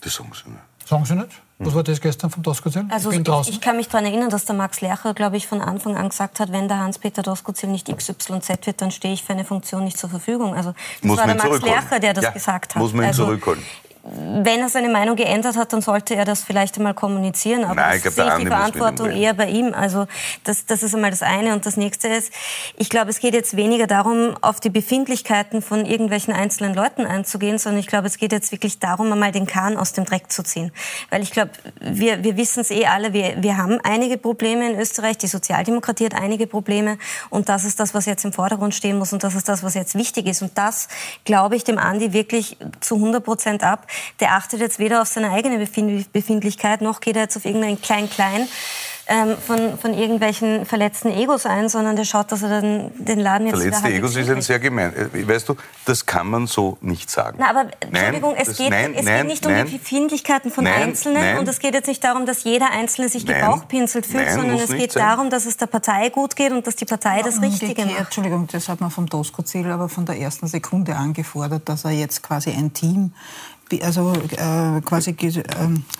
Das 0.00 0.14
sagen 0.14 0.30
sie 0.32 0.50
nicht. 0.50 0.62
Sagen 0.88 1.04
sie 1.04 1.14
nicht? 1.14 1.30
Was 1.58 1.74
war 1.74 1.82
das 1.82 2.00
gestern 2.00 2.30
vom 2.30 2.42
Doskozil? 2.42 2.84
Also 2.90 3.10
ich, 3.10 3.18
ich, 3.18 3.48
ich, 3.48 3.60
kann 3.62 3.76
mich 3.76 3.88
daran 3.88 4.04
erinnern, 4.04 4.28
dass 4.28 4.44
der 4.44 4.54
Max 4.54 4.82
Lercher, 4.82 5.14
glaube 5.14 5.38
ich, 5.38 5.46
von 5.46 5.62
Anfang 5.62 5.96
an 5.96 6.10
gesagt 6.10 6.38
hat, 6.38 6.52
wenn 6.52 6.68
der 6.68 6.78
Hans-Peter 6.78 7.22
Doskozil 7.22 7.70
nicht 7.70 7.88
XYZ 7.88 8.66
wird, 8.66 8.82
dann 8.82 8.90
stehe 8.90 9.14
ich 9.14 9.24
für 9.24 9.32
eine 9.32 9.44
Funktion 9.44 9.84
nicht 9.84 9.96
zur 9.96 10.10
Verfügung. 10.10 10.54
Also 10.54 10.72
das 10.72 11.08
muss 11.08 11.18
war 11.18 11.26
der 11.26 11.34
Max 11.34 11.62
Lercher, 11.62 11.98
der 11.98 12.12
das 12.12 12.24
ja, 12.24 12.30
gesagt 12.30 12.74
hat. 12.74 12.82
Muss 12.82 12.92
man 12.92 13.04
ihn 13.04 13.08
also, 13.08 13.24
zurückholen. 13.24 13.62
Wenn 14.08 14.60
er 14.60 14.68
seine 14.68 14.88
Meinung 14.88 15.16
geändert 15.16 15.56
hat, 15.56 15.72
dann 15.72 15.82
sollte 15.82 16.14
er 16.14 16.24
das 16.24 16.44
vielleicht 16.44 16.76
einmal 16.76 16.94
kommunizieren. 16.94 17.64
Aber 17.64 17.74
Nein, 17.74 17.96
ich 17.96 18.02
glaub, 18.02 18.14
sehe 18.14 18.28
ich 18.28 18.34
die 18.34 18.46
Verantwortung 18.46 19.10
eher 19.10 19.34
bei 19.34 19.48
ihm. 19.48 19.74
Also 19.74 20.06
das, 20.44 20.66
das 20.66 20.82
ist 20.82 20.94
einmal 20.94 21.10
das 21.10 21.22
eine. 21.22 21.52
Und 21.52 21.66
das 21.66 21.76
nächste 21.76 22.08
ist, 22.08 22.32
ich 22.76 22.88
glaube, 22.88 23.10
es 23.10 23.18
geht 23.18 23.34
jetzt 23.34 23.56
weniger 23.56 23.86
darum, 23.86 24.36
auf 24.40 24.60
die 24.60 24.70
Befindlichkeiten 24.70 25.62
von 25.62 25.84
irgendwelchen 25.86 26.32
einzelnen 26.32 26.74
Leuten 26.74 27.04
einzugehen, 27.04 27.58
sondern 27.58 27.80
ich 27.80 27.86
glaube, 27.86 28.06
es 28.06 28.18
geht 28.18 28.32
jetzt 28.32 28.52
wirklich 28.52 28.78
darum, 28.78 29.12
einmal 29.12 29.32
den 29.32 29.46
Kahn 29.46 29.76
aus 29.76 29.92
dem 29.92 30.04
Dreck 30.04 30.30
zu 30.30 30.42
ziehen. 30.44 30.72
Weil 31.10 31.22
ich 31.22 31.32
glaube, 31.32 31.50
wir, 31.80 32.22
wir 32.22 32.36
wissen 32.36 32.60
es 32.60 32.70
eh 32.70 32.86
alle, 32.86 33.12
wir, 33.12 33.42
wir 33.42 33.56
haben 33.56 33.80
einige 33.82 34.18
Probleme 34.18 34.70
in 34.70 34.78
Österreich, 34.78 35.18
die 35.18 35.26
Sozialdemokratie 35.26 36.06
hat 36.06 36.14
einige 36.14 36.46
Probleme 36.46 36.98
und 37.30 37.48
das 37.48 37.64
ist 37.64 37.80
das, 37.80 37.94
was 37.94 38.06
jetzt 38.06 38.24
im 38.24 38.32
Vordergrund 38.32 38.74
stehen 38.74 38.98
muss 38.98 39.12
und 39.12 39.24
das 39.24 39.34
ist 39.34 39.48
das, 39.48 39.62
was 39.62 39.74
jetzt 39.74 39.94
wichtig 39.96 40.26
ist. 40.26 40.42
Und 40.42 40.56
das 40.56 40.88
glaube 41.24 41.56
ich 41.56 41.64
dem 41.64 41.78
Andi 41.78 42.12
wirklich 42.12 42.56
zu 42.80 42.96
100 42.96 43.24
Prozent 43.24 43.64
ab. 43.64 43.86
Der 44.20 44.32
achtet 44.32 44.60
jetzt 44.60 44.78
weder 44.78 45.02
auf 45.02 45.08
seine 45.08 45.30
eigene 45.30 45.58
Befindlichkeit, 45.58 46.80
noch 46.80 47.00
geht 47.00 47.16
er 47.16 47.22
jetzt 47.22 47.36
auf 47.36 47.44
irgendein 47.44 47.80
Klein-Klein 47.80 48.48
ähm, 49.08 49.36
von, 49.38 49.78
von 49.78 49.94
irgendwelchen 49.94 50.66
verletzten 50.66 51.10
Egos 51.10 51.46
ein, 51.46 51.68
sondern 51.68 51.94
der 51.94 52.04
schaut, 52.04 52.32
dass 52.32 52.42
er 52.42 52.48
dann 52.60 52.90
den 52.96 53.20
Laden 53.20 53.46
jetzt 53.46 53.60
Verletzte 53.60 53.88
Egos 53.88 54.16
ist 54.16 54.28
ein 54.28 54.42
sehr 54.42 54.58
gemein. 54.58 54.92
Äh, 54.94 55.28
weißt 55.28 55.48
du, 55.48 55.54
das 55.84 56.06
kann 56.06 56.28
man 56.28 56.46
so 56.46 56.76
nicht 56.80 57.08
sagen. 57.08 57.36
Na, 57.38 57.50
aber 57.50 57.70
Entschuldigung, 57.80 58.32
nein, 58.32 58.42
es, 58.44 58.56
geht, 58.56 58.70
nein, 58.70 58.94
es 58.96 59.04
nein, 59.04 59.18
geht 59.18 59.26
nicht 59.28 59.46
um 59.46 59.54
die 59.66 59.78
Befindlichkeiten 59.78 60.50
von 60.50 60.66
Einzelnen 60.66 61.38
und 61.38 61.48
es 61.48 61.60
geht 61.60 61.74
jetzt 61.74 61.86
nicht 61.86 62.02
darum, 62.02 62.26
dass 62.26 62.42
jeder 62.42 62.72
Einzelne 62.72 63.08
sich 63.08 63.24
gebauchpinselt 63.24 64.06
fühlt, 64.06 64.30
sondern 64.30 64.58
es 64.58 64.70
geht 64.70 64.96
darum, 64.96 65.30
dass 65.30 65.46
es 65.46 65.56
der 65.56 65.66
Partei 65.66 66.08
gut 66.08 66.34
geht 66.34 66.50
und 66.50 66.66
dass 66.66 66.74
die 66.74 66.84
Partei 66.84 67.18
ja, 67.18 67.22
das 67.22 67.40
Richtige 67.40 67.86
macht. 67.86 67.98
Entschuldigung, 68.00 68.48
das 68.50 68.68
hat 68.68 68.80
man 68.80 68.90
vom 68.90 69.06
Doskozil 69.06 69.70
aber 69.70 69.88
von 69.88 70.04
der 70.04 70.18
ersten 70.18 70.48
Sekunde 70.48 70.96
angefordert, 70.96 71.68
dass 71.68 71.84
er 71.84 71.92
jetzt 71.92 72.22
quasi 72.22 72.50
ein 72.50 72.72
Team 72.72 73.12
also 73.82 74.12
äh, 74.12 74.80
quasi 74.82 75.10
äh, 75.10 75.44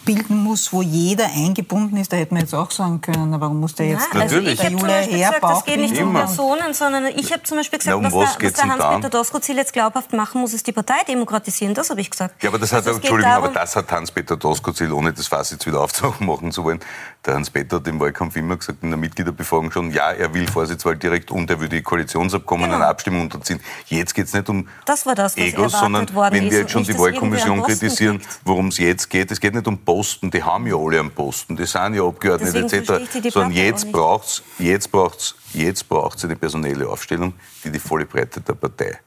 bilden 0.04 0.36
muss, 0.36 0.72
wo 0.72 0.82
jeder 0.82 1.26
eingebunden 1.26 1.96
ist. 1.96 2.12
Da 2.12 2.16
hätte 2.16 2.32
man 2.32 2.42
jetzt 2.42 2.54
auch 2.54 2.70
sagen 2.70 3.00
können, 3.00 3.40
warum 3.40 3.60
muss 3.60 3.74
der 3.74 3.88
jetzt 3.88 4.08
ja, 4.12 4.20
also 4.20 4.36
Natürlich. 4.36 4.62
ich 4.62 4.70
Julia 4.70 4.94
her 4.94 5.32
gesagt, 5.32 5.58
Es 5.58 5.64
geht 5.64 5.80
nicht 5.80 6.00
um 6.00 6.12
Personen, 6.12 6.74
sondern 6.74 7.06
ich 7.06 7.32
habe 7.32 7.42
zum 7.42 7.58
Beispiel 7.58 7.78
gesagt, 7.78 8.00
Na, 8.00 8.08
um 8.08 8.12
was, 8.14 8.34
was, 8.34 8.38
der, 8.38 8.50
was 8.50 8.54
der 8.54 8.68
Hans-Peter 8.68 9.10
Doskozil 9.10 9.56
jetzt 9.56 9.72
glaubhaft 9.72 10.12
machen 10.12 10.40
muss, 10.40 10.54
ist 10.54 10.66
die 10.66 10.72
Partei 10.72 11.02
demokratisieren. 11.08 11.74
Das 11.74 11.90
habe 11.90 12.00
ich 12.00 12.10
gesagt. 12.10 12.42
Ja, 12.42 12.50
aber 12.50 12.58
das 12.58 12.72
hat, 12.72 12.86
also 12.86 12.98
Entschuldigung, 12.98 13.32
darum, 13.32 13.44
aber 13.46 13.54
das 13.54 13.74
hat 13.74 13.90
Hans-Peter 13.90 14.36
Doskozil, 14.36 14.92
ohne 14.92 15.12
das 15.12 15.26
Fass 15.26 15.50
jetzt 15.50 15.66
wieder 15.66 15.80
aufzumachen 15.80 16.52
zu 16.52 16.62
wollen, 16.62 16.80
der 17.24 17.34
Hans-Peter 17.34 17.76
hat 17.76 17.88
im 17.88 17.98
Wahlkampf 17.98 18.36
immer 18.36 18.56
gesagt, 18.56 18.82
in 18.82 18.90
der 18.90 18.98
Mitgliederbefragung 18.98 19.72
schon, 19.72 19.90
ja, 19.90 20.12
er 20.12 20.32
will 20.32 20.46
Vorsitzwahl 20.46 20.96
direkt 20.96 21.30
und 21.32 21.50
er 21.50 21.58
würde 21.58 21.76
die 21.76 21.82
Koalitionsabkommen 21.82 22.66
genau. 22.66 22.76
einer 22.76 22.88
Abstimmung 22.88 23.22
unterziehen. 23.22 23.60
Jetzt 23.86 24.14
geht 24.14 24.26
es 24.26 24.34
nicht 24.34 24.48
um 24.48 24.68
das 24.84 25.02
das, 25.02 25.36
Egos, 25.36 25.72
sondern 25.72 26.08
wenn 26.30 26.50
wir 26.50 26.60
jetzt 26.60 26.70
schon 26.70 26.84
die 26.84 26.96
Wahlkommission 26.96 27.55
kritisieren, 27.62 28.20
worum 28.44 28.68
es 28.68 28.78
jetzt 28.78 29.08
geht, 29.10 29.30
es 29.30 29.40
geht 29.40 29.54
nicht 29.54 29.66
um 29.66 29.78
Posten, 29.78 30.30
die 30.30 30.42
haben 30.42 30.66
ja 30.66 30.76
alle 30.76 31.00
einen 31.00 31.10
Posten, 31.10 31.56
die 31.56 31.66
sind 31.66 31.94
ja 31.94 32.06
Abgeordnete 32.06 32.58
etc., 32.58 33.32
sondern 33.32 33.52
jetzt 33.52 33.90
braucht 33.92 34.26
es 34.26 34.42
jetzt 34.58 34.90
braucht's, 34.90 35.34
jetzt 35.52 35.88
braucht's 35.88 36.24
eine 36.24 36.36
personelle 36.36 36.88
Aufstellung, 36.88 37.34
die 37.64 37.70
die 37.70 37.78
volle 37.78 38.06
Breite 38.06 38.40
der 38.40 38.54
Partei 38.54 38.98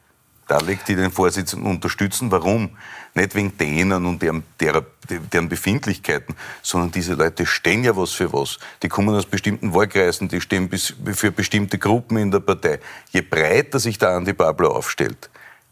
darlegt, 0.50 0.88
die 0.88 0.96
den 0.96 1.12
Vorsitzenden 1.12 1.70
unterstützen. 1.70 2.30
Warum? 2.30 2.70
Nicht 3.14 3.34
wegen 3.34 3.56
denen 3.56 4.06
und 4.06 4.22
deren, 4.22 4.42
deren, 4.60 4.84
deren 5.08 5.48
Befindlichkeiten, 5.48 6.34
sondern 6.62 6.92
diese 6.92 7.14
Leute 7.14 7.46
stehen 7.46 7.82
ja 7.82 7.96
was 7.96 8.12
für 8.12 8.32
was. 8.32 8.58
Die 8.82 8.88
kommen 8.88 9.14
aus 9.14 9.26
bestimmten 9.26 9.74
Wahlkreisen, 9.74 10.28
die 10.28 10.40
stehen 10.40 10.70
für 10.70 11.32
bestimmte 11.32 11.78
Gruppen 11.78 12.18
in 12.18 12.30
der 12.30 12.40
Partei. 12.40 12.78
Je 13.10 13.22
breiter 13.22 13.78
sich 13.80 13.98
der 13.98 14.10
Andi 14.10 14.32
Babler 14.32 14.70
aufstellt, 14.70 15.30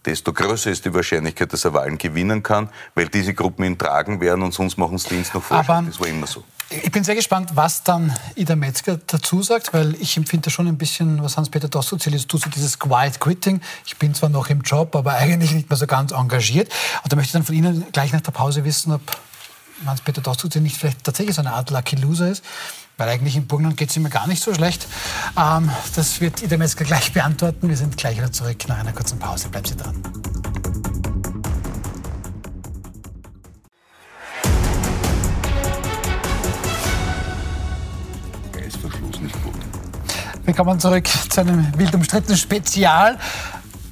desto 0.08 0.32
größer 0.32 0.70
ist 0.70 0.86
die 0.86 0.94
Wahrscheinlichkeit, 0.94 1.52
dass 1.52 1.66
er 1.66 1.74
Wahlen 1.74 1.98
gewinnen 1.98 2.42
kann, 2.42 2.70
weil 2.94 3.08
diese 3.08 3.34
Gruppen 3.34 3.64
ihn 3.64 3.76
tragen 3.76 4.20
werden 4.22 4.42
und 4.42 4.54
sonst 4.54 4.78
machen 4.78 4.96
sie 4.96 5.08
Dienst 5.10 5.34
noch 5.34 5.42
Vorschlag. 5.42 5.84
Das 5.86 6.00
war 6.00 6.06
immer 6.06 6.26
so. 6.26 6.42
Ich 6.70 6.90
bin 6.90 7.04
sehr 7.04 7.14
gespannt, 7.14 7.50
was 7.54 7.82
dann 7.82 8.14
Ida 8.34 8.56
Metzger 8.56 8.98
dazu 9.06 9.42
sagt, 9.42 9.72
weil 9.72 9.94
ich 10.00 10.16
empfinde 10.16 10.50
schon 10.50 10.66
ein 10.66 10.78
bisschen, 10.78 11.22
was 11.22 11.36
Hans-Peter 11.36 11.68
erzählt 11.74 12.14
ist, 12.14 12.28
tut 12.28 12.42
so 12.42 12.50
dieses 12.50 12.78
Quiet 12.78 13.20
Quitting. 13.20 13.60
Ich 13.86 13.96
bin 13.96 14.14
zwar 14.14 14.28
noch 14.28 14.48
im 14.48 14.62
Job, 14.62 14.96
aber 14.96 15.12
eigentlich 15.18 15.52
nicht 15.52 15.68
mehr 15.68 15.76
so 15.76 15.86
ganz 15.86 16.12
engagiert. 16.12 16.72
Und 17.02 17.12
da 17.12 17.16
möchte 17.16 17.28
ich 17.28 17.32
dann 17.32 17.44
von 17.44 17.54
Ihnen 17.54 17.84
gleich 17.92 18.12
nach 18.12 18.20
der 18.22 18.32
Pause 18.32 18.64
wissen, 18.64 18.92
ob 18.92 19.02
Hans-Peter 19.86 20.20
Doss 20.22 20.42
nicht 20.56 20.76
vielleicht 20.76 21.04
tatsächlich 21.04 21.36
so 21.36 21.42
eine 21.42 21.52
Art 21.52 21.70
Lucky 21.70 21.96
Loser 21.96 22.30
ist. 22.30 22.44
Weil 22.98 23.11
eigentlich 23.11 23.37
im 23.37 23.46
Burgenland 23.46 23.76
geht 23.76 23.90
es 23.90 23.96
immer 23.96 24.08
gar 24.08 24.26
nicht 24.26 24.42
so 24.42 24.52
schlecht. 24.52 24.88
Ähm, 25.38 25.70
das 25.94 26.20
wird 26.20 26.42
Ida 26.42 26.56
Metzger 26.56 26.84
gleich 26.84 27.12
beantworten. 27.12 27.68
Wir 27.68 27.76
sind 27.76 27.96
gleich 27.96 28.16
wieder 28.16 28.32
zurück 28.32 28.66
nach 28.66 28.80
einer 28.80 28.92
kurzen 28.92 29.20
Pause. 29.20 29.48
Bleiben 29.48 29.66
Sie 29.66 29.76
dran. 29.76 29.94
Willkommen 40.44 40.80
zurück 40.80 41.06
zu 41.06 41.40
einem 41.40 41.78
wild 41.78 41.94
umstrittenen 41.94 42.37
Spezial. 42.37 43.16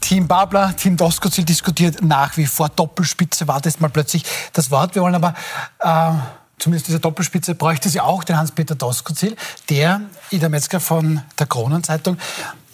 Team 0.01 0.27
Babler, 0.27 0.75
Team 0.75 0.97
Doskozil 0.97 1.45
diskutiert 1.45 2.03
nach 2.03 2.37
wie 2.37 2.47
vor. 2.47 2.71
Doppelspitze 2.71 3.47
war 3.47 3.61
das 3.61 3.79
mal 3.79 3.89
plötzlich 3.89 4.25
das 4.53 4.73
Wort. 4.73 4.97
Wir 4.97 5.03
wollen 5.03 5.15
aber, 5.15 5.35
äh, 5.79 6.13
zumindest 6.59 6.89
diese 6.89 7.01
Doppelspitze 7.01 7.55
bräuchte 7.55 7.89
sie 7.89 8.01
auch, 8.01 8.25
den 8.25 8.37
Hans-Peter 8.37 8.75
Doskozil, 8.75 9.37
der 9.69 10.01
Ida 10.31 10.49
Metzger 10.49 10.81
von 10.81 11.23
der 11.39 11.47
Kronenzeitung 11.47 12.19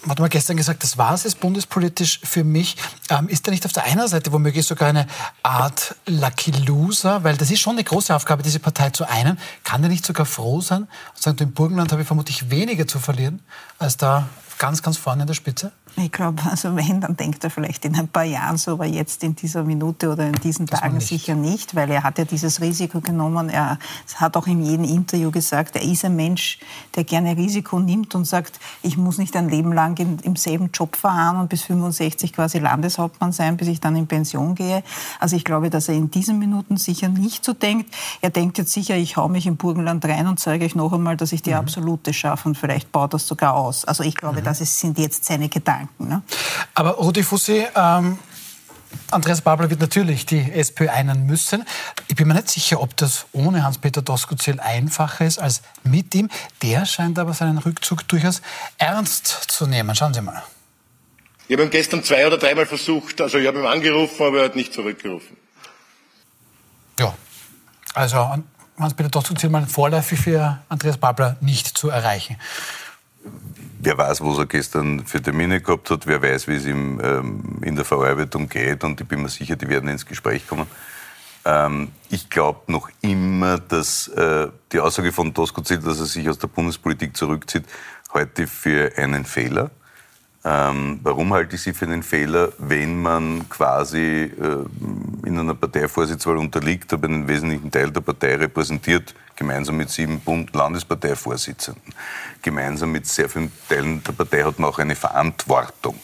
hat 0.09 0.19
mal 0.19 0.29
gestern 0.29 0.57
gesagt, 0.57 0.83
das 0.83 0.97
war 0.97 1.13
es 1.13 1.35
bundespolitisch 1.35 2.19
für 2.23 2.43
mich. 2.43 2.75
Ähm, 3.09 3.29
ist 3.29 3.47
da 3.47 3.51
nicht 3.51 3.65
auf 3.65 3.71
der 3.71 3.85
einen 3.85 4.07
Seite 4.07 4.31
womöglich 4.31 4.65
sogar 4.65 4.89
eine 4.89 5.07
Art 5.43 5.95
Lucky 6.05 6.51
Loser? 6.51 7.23
Weil 7.23 7.37
das 7.37 7.51
ist 7.51 7.61
schon 7.61 7.73
eine 7.73 7.83
große 7.83 8.13
Aufgabe, 8.13 8.43
diese 8.43 8.59
Partei 8.59 8.89
zu 8.89 9.07
einen. 9.07 9.39
Kann 9.63 9.81
der 9.81 9.89
nicht 9.89 10.05
sogar 10.05 10.25
froh 10.25 10.61
sein 10.61 10.83
und 10.83 11.21
sagen, 11.21 11.37
im 11.39 11.53
Burgenland 11.53 11.91
habe 11.91 12.01
ich 12.01 12.07
vermutlich 12.07 12.49
weniger 12.49 12.87
zu 12.87 12.99
verlieren, 12.99 13.41
als 13.79 13.97
da 13.97 14.27
ganz, 14.57 14.81
ganz 14.81 14.97
vorne 14.97 15.23
in 15.23 15.27
der 15.27 15.35
Spitze? 15.35 15.71
Ich 15.95 16.11
glaube, 16.11 16.41
also 16.49 16.75
wenn, 16.75 17.01
dann 17.01 17.15
denkt 17.15 17.43
er 17.43 17.51
vielleicht 17.51 17.85
in 17.85 17.95
ein 17.95 18.07
paar 18.07 18.23
Jahren 18.23 18.57
so, 18.57 18.71
aber 18.71 18.85
jetzt 18.85 19.23
in 19.23 19.35
dieser 19.35 19.63
Minute 19.63 20.09
oder 20.11 20.25
in 20.25 20.33
diesen 20.33 20.65
das 20.65 20.79
Tagen 20.79 20.95
nicht. 20.95 21.07
sicher 21.07 21.35
nicht, 21.35 21.75
weil 21.75 21.91
er 21.91 22.01
hat 22.01 22.17
ja 22.17 22.25
dieses 22.25 22.61
Risiko 22.61 22.99
genommen. 22.99 23.49
Er 23.49 23.77
hat 24.15 24.35
auch 24.35 24.47
in 24.47 24.63
jedem 24.63 24.85
Interview 24.85 25.29
gesagt, 25.29 25.75
er 25.75 25.83
ist 25.83 26.03
ein 26.03 26.15
Mensch, 26.15 26.57
der 26.95 27.03
gerne 27.03 27.37
Risiko 27.37 27.79
nimmt 27.79 28.15
und 28.15 28.25
sagt, 28.25 28.59
ich 28.81 28.97
muss 28.97 29.19
nicht 29.19 29.35
ein 29.35 29.49
Leben 29.49 29.71
lang 29.71 29.95
in, 29.99 30.17
im 30.19 30.35
selben 30.35 30.71
Job 30.73 30.95
fahren 30.95 31.39
und 31.39 31.49
bis 31.49 31.61
65 31.61 32.33
quasi 32.33 32.57
Landeshauptmann 32.57 33.31
sein, 33.31 33.55
bis 33.55 33.67
ich 33.67 33.79
dann 33.79 33.95
in 33.95 34.07
Pension 34.07 34.55
gehe. 34.55 34.83
Also 35.19 35.35
ich 35.35 35.43
glaube, 35.43 35.69
dass 35.69 35.89
er 35.89 35.95
in 35.95 36.09
diesen 36.09 36.39
Minuten 36.39 36.77
sicher 36.77 37.07
nicht 37.07 37.45
so 37.45 37.53
denkt. 37.53 37.93
Er 38.21 38.31
denkt 38.31 38.57
jetzt 38.57 38.73
sicher, 38.73 38.95
ich 38.97 39.15
hau 39.15 39.29
mich 39.29 39.45
im 39.45 39.57
Burgenland 39.57 40.03
rein 40.05 40.25
und 40.25 40.39
zeige 40.39 40.65
euch 40.65 40.73
noch 40.73 40.91
einmal, 40.91 41.17
dass 41.17 41.31
ich 41.33 41.43
die 41.43 41.51
mhm. 41.51 41.57
Absolute 41.57 42.13
schaffe 42.13 42.49
und 42.49 42.57
vielleicht 42.57 42.91
baut 42.91 43.13
das 43.13 43.27
sogar 43.27 43.53
aus. 43.53 43.85
Also 43.85 44.03
ich 44.03 44.15
glaube, 44.15 44.41
mhm. 44.41 44.45
das 44.45 44.57
sind 44.57 44.97
jetzt 44.97 45.25
seine 45.25 45.49
Gedanken. 45.49 45.82
Gedanken. 45.83 46.09
Ne? 46.09 46.21
Aber 46.73 46.91
Rudi 46.91 47.23
Fussi, 47.23 47.65
ähm, 47.75 48.17
Andreas 49.09 49.41
Babler 49.41 49.69
wird 49.69 49.79
natürlich 49.79 50.25
die 50.25 50.51
SPÖ 50.51 50.89
einen 50.89 51.25
müssen. 51.25 51.65
Ich 52.07 52.15
bin 52.15 52.27
mir 52.27 52.35
nicht 52.35 52.49
sicher, 52.49 52.79
ob 52.79 52.95
das 52.97 53.25
ohne 53.31 53.63
Hans-Peter 53.63 54.01
Doskozil 54.01 54.59
einfacher 54.59 55.25
ist 55.25 55.39
als 55.39 55.61
mit 55.83 56.13
ihm. 56.13 56.29
Der 56.61 56.85
scheint 56.85 57.17
aber 57.17 57.33
seinen 57.33 57.57
Rückzug 57.57 58.07
durchaus 58.07 58.41
ernst 58.77 59.27
zu 59.27 59.65
nehmen. 59.65 59.95
Schauen 59.95 60.13
Sie 60.13 60.21
mal. 60.21 60.43
Ich 61.47 61.53
habe 61.53 61.63
ihn 61.63 61.69
gestern 61.69 62.03
zwei 62.03 62.25
oder 62.25 62.37
dreimal 62.37 62.65
versucht. 62.65 63.19
Also 63.19 63.37
ich 63.37 63.47
habe 63.47 63.59
ihn 63.59 63.65
angerufen, 63.65 64.23
aber 64.23 64.39
er 64.39 64.45
hat 64.45 64.55
nicht 64.55 64.73
zurückgerufen. 64.73 65.37
Ja, 66.99 67.13
also 67.95 68.37
Hans-Peter 68.79 69.09
Doskozil 69.09 69.49
mal 69.49 69.65
vorläufig 69.65 70.19
für 70.19 70.59
Andreas 70.69 70.97
Babler 70.97 71.37
nicht 71.41 71.77
zu 71.77 71.89
erreichen. 71.89 72.37
Wer 73.79 73.97
weiß, 73.97 74.21
was 74.21 74.37
er 74.37 74.45
gestern 74.45 75.05
für 75.05 75.21
Termine 75.21 75.61
gehabt 75.61 75.89
hat, 75.89 76.07
wer 76.07 76.21
weiß, 76.21 76.47
wie 76.47 76.55
es 76.55 76.65
ihm 76.65 77.01
ähm, 77.03 77.59
in 77.61 77.75
der 77.75 77.83
Verarbeitung 77.83 78.47
geht 78.47 78.83
und 78.83 78.99
ich 79.01 79.07
bin 79.07 79.21
mir 79.21 79.29
sicher, 79.29 79.55
die 79.57 79.67
werden 79.67 79.89
ins 79.89 80.05
Gespräch 80.05 80.47
kommen. 80.47 80.67
Ähm, 81.45 81.91
ich 82.09 82.29
glaube 82.29 82.71
noch 82.71 82.89
immer, 83.01 83.59
dass 83.59 84.07
äh, 84.07 84.47
die 84.71 84.79
Aussage 84.79 85.11
von 85.11 85.33
Tosco 85.33 85.61
dass 85.61 85.99
er 85.99 86.05
sich 86.05 86.29
aus 86.29 86.39
der 86.39 86.47
Bundespolitik 86.47 87.17
zurückzieht, 87.17 87.65
heute 88.13 88.47
für 88.47 88.93
einen 88.97 89.25
Fehler. 89.25 89.71
Ähm, 90.45 90.99
warum 91.03 91.33
halte 91.33 91.55
ich 91.55 91.61
sie 91.61 91.73
für 91.73 91.85
einen 91.85 92.03
Fehler, 92.03 92.51
wenn 92.57 93.01
man 93.01 93.47
quasi 93.47 93.99
äh, 94.23 94.65
in 95.25 95.39
einer 95.39 95.55
Parteivorsitzwahl 95.55 96.37
unterliegt, 96.37 96.91
aber 96.91 97.07
einen 97.07 97.27
wesentlichen 97.27 97.71
Teil 97.71 97.91
der 97.91 98.01
Partei 98.01 98.35
repräsentiert, 98.35 99.15
gemeinsam 99.37 99.77
mit 99.77 99.89
sieben 99.89 100.19
Bund 100.19 100.53
Landesparteivorsitzenden, 100.53 101.93
gemeinsam 102.41 102.91
mit 102.91 103.07
sehr 103.07 103.29
vielen 103.29 103.53
Teilen 103.69 104.03
der 104.03 104.11
Partei 104.11 104.43
hat 104.43 104.59
man 104.59 104.69
auch 104.69 104.79
eine 104.79 104.95
Verantwortung. 104.95 105.97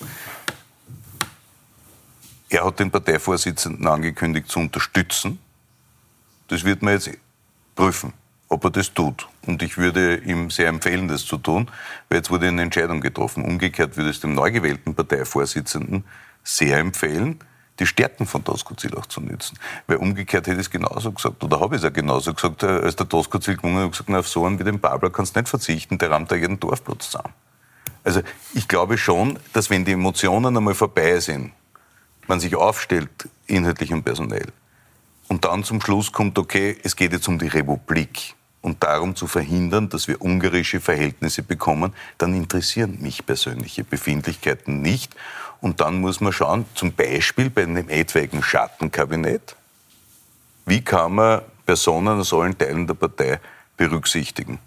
Er 2.47 2.63
hat 2.63 2.79
den 2.79 2.89
Parteivorsitzenden 2.89 3.85
angekündigt 3.85 4.49
zu 4.49 4.59
unterstützen. 4.59 5.37
Das 6.47 6.63
wird 6.63 6.81
man 6.81 6.93
jetzt 6.93 7.11
prüfen 7.75 8.13
ob 8.49 8.63
er 8.63 8.71
das 8.71 8.93
tut. 8.93 9.27
Und 9.45 9.61
ich 9.61 9.77
würde 9.77 10.17
ihm 10.17 10.49
sehr 10.49 10.67
empfehlen, 10.67 11.07
das 11.07 11.25
zu 11.25 11.37
tun, 11.37 11.69
weil 12.09 12.17
jetzt 12.17 12.31
wurde 12.31 12.47
eine 12.47 12.63
Entscheidung 12.63 12.99
getroffen. 12.99 13.45
Umgekehrt 13.45 13.95
würde 13.95 14.09
es 14.09 14.19
dem 14.19 14.33
neu 14.33 14.51
gewählten 14.51 14.95
Parteivorsitzenden 14.95 16.03
sehr 16.43 16.79
empfehlen, 16.79 17.39
die 17.79 17.85
Stärken 17.85 18.25
von 18.25 18.43
Doskozil 18.43 18.95
auch 18.95 19.05
zu 19.05 19.21
nützen. 19.21 19.57
Weil 19.87 19.97
umgekehrt 19.97 20.47
hätte 20.47 20.59
ich 20.59 20.67
es 20.67 20.69
genauso 20.69 21.11
gesagt, 21.11 21.43
oder 21.43 21.59
habe 21.59 21.75
ich 21.75 21.81
es 21.81 21.87
auch 21.89 21.93
genauso 21.93 22.33
gesagt, 22.33 22.63
äh, 22.63 22.67
als 22.67 22.95
der 22.95 23.05
Doskozil 23.05 23.55
gewonnen 23.55 23.77
hat, 23.77 23.91
gesagt, 23.91 24.09
na, 24.09 24.19
auf 24.19 24.27
so 24.27 24.45
einen 24.45 24.59
wie 24.59 24.63
den 24.63 24.79
Babler 24.79 25.11
kannst 25.11 25.35
du 25.35 25.39
nicht 25.39 25.49
verzichten, 25.49 25.97
der 25.97 26.11
rammt 26.11 26.31
da 26.31 26.35
jeden 26.35 26.59
Dorfplatz 26.59 27.11
zusammen. 27.11 27.33
Also 28.03 28.21
ich 28.53 28.67
glaube 28.67 28.97
schon, 28.97 29.37
dass 29.53 29.69
wenn 29.69 29.85
die 29.85 29.91
Emotionen 29.91 30.57
einmal 30.57 30.73
vorbei 30.73 31.19
sind, 31.19 31.51
man 32.27 32.39
sich 32.39 32.55
aufstellt, 32.55 33.29
inhaltlich 33.47 33.93
und 33.93 34.03
personell, 34.03 34.47
und 35.27 35.45
dann 35.45 35.63
zum 35.63 35.79
Schluss 35.79 36.11
kommt, 36.11 36.39
okay, 36.39 36.77
es 36.83 36.95
geht 36.95 37.13
jetzt 37.13 37.27
um 37.27 37.37
die 37.37 37.47
Republik 37.47 38.35
und 38.61 38.83
darum 38.83 39.15
zu 39.15 39.27
verhindern, 39.27 39.89
dass 39.89 40.07
wir 40.07 40.21
ungarische 40.21 40.79
Verhältnisse 40.79 41.43
bekommen, 41.43 41.93
dann 42.17 42.33
interessieren 42.33 42.97
mich 43.01 43.25
persönliche 43.25 43.83
Befindlichkeiten 43.83 44.81
nicht. 44.81 45.15
Und 45.61 45.81
dann 45.81 45.99
muss 45.99 46.21
man 46.21 46.33
schauen, 46.33 46.65
zum 46.75 46.93
Beispiel 46.93 47.49
bei 47.49 47.63
einem 47.63 47.89
etwaigen 47.89 48.43
Schattenkabinett, 48.43 49.55
wie 50.65 50.81
kann 50.81 51.15
man 51.15 51.41
Personen 51.65 52.19
aus 52.19 52.33
allen 52.33 52.57
Teilen 52.57 52.87
der 52.87 52.93
Partei 52.93 53.39
berücksichtigen. 53.77 54.59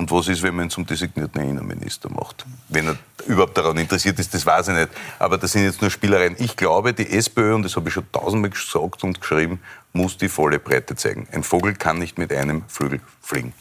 Und 0.00 0.10
was 0.10 0.28
ist, 0.28 0.42
wenn 0.42 0.56
man 0.56 0.64
ihn 0.64 0.70
zum 0.70 0.86
designierten 0.86 1.42
Innenminister 1.42 2.08
macht? 2.08 2.46
Wenn 2.70 2.86
er 2.88 2.96
überhaupt 3.26 3.58
daran 3.58 3.76
interessiert 3.76 4.18
ist, 4.18 4.32
das 4.32 4.46
weiß 4.46 4.68
ich 4.68 4.74
nicht. 4.74 4.88
Aber 5.18 5.36
das 5.36 5.52
sind 5.52 5.64
jetzt 5.64 5.82
nur 5.82 5.90
Spielereien. 5.90 6.36
Ich 6.38 6.56
glaube, 6.56 6.94
die 6.94 7.10
SPÖ, 7.10 7.54
und 7.54 7.64
das 7.64 7.76
habe 7.76 7.88
ich 7.88 7.94
schon 7.94 8.10
tausendmal 8.10 8.48
gesagt 8.48 9.04
und 9.04 9.20
geschrieben, 9.20 9.60
muss 9.92 10.16
die 10.16 10.30
volle 10.30 10.58
Breite 10.58 10.96
zeigen. 10.96 11.28
Ein 11.32 11.42
Vogel 11.42 11.74
kann 11.74 11.98
nicht 11.98 12.16
mit 12.16 12.32
einem 12.32 12.62
Flügel 12.66 13.02
fliegen. 13.20 13.52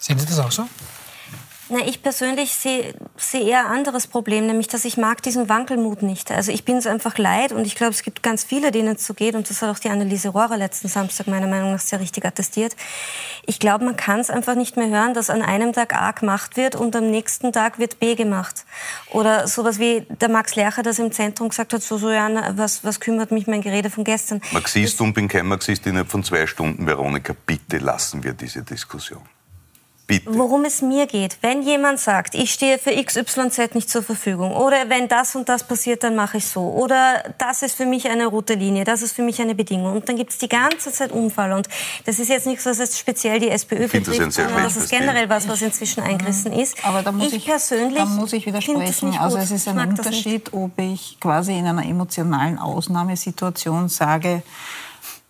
Sehen 0.00 0.18
Sie 0.18 0.26
das 0.26 0.40
auch 0.40 0.50
so? 0.50 0.66
Na, 1.70 1.78
ich 1.86 2.02
persönlich 2.02 2.54
sehe 2.54 2.94
seh 3.16 3.42
eher 3.42 3.66
ein 3.66 3.78
anderes 3.78 4.06
Problem, 4.06 4.46
nämlich 4.46 4.68
dass 4.68 4.84
ich 4.84 4.98
mag 4.98 5.22
diesen 5.22 5.48
Wankelmut 5.48 6.02
nicht. 6.02 6.30
Also 6.30 6.52
ich 6.52 6.64
bin 6.66 6.76
es 6.76 6.86
einfach 6.86 7.16
leid 7.16 7.52
und 7.52 7.66
ich 7.66 7.74
glaube, 7.74 7.92
es 7.92 8.02
gibt 8.02 8.22
ganz 8.22 8.44
viele, 8.44 8.70
denen 8.70 8.96
es 8.96 9.06
so 9.06 9.14
geht 9.14 9.34
und 9.34 9.48
das 9.48 9.62
hat 9.62 9.70
auch 9.74 9.78
die 9.78 9.88
Anneliese 9.88 10.28
Rohrer 10.28 10.58
letzten 10.58 10.88
Samstag 10.88 11.26
meiner 11.26 11.46
Meinung 11.46 11.72
nach 11.72 11.80
sehr 11.80 12.00
richtig 12.00 12.26
attestiert. 12.26 12.76
Ich 13.46 13.58
glaube, 13.60 13.84
man 13.84 13.96
kann 13.96 14.20
es 14.20 14.28
einfach 14.28 14.56
nicht 14.56 14.76
mehr 14.76 14.88
hören, 14.88 15.14
dass 15.14 15.30
an 15.30 15.40
einem 15.40 15.72
Tag 15.72 15.94
A 15.94 16.10
gemacht 16.10 16.58
wird 16.58 16.76
und 16.76 16.94
am 16.96 17.10
nächsten 17.10 17.50
Tag 17.50 17.78
wird 17.78 17.98
B 17.98 18.14
gemacht. 18.14 18.66
Oder 19.10 19.48
sowas 19.48 19.78
wie 19.78 20.02
der 20.20 20.28
Max 20.28 20.56
Lercher 20.56 20.82
das 20.82 20.98
im 20.98 21.12
Zentrum 21.12 21.48
gesagt 21.48 21.72
hat, 21.72 21.82
so, 21.82 21.96
so 21.96 22.10
ja, 22.10 22.52
was, 22.56 22.84
was 22.84 23.00
kümmert 23.00 23.30
mich 23.30 23.46
mein 23.46 23.62
Gerede 23.62 23.88
von 23.88 24.04
gestern. 24.04 24.42
Marxist 24.52 25.00
und 25.00 25.14
bin 25.14 25.28
kein 25.28 25.46
Marxist 25.46 25.86
innerhalb 25.86 26.10
von 26.10 26.22
zwei 26.24 26.46
Stunden, 26.46 26.86
Veronika, 26.86 27.34
bitte 27.46 27.78
lassen 27.78 28.22
wir 28.22 28.34
diese 28.34 28.62
Diskussion. 28.62 29.22
Bitte. 30.06 30.26
Worum 30.34 30.66
es 30.66 30.82
mir 30.82 31.06
geht, 31.06 31.38
wenn 31.40 31.62
jemand 31.62 31.98
sagt, 31.98 32.34
ich 32.34 32.52
stehe 32.52 32.78
für 32.78 32.90
XYZ 32.90 33.74
nicht 33.74 33.88
zur 33.88 34.02
Verfügung 34.02 34.54
oder 34.54 34.90
wenn 34.90 35.08
das 35.08 35.34
und 35.34 35.48
das 35.48 35.66
passiert, 35.66 36.04
dann 36.04 36.14
mache 36.14 36.36
ich 36.36 36.46
so. 36.46 36.60
Oder 36.60 37.24
das 37.38 37.62
ist 37.62 37.74
für 37.74 37.86
mich 37.86 38.06
eine 38.10 38.26
rote 38.26 38.52
Linie, 38.52 38.84
das 38.84 39.00
ist 39.00 39.16
für 39.16 39.22
mich 39.22 39.40
eine 39.40 39.54
Bedingung. 39.54 39.96
Und 39.96 40.06
dann 40.06 40.16
gibt 40.16 40.32
es 40.32 40.36
die 40.36 40.48
ganze 40.48 40.92
Zeit 40.92 41.10
Unfall. 41.10 41.52
Und 41.52 41.70
das 42.04 42.18
ist 42.18 42.28
jetzt 42.28 42.46
nichts, 42.46 42.66
was 42.66 42.78
jetzt 42.78 42.98
speziell 42.98 43.40
die 43.40 43.48
SPÖ 43.48 43.88
betrifft, 43.88 44.32
sondern 44.32 44.62
das 44.62 44.76
ist 44.76 44.90
generell 44.90 45.30
was, 45.30 45.48
was 45.48 45.62
inzwischen 45.62 46.02
eingerissen 46.02 46.52
ist. 46.52 46.84
Aber 46.84 47.02
da 47.02 47.10
muss 47.10 47.28
ich, 47.28 47.36
ich 47.36 47.46
persönlich 47.46 47.96
da 47.96 48.04
muss 48.04 48.34
ich 48.34 48.44
widersprechen. 48.44 49.16
Also 49.18 49.38
es 49.38 49.52
ist 49.52 49.68
ein 49.68 49.78
Unterschied, 49.78 50.52
ob 50.52 50.78
ich 50.78 51.16
quasi 51.18 51.56
in 51.56 51.66
einer 51.66 51.86
emotionalen 51.86 52.58
Ausnahmesituation 52.58 53.88
sage, 53.88 54.42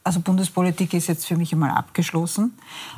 also 0.05 0.21
Bundespolitik 0.21 0.93
ist 0.93 1.07
jetzt 1.07 1.27
für 1.27 1.37
mich 1.37 1.53
einmal 1.53 1.71
abgeschlossen. 1.71 2.53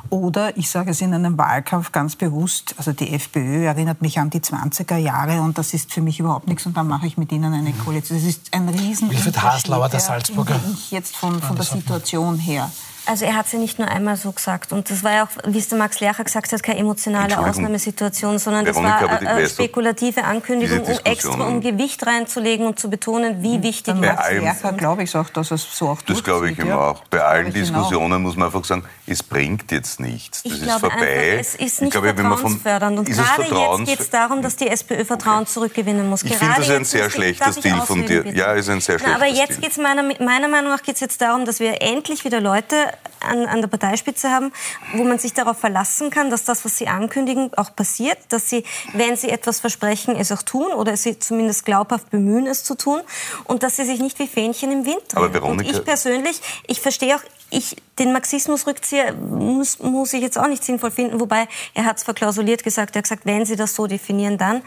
Oder 0.09 0.57
ich 0.57 0.69
sage 0.69 0.91
es 0.91 0.99
in 0.99 1.13
einem 1.13 1.37
Wahlkampf 1.37 1.93
ganz 1.93 2.17
bewusst, 2.17 2.75
also 2.77 2.91
die 2.91 3.13
FPÖ 3.13 3.65
erinnert 3.65 4.01
mich 4.01 4.19
an 4.19 4.29
die 4.29 4.41
20er 4.41 4.97
Jahre 4.97 5.41
und 5.41 5.57
das 5.57 5.73
ist 5.73 5.93
für 5.93 6.01
mich 6.01 6.19
überhaupt 6.19 6.47
nichts 6.47 6.65
und 6.65 6.75
dann 6.75 6.87
mache 6.87 7.07
ich 7.07 7.17
mit 7.17 7.31
ihnen 7.31 7.53
eine 7.53 7.71
Koalition. 7.71 8.17
Das 8.17 8.27
ist 8.27 8.53
ein 8.53 8.67
riesen 8.67 9.09
Wilfried 9.09 9.41
Haslauer, 9.41 9.87
der 9.87 10.01
Salzburger. 10.01 10.59
Ich 10.73 10.91
jetzt 10.91 11.15
von, 11.15 11.41
von 11.41 11.55
der 11.55 11.65
Situation 11.65 12.37
her. 12.37 12.69
Also 13.07 13.25
er 13.25 13.35
hat 13.35 13.47
sie 13.47 13.57
ja 13.57 13.61
nicht 13.61 13.79
nur 13.79 13.87
einmal 13.87 14.17
so 14.17 14.31
gesagt. 14.31 14.71
Und 14.71 14.89
das 14.89 15.03
war 15.03 15.13
ja 15.13 15.23
auch, 15.23 15.29
wie 15.45 15.57
es 15.57 15.69
der 15.69 15.77
Max 15.77 15.99
Lercher 15.99 16.23
gesagt 16.23 16.51
hat, 16.51 16.63
keine 16.63 16.79
emotionale 16.79 17.37
Ausnahmesituation, 17.37 18.39
sondern 18.39 18.65
das 18.65 18.75
war 18.75 19.19
eine 19.19 19.49
spekulative 19.49 20.23
Ankündigung, 20.23 20.81
um 20.81 20.99
extra 21.03 21.47
um 21.47 21.61
Gewicht 21.61 22.05
reinzulegen 22.05 22.67
und 22.67 22.79
zu 22.79 22.89
betonen, 22.89 23.41
wie 23.41 23.55
hm. 23.55 23.63
wichtig 23.63 23.95
Bei 23.95 24.13
Max 24.13 24.31
Lercher 24.31 24.73
glaube 24.73 25.03
ich 25.03 25.15
auch, 25.15 25.29
dass 25.29 25.51
es 25.51 25.63
so 25.77 25.89
auch 25.89 26.01
Das 26.01 26.23
glaube 26.23 26.51
ich 26.51 26.59
immer 26.59 26.79
auch. 26.79 27.03
Bei 27.09 27.23
allen 27.23 27.53
Diskussionen 27.53 28.21
muss 28.21 28.35
man 28.35 28.47
einfach 28.47 28.65
sagen, 28.65 28.83
es 29.05 29.23
bringt 29.23 29.71
jetzt 29.71 29.99
nichts. 29.99 30.43
Das 30.43 30.53
ich 30.53 30.61
ist 30.61 30.71
vorbei. 30.71 30.95
Einfach, 30.97 31.39
es 31.39 31.55
ist 31.55 31.81
nicht 31.81 31.91
glaube, 31.91 32.13
vertrauensfördernd. 32.13 32.99
Und 32.99 33.09
gerade 33.09 33.43
jetzt 33.43 33.85
geht 33.85 33.99
es 33.99 34.09
darum, 34.09 34.41
dass 34.41 34.55
die 34.55 34.67
SPÖ 34.67 35.05
Vertrauen 35.05 35.43
okay. 35.43 35.51
zurückgewinnen 35.51 36.09
muss. 36.09 36.23
Ich 36.23 36.35
finde 36.35 36.55
das 36.57 36.69
ein 36.69 36.85
sehr 36.85 37.09
schlechter 37.09 37.51
Stil 37.53 37.75
von 37.85 38.05
dir. 38.05 38.23
Bitte? 38.23 38.37
Ja, 38.37 38.53
ist 38.53 38.69
ein 38.69 38.81
sehr 38.81 38.99
schlechter 38.99 39.15
Aber 39.15 39.27
jetzt 39.27 39.61
geht 39.61 39.71
es 39.71 39.77
meiner, 39.77 40.03
meiner 40.03 40.47
Meinung 40.47 40.71
nach 40.71 40.83
geht's 40.83 40.99
jetzt 40.99 41.21
darum, 41.21 41.45
dass 41.45 41.59
wir 41.59 41.81
endlich 41.81 42.25
wieder 42.25 42.41
Leute 42.41 42.75
an, 43.19 43.45
an 43.45 43.61
der 43.61 43.67
Parteispitze 43.67 44.29
haben, 44.29 44.51
wo 44.93 45.03
man 45.03 45.19
sich 45.19 45.33
darauf 45.33 45.57
verlassen 45.57 46.09
kann, 46.09 46.29
dass 46.29 46.43
das, 46.43 46.65
was 46.65 46.77
sie 46.77 46.87
ankündigen, 46.87 47.51
auch 47.55 47.75
passiert, 47.75 48.17
dass 48.29 48.49
sie, 48.49 48.63
wenn 48.93 49.15
sie 49.15 49.29
etwas 49.29 49.59
versprechen, 49.59 50.15
es 50.15 50.31
auch 50.31 50.43
tun 50.43 50.71
oder 50.71 50.95
sie 50.97 51.19
zumindest 51.19 51.65
glaubhaft 51.65 52.09
bemühen, 52.09 52.47
es 52.47 52.63
zu 52.63 52.75
tun 52.75 53.01
und 53.45 53.63
dass 53.63 53.77
sie 53.77 53.85
sich 53.85 53.99
nicht 53.99 54.19
wie 54.19 54.27
Fähnchen 54.27 54.71
im 54.71 54.85
Wind 54.85 55.01
drehen. 55.09 55.43
und 55.43 55.61
ich 55.61 55.83
persönlich, 55.83 56.39
ich 56.67 56.81
verstehe 56.81 57.15
auch, 57.15 57.23
ich, 57.49 57.77
den 57.97 58.11
Marxismus-Rückzieher 58.11 59.13
muss, 59.13 59.79
muss 59.79 60.13
ich 60.13 60.21
jetzt 60.21 60.37
auch 60.37 60.47
nicht 60.47 60.63
sinnvoll 60.63 60.91
finden, 60.91 61.19
wobei 61.19 61.47
er 61.73 61.85
hat 61.85 61.97
es 61.97 62.03
verklausuliert 62.03 62.63
gesagt, 62.63 62.95
er 62.95 62.99
hat 62.99 63.03
gesagt, 63.05 63.25
wenn 63.25 63.45
Sie 63.45 63.55
das 63.55 63.73
so 63.73 63.87
definieren, 63.87 64.37
dann. 64.37 64.61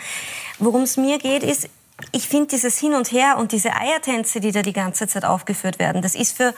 Worum 0.58 0.82
es 0.82 0.96
mir 0.96 1.18
geht, 1.18 1.42
ist, 1.42 1.68
ich 2.12 2.28
finde 2.28 2.48
dieses 2.48 2.78
Hin 2.78 2.94
und 2.94 3.12
Her 3.12 3.36
und 3.38 3.52
diese 3.52 3.74
Eiertänze, 3.74 4.40
die 4.40 4.52
da 4.52 4.62
die 4.62 4.72
ganze 4.72 5.06
Zeit 5.08 5.24
aufgeführt 5.24 5.78
werden, 5.78 6.02
das 6.02 6.14
ist 6.14 6.36
für 6.36 6.54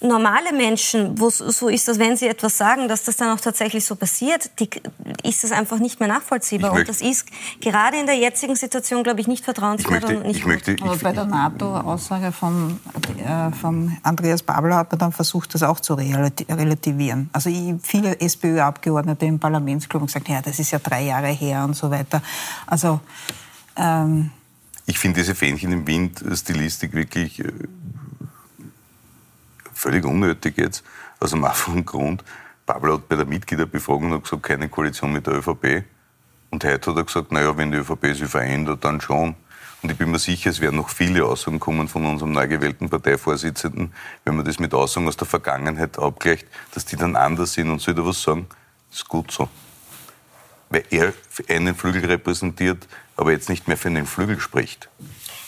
normale 0.00 0.52
Menschen, 0.52 1.18
wo 1.18 1.28
so 1.30 1.68
ist, 1.68 1.88
dass 1.88 1.98
wenn 1.98 2.16
sie 2.16 2.28
etwas 2.28 2.56
sagen, 2.56 2.88
dass 2.88 3.02
das 3.02 3.16
dann 3.16 3.36
auch 3.36 3.40
tatsächlich 3.40 3.84
so 3.84 3.96
passiert, 3.96 4.50
die, 4.60 4.70
ist 5.24 5.42
das 5.42 5.52
einfach 5.52 5.78
nicht 5.78 5.98
mehr 5.98 6.08
nachvollziehbar. 6.08 6.72
und 6.72 6.88
das 6.88 7.00
ist 7.00 7.26
gerade 7.60 7.98
in 7.98 8.06
der 8.06 8.16
jetzigen 8.16 8.54
Situation, 8.54 9.02
glaube 9.02 9.20
ich, 9.20 9.26
nicht 9.26 9.44
vertrauenswürdig 9.44 10.16
und 10.16 10.26
nicht 10.26 10.38
ich 10.38 10.46
möchte, 10.46 10.72
ich 10.72 10.82
Aber 10.82 10.96
bei 10.96 11.12
der 11.12 11.24
NATO-Aussage 11.24 12.30
von, 12.32 12.78
äh, 13.18 13.50
von 13.52 13.96
Andreas 14.02 14.42
Babler 14.42 14.76
hat 14.76 14.92
man 14.92 14.98
dann 15.00 15.12
versucht, 15.12 15.54
das 15.54 15.62
auch 15.62 15.80
zu 15.80 15.94
relativieren. 15.94 17.30
Also 17.32 17.50
ich, 17.50 17.74
viele 17.82 18.20
SPÖ-Abgeordnete 18.20 19.26
im 19.26 19.40
Parlamentsclub 19.40 20.02
haben 20.02 20.06
gesagt, 20.06 20.28
ja, 20.28 20.40
das 20.40 20.58
ist 20.58 20.70
ja 20.70 20.78
drei 20.78 21.02
Jahre 21.02 21.28
her 21.28 21.64
und 21.64 21.74
so 21.74 21.90
weiter. 21.90 22.22
Also 22.66 23.00
ähm, 23.76 24.30
ich 24.88 24.98
finde 24.98 25.20
diese 25.20 25.34
Fähnchen 25.34 25.70
im 25.70 25.86
Wind 25.86 26.24
Stilistik 26.32 26.94
wirklich 26.94 27.40
äh, 27.40 27.52
völlig 29.74 30.04
unnötig 30.04 30.56
jetzt. 30.56 30.82
Aus 31.20 31.34
einem 31.34 31.44
einfachen 31.44 31.84
Grund. 31.84 32.24
Pablo 32.64 32.94
hat 32.94 33.06
bei 33.06 33.16
der 33.16 33.26
Mitgliederbefragung 33.26 34.22
gesagt, 34.22 34.42
keine 34.42 34.70
Koalition 34.70 35.12
mit 35.12 35.26
der 35.26 35.34
ÖVP. 35.34 35.84
Und 36.50 36.64
heute 36.64 36.90
hat 36.90 36.96
er 36.96 37.04
gesagt, 37.04 37.32
naja, 37.32 37.54
wenn 37.58 37.70
die 37.70 37.76
ÖVP 37.78 38.16
sich 38.16 38.28
verändert, 38.28 38.82
dann 38.82 39.02
schon. 39.02 39.34
Und 39.82 39.92
ich 39.92 39.98
bin 39.98 40.10
mir 40.10 40.18
sicher, 40.18 40.48
es 40.48 40.60
werden 40.62 40.76
noch 40.76 40.88
viele 40.88 41.22
Aussagen 41.26 41.60
kommen 41.60 41.86
von 41.86 42.06
unserem 42.06 42.32
neu 42.32 42.48
gewählten 42.48 42.88
Parteivorsitzenden, 42.88 43.92
wenn 44.24 44.36
man 44.36 44.46
das 44.46 44.58
mit 44.58 44.72
Aussagen 44.72 45.06
aus 45.06 45.18
der 45.18 45.26
Vergangenheit 45.26 45.98
abgleicht, 45.98 46.46
dass 46.72 46.86
die 46.86 46.96
dann 46.96 47.14
anders 47.14 47.52
sind 47.52 47.70
und 47.70 47.82
soll 47.82 47.94
da 47.94 48.06
was 48.06 48.22
sagen. 48.22 48.46
Ist 48.90 49.06
gut 49.06 49.30
so. 49.30 49.50
Weil 50.70 50.84
er 50.88 51.12
einen 51.48 51.74
Flügel 51.74 52.06
repräsentiert, 52.06 52.88
aber 53.18 53.32
jetzt 53.32 53.48
nicht 53.48 53.68
mehr 53.68 53.76
für 53.76 53.88
einen 53.88 54.06
Flügel 54.06 54.40
spricht 54.40 54.88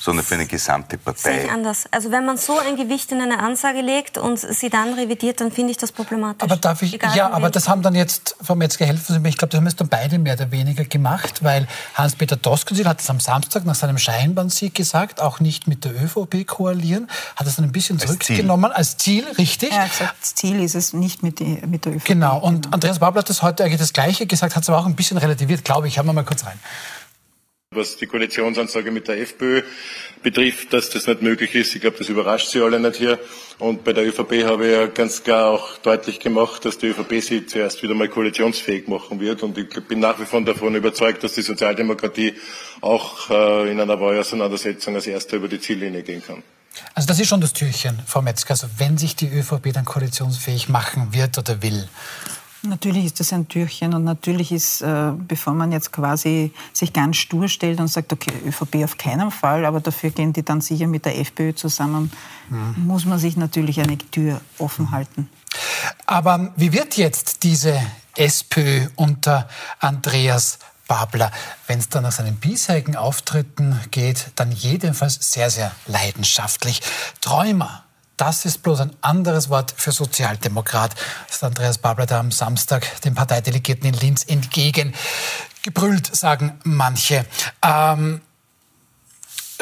sondern 0.01 0.25
für 0.25 0.35
eine 0.35 0.47
gesamte 0.47 0.97
Partei. 0.97 1.21
Sehe 1.21 1.45
ich 1.45 1.51
anders. 1.51 1.85
Also 1.91 2.11
wenn 2.11 2.25
man 2.25 2.39
so 2.39 2.59
ein 2.59 2.77
Gewicht 2.77 3.13
in 3.13 3.21
eine 3.21 3.39
Ansage 3.39 3.83
legt 3.83 4.17
und 4.17 4.39
sie 4.39 4.71
dann 4.71 4.95
revidiert, 4.95 5.41
dann 5.41 5.53
finde 5.53 5.73
ich 5.73 5.77
das 5.77 5.93
problematisch. 5.93 6.43
Aber 6.43 6.57
darf 6.57 6.81
ich, 6.81 6.95
Egal 6.95 7.15
ja, 7.15 7.31
aber 7.31 7.51
das 7.51 7.69
haben 7.69 7.83
dann 7.83 7.95
jetzt, 7.95 8.35
Frau 8.43 8.55
Metzger, 8.55 8.87
helfen 8.87 9.13
Sie 9.15 9.21
mir, 9.21 9.29
ich 9.29 9.37
glaube, 9.37 9.51
das 9.51 9.59
haben 9.59 9.67
jetzt 9.67 9.79
dann 9.79 9.89
beide 9.89 10.19
mehr 10.19 10.35
oder 10.35 10.51
weniger 10.51 10.85
gemacht, 10.85 11.45
weil 11.45 11.69
Hans-Peter 11.95 12.37
Doskozil 12.37 12.89
hat 12.89 13.01
es 13.01 13.11
am 13.11 13.21
Samstag 13.21 13.67
nach 13.67 13.75
seinem 13.75 13.99
Scheinbahnsieg 13.99 14.75
gesagt, 14.75 15.21
auch 15.21 15.39
nicht 15.39 15.67
mit 15.67 15.85
der 15.85 15.93
ÖVP 15.93 16.47
koalieren, 16.47 17.11
hat 17.37 17.47
es 17.47 17.57
dann 17.57 17.67
ein 17.67 17.73
bisschen 17.73 17.99
zurückgenommen 17.99 18.73
als 18.73 18.97
Ziel, 18.97 19.27
als 19.27 19.37
Ziel 19.37 19.45
richtig? 19.45 19.73
Er 19.73 19.83
hat 19.83 19.91
gesagt, 19.91 20.15
das 20.23 20.35
Ziel 20.35 20.63
ist 20.63 20.75
es 20.75 20.95
nicht 20.95 21.23
mit, 21.23 21.41
die, 21.41 21.61
mit 21.67 21.85
der 21.85 21.97
ÖVP. 21.97 22.07
Genau, 22.07 22.39
und 22.39 22.63
genau. 22.63 22.75
Andreas 22.75 22.99
Babler 23.01 23.21
hat 23.21 23.29
das 23.29 23.43
heute 23.43 23.65
eigentlich 23.65 23.81
das 23.81 23.93
Gleiche 23.93 24.27
gesagt, 24.27 24.57
hat 24.57 24.63
es 24.63 24.69
aber 24.71 24.79
auch 24.79 24.87
ein 24.87 24.97
bisschen 24.97 25.19
relativiert, 25.19 25.63
glaube 25.63 25.89
ich. 25.89 25.99
Hören 25.99 26.07
wir 26.07 26.15
mal 26.15 26.25
kurz 26.25 26.47
rein. 26.47 26.59
Was 27.73 27.97
die 27.97 28.09
Koalitionsansage 28.09 28.91
mit 28.91 29.07
der 29.07 29.21
FPÖ 29.21 29.63
betrifft, 30.25 30.73
dass 30.73 30.91
das 30.91 31.07
nicht 31.07 31.23
möglich 31.23 31.55
ist. 31.55 31.73
Ich 31.73 31.81
glaube, 31.81 31.99
das 31.99 32.09
überrascht 32.09 32.49
Sie 32.49 32.61
alle 32.61 32.81
nicht 32.81 32.97
hier. 32.97 33.21
Und 33.61 33.85
bei 33.85 33.93
der 33.93 34.09
ÖVP 34.09 34.45
habe 34.45 34.67
ich 34.67 34.73
ja 34.73 34.87
ganz 34.87 35.23
klar 35.23 35.51
auch 35.51 35.79
deutlich 35.79 36.19
gemacht, 36.19 36.65
dass 36.65 36.79
die 36.79 36.89
ÖVP 36.89 37.23
sie 37.23 37.47
zuerst 37.47 37.81
wieder 37.85 37.95
mal 37.95 38.09
koalitionsfähig 38.09 38.89
machen 38.89 39.21
wird. 39.21 39.45
Und 39.45 39.57
ich 39.57 39.69
bin 39.87 40.01
nach 40.01 40.19
wie 40.19 40.25
vor 40.25 40.41
davon 40.41 40.75
überzeugt, 40.75 41.23
dass 41.23 41.35
die 41.35 41.43
Sozialdemokratie 41.43 42.35
auch 42.81 43.31
äh, 43.31 43.71
in 43.71 43.81
einer 43.81 44.01
Wahlauseinandersetzung 44.01 44.97
als 44.97 45.07
Erster 45.07 45.37
über 45.37 45.47
die 45.47 45.61
Ziellinie 45.61 46.03
gehen 46.03 46.25
kann. 46.27 46.43
Also 46.97 47.07
das 47.07 47.21
ist 47.21 47.29
schon 47.29 47.41
das 47.41 47.53
Türchen, 47.53 48.01
Frau 48.05 48.21
Metzger. 48.21 48.51
Also 48.51 48.67
wenn 48.79 48.99
sich 48.99 49.15
die 49.15 49.29
ÖVP 49.29 49.73
dann 49.73 49.85
koalitionsfähig 49.85 50.69
machen 50.69 51.15
wird 51.15 51.39
oder 51.39 51.63
will, 51.63 51.89
Natürlich 52.63 53.07
ist 53.07 53.21
das 53.21 53.33
ein 53.33 53.49
Türchen 53.49 53.95
und 53.95 54.05
natürlich 54.05 54.53
ist, 54.53 54.83
äh, 54.83 55.13
bevor 55.17 55.55
man 55.55 55.73
jetzt 55.73 55.93
quasi 55.93 56.53
sich 56.75 56.93
ganz 56.93 57.17
stur 57.17 57.49
stellt 57.49 57.81
und 57.81 57.89
sagt, 57.89 58.13
okay, 58.13 58.33
ÖVP 58.47 58.85
auf 58.85 58.99
keinen 58.99 59.31
Fall, 59.31 59.65
aber 59.65 59.81
dafür 59.81 60.11
gehen 60.11 60.35
die 60.35 60.43
dann 60.43 60.61
sicher 60.61 60.87
mit 60.87 61.07
der 61.07 61.19
FPÖ 61.19 61.55
zusammen, 61.55 62.13
mhm. 62.51 62.75
muss 62.87 63.07
man 63.07 63.19
sich 63.19 63.37
natürlich 63.37 63.81
eine 63.81 63.97
Tür 63.97 64.41
offen 64.59 64.91
halten. 64.91 65.31
Aber 66.05 66.53
wie 66.57 66.73
wird 66.73 66.99
jetzt 66.99 67.45
diese 67.45 67.81
SPÖ 68.17 68.89
unter 68.97 69.49
Andreas 69.79 70.59
Babler, 70.87 71.31
wenn 71.69 71.79
es 71.79 71.89
dann 71.89 72.03
nach 72.03 72.13
seinen 72.13 72.37
bisherigen 72.37 72.97
Auftritten 72.97 73.79
geht, 73.93 74.33
dann 74.35 74.51
jedenfalls 74.51 75.33
sehr, 75.33 75.49
sehr 75.49 75.71
leidenschaftlich. 75.87 76.83
Träumer 77.21 77.85
das 78.21 78.45
ist 78.45 78.63
bloß 78.63 78.81
ein 78.81 78.91
anderes 79.01 79.49
Wort 79.49 79.73
für 79.75 79.93
Sozialdemokrat. 79.93 80.95
Das 81.27 81.37
ist 81.37 81.45
Andreas 81.45 81.79
Babler 81.79 82.05
da 82.05 82.21
am 82.21 82.31
Samstag 82.31 83.01
den 83.03 83.15
Parteidelegierten 83.15 83.89
in 83.89 83.95
Linz 83.95 84.25
entgegengebrüllt, 84.25 86.15
sagen 86.15 86.59
manche. 86.65 87.25
Ähm, 87.65 88.21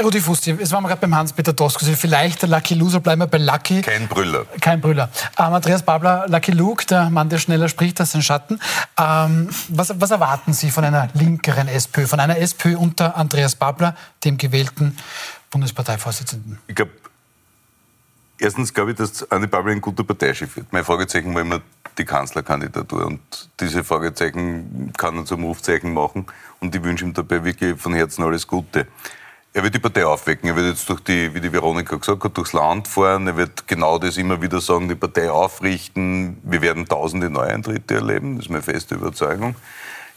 Rudi 0.02 0.20
Fusti, 0.20 0.50
jetzt 0.52 0.72
waren 0.72 0.82
wir 0.84 0.88
gerade 0.88 1.00
beim 1.00 1.14
Hans-Peter 1.14 1.52
Doskozil. 1.52 1.96
Vielleicht 1.96 2.42
der 2.42 2.48
Lucky 2.48 2.74
Loser, 2.74 3.00
bleiben 3.00 3.22
wir 3.22 3.26
bei 3.26 3.38
Lucky. 3.38 3.82
Kein 3.82 4.08
Brüller. 4.08 4.44
Kein 4.60 4.80
Brüller. 4.80 5.08
Ähm, 5.38 5.54
Andreas 5.54 5.82
Babler, 5.82 6.26
Lucky 6.28 6.52
Luke, 6.52 6.84
der 6.86 7.10
Mann, 7.10 7.28
der 7.28 7.38
schneller 7.38 7.68
spricht 7.68 8.00
als 8.00 8.12
sein 8.12 8.22
Schatten. 8.22 8.60
Ähm, 8.98 9.50
was, 9.68 10.00
was, 10.00 10.10
erwarten 10.10 10.52
Sie 10.52 10.70
von 10.70 10.84
einer 10.84 11.08
linkeren 11.14 11.68
SPÖ, 11.68 12.06
von 12.06 12.20
einer 12.20 12.38
SPÖ 12.38 12.76
unter 12.76 13.16
Andreas 13.16 13.54
Babler, 13.56 13.96
dem 14.24 14.36
gewählten 14.36 14.96
Bundesparteivorsitzenden? 15.50 16.58
Ich 16.68 16.76
glaube, 16.76 16.92
Erstens 18.40 18.72
glaube 18.72 18.92
ich, 18.92 18.96
dass 18.96 19.28
Anne 19.32 19.48
Babel 19.48 19.72
ein 19.72 19.80
guter 19.80 20.04
Parteichef 20.04 20.56
wird. 20.56 20.72
Mein 20.72 20.84
Fragezeichen 20.84 21.34
war 21.34 21.42
immer 21.42 21.60
die 21.98 22.04
Kanzlerkandidatur. 22.04 23.06
Und 23.06 23.20
diese 23.58 23.82
Fragezeichen 23.82 24.92
kann 24.96 25.16
er 25.16 25.24
zum 25.24 25.42
Rufzeichen 25.42 25.92
machen. 25.92 26.26
Und 26.60 26.74
ich 26.74 26.82
wünsche 26.82 27.04
ihm 27.04 27.12
dabei 27.12 27.44
wirklich 27.44 27.80
von 27.80 27.94
Herzen 27.94 28.22
alles 28.22 28.46
Gute. 28.46 28.86
Er 29.52 29.64
wird 29.64 29.74
die 29.74 29.80
Partei 29.80 30.06
aufwecken. 30.06 30.48
Er 30.48 30.54
wird 30.54 30.66
jetzt 30.66 30.88
durch 30.88 31.00
die, 31.00 31.34
wie 31.34 31.40
die 31.40 31.52
Veronika 31.52 31.96
gesagt 31.96 32.22
hat, 32.22 32.36
durchs 32.36 32.52
Land 32.52 32.86
fahren. 32.86 33.26
Er 33.26 33.36
wird 33.36 33.66
genau 33.66 33.98
das 33.98 34.16
immer 34.16 34.40
wieder 34.40 34.60
sagen, 34.60 34.88
die 34.88 34.94
Partei 34.94 35.30
aufrichten. 35.30 36.38
Wir 36.44 36.62
werden 36.62 36.86
tausende 36.86 37.30
Neueintritte 37.30 37.96
erleben. 37.96 38.36
Das 38.36 38.46
ist 38.46 38.50
meine 38.50 38.62
feste 38.62 38.94
Überzeugung. 38.94 39.56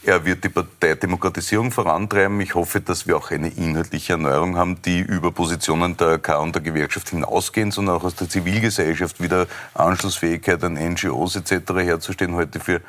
Er 0.03 0.25
wird 0.25 0.43
die 0.43 0.49
Parteidemokratisierung 0.49 1.71
vorantreiben. 1.71 2.41
Ich 2.41 2.55
hoffe, 2.55 2.81
dass 2.81 3.05
wir 3.05 3.17
auch 3.17 3.29
eine 3.29 3.49
inhaltliche 3.49 4.13
Erneuerung 4.13 4.57
haben, 4.57 4.81
die 4.81 4.99
über 4.99 5.31
Positionen 5.31 5.95
der 5.95 6.13
AK 6.13 6.39
und 6.39 6.55
der 6.55 6.63
Gewerkschaft 6.63 7.09
hinausgehen, 7.09 7.69
sondern 7.69 7.97
auch 7.97 8.03
aus 8.03 8.15
der 8.15 8.27
Zivilgesellschaft 8.27 9.21
wieder 9.21 9.45
Anschlussfähigkeit 9.75 10.63
an 10.63 10.73
NGOs 10.73 11.35
etc. 11.35 11.73
herzustellen, 11.75 12.33
heute 12.33 12.59
für 12.59 12.81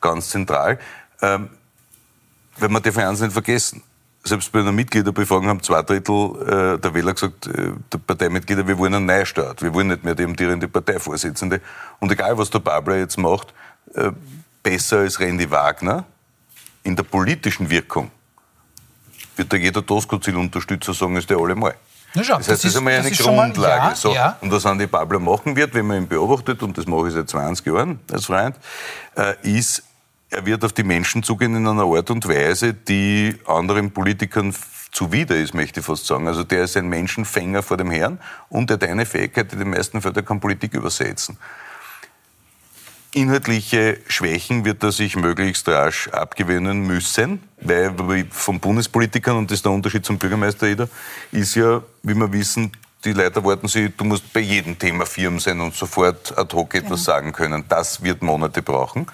ganz 0.00 0.30
zentral. 0.30 0.80
Ähm, 1.22 1.50
weil 2.58 2.68
man 2.68 2.82
darf 2.82 2.98
eins 2.98 3.20
nicht 3.20 3.32
vergessen. 3.32 3.84
Selbst 4.24 4.50
bei 4.50 4.58
einer 4.58 4.72
Mitgliederbefragung 4.72 5.46
haben 5.46 5.62
zwei 5.62 5.82
Drittel 5.82 6.74
äh, 6.74 6.78
der 6.80 6.94
Wähler 6.94 7.14
gesagt, 7.14 7.46
äh, 7.46 7.74
der 7.92 7.98
Parteimitglieder, 7.98 8.66
wir 8.66 8.76
wollen 8.76 8.94
einen 8.94 9.06
Neustart. 9.06 9.62
Wir 9.62 9.72
wollen 9.72 9.86
nicht 9.86 10.02
mehr 10.02 10.16
die 10.16 10.24
amtierende 10.24 10.66
Parteivorsitzende. 10.66 11.60
Und 12.00 12.10
egal, 12.10 12.36
was 12.36 12.50
der 12.50 12.58
Babler 12.58 12.96
jetzt 12.96 13.18
macht, 13.18 13.54
äh, 13.94 14.10
besser 14.64 14.98
als 14.98 15.20
Randy 15.20 15.48
Wagner, 15.48 16.04
in 16.86 16.94
der 16.94 17.02
politischen 17.02 17.68
Wirkung 17.68 18.10
wird 19.34 19.52
da 19.52 19.56
jeder 19.56 19.84
Tosco-Ziel-Unterstützer 19.84 20.94
sagen, 20.94 21.16
ist 21.16 21.28
der 21.28 21.36
allemal. 21.36 21.74
Ja, 22.14 22.24
schau, 22.24 22.36
das 22.38 22.48
heißt, 22.48 22.64
das, 22.64 22.64
ist, 22.64 22.76
einmal 22.76 22.94
eine 22.94 23.10
Grundlage. 23.10 23.82
Mal, 23.82 23.90
ja, 23.90 23.94
so. 23.94 24.14
ja. 24.14 24.38
Und 24.40 24.50
was 24.50 24.64
Andi 24.64 24.86
Babler 24.86 25.18
machen 25.18 25.54
wird, 25.56 25.74
wenn 25.74 25.86
man 25.86 25.98
ihn 25.98 26.08
beobachtet, 26.08 26.62
und 26.62 26.78
das 26.78 26.86
mache 26.86 27.08
ich 27.08 27.14
seit 27.14 27.28
20 27.28 27.66
Jahren 27.66 28.00
als 28.10 28.26
Freund, 28.26 28.56
äh, 29.16 29.34
ist, 29.42 29.82
er 30.30 30.46
wird 30.46 30.64
auf 30.64 30.72
die 30.72 30.84
Menschen 30.84 31.22
zugehen 31.22 31.54
in 31.54 31.66
einer 31.66 31.82
Art 31.82 32.10
und 32.10 32.26
Weise, 32.26 32.72
die 32.72 33.36
anderen 33.46 33.90
Politikern 33.90 34.54
zuwider 34.92 35.36
ist, 35.36 35.52
möchte 35.52 35.80
ich 35.80 35.86
fast 35.86 36.06
sagen. 36.06 36.26
Also 36.26 36.42
der 36.42 36.64
ist 36.64 36.76
ein 36.76 36.88
Menschenfänger 36.88 37.62
vor 37.62 37.76
dem 37.76 37.90
Herrn 37.90 38.18
und 38.48 38.70
er 38.70 38.74
hat 38.74 38.84
eine 38.84 39.04
Fähigkeit, 39.04 39.52
die 39.52 39.56
den 39.56 39.70
meisten 39.70 40.00
Fällen 40.00 40.24
kann 40.24 40.40
Politik 40.40 40.72
übersetzen. 40.72 41.36
Inhaltliche 43.16 43.98
Schwächen 44.08 44.66
wird 44.66 44.82
er 44.82 44.92
sich 44.92 45.16
möglichst 45.16 45.66
rasch 45.68 46.08
abgewöhnen 46.08 46.86
müssen, 46.86 47.40
weil 47.62 48.26
von 48.30 48.60
Bundespolitikern, 48.60 49.38
und 49.38 49.50
das 49.50 49.60
ist 49.60 49.64
der 49.64 49.72
Unterschied 49.72 50.04
zum 50.04 50.18
Bürgermeister 50.18 50.66
jeder, 50.66 50.86
ist 51.32 51.54
ja, 51.54 51.80
wie 52.02 52.14
wir 52.14 52.30
wissen, 52.30 52.72
die 53.06 53.14
Leute 53.14 53.36
erwarten 53.36 53.68
sie, 53.68 53.88
du 53.88 54.04
musst 54.04 54.30
bei 54.34 54.40
jedem 54.40 54.78
Thema 54.78 55.06
firm 55.06 55.40
sein 55.40 55.60
und 55.60 55.74
sofort 55.74 56.36
ad 56.36 56.54
hoc 56.54 56.74
etwas 56.74 57.06
ja. 57.06 57.14
sagen 57.14 57.32
können. 57.32 57.64
Das 57.70 58.02
wird 58.02 58.20
Monate 58.20 58.60
brauchen. 58.60 59.06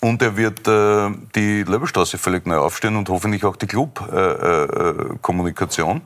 Und 0.00 0.20
er 0.20 0.36
wird 0.36 0.68
äh, 0.68 1.08
die 1.34 1.62
Löbelstraße 1.62 2.18
völlig 2.18 2.44
neu 2.44 2.58
aufstellen 2.58 2.96
und 2.96 3.08
hoffentlich 3.08 3.42
auch 3.46 3.56
die 3.56 3.66
Club-Kommunikation. 3.66 6.02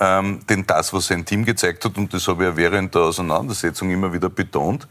Äh, 0.00 0.04
äh, 0.04 0.18
ähm, 0.18 0.40
denn 0.48 0.66
das, 0.66 0.92
was 0.92 1.06
sein 1.06 1.24
Team 1.24 1.44
gezeigt 1.44 1.84
hat, 1.84 1.96
und 1.96 2.12
das 2.12 2.26
habe 2.26 2.42
ich 2.42 2.50
ja 2.50 2.56
während 2.56 2.96
der 2.96 3.02
Auseinandersetzung 3.02 3.88
immer 3.88 4.12
wieder 4.12 4.30
betont, 4.30 4.88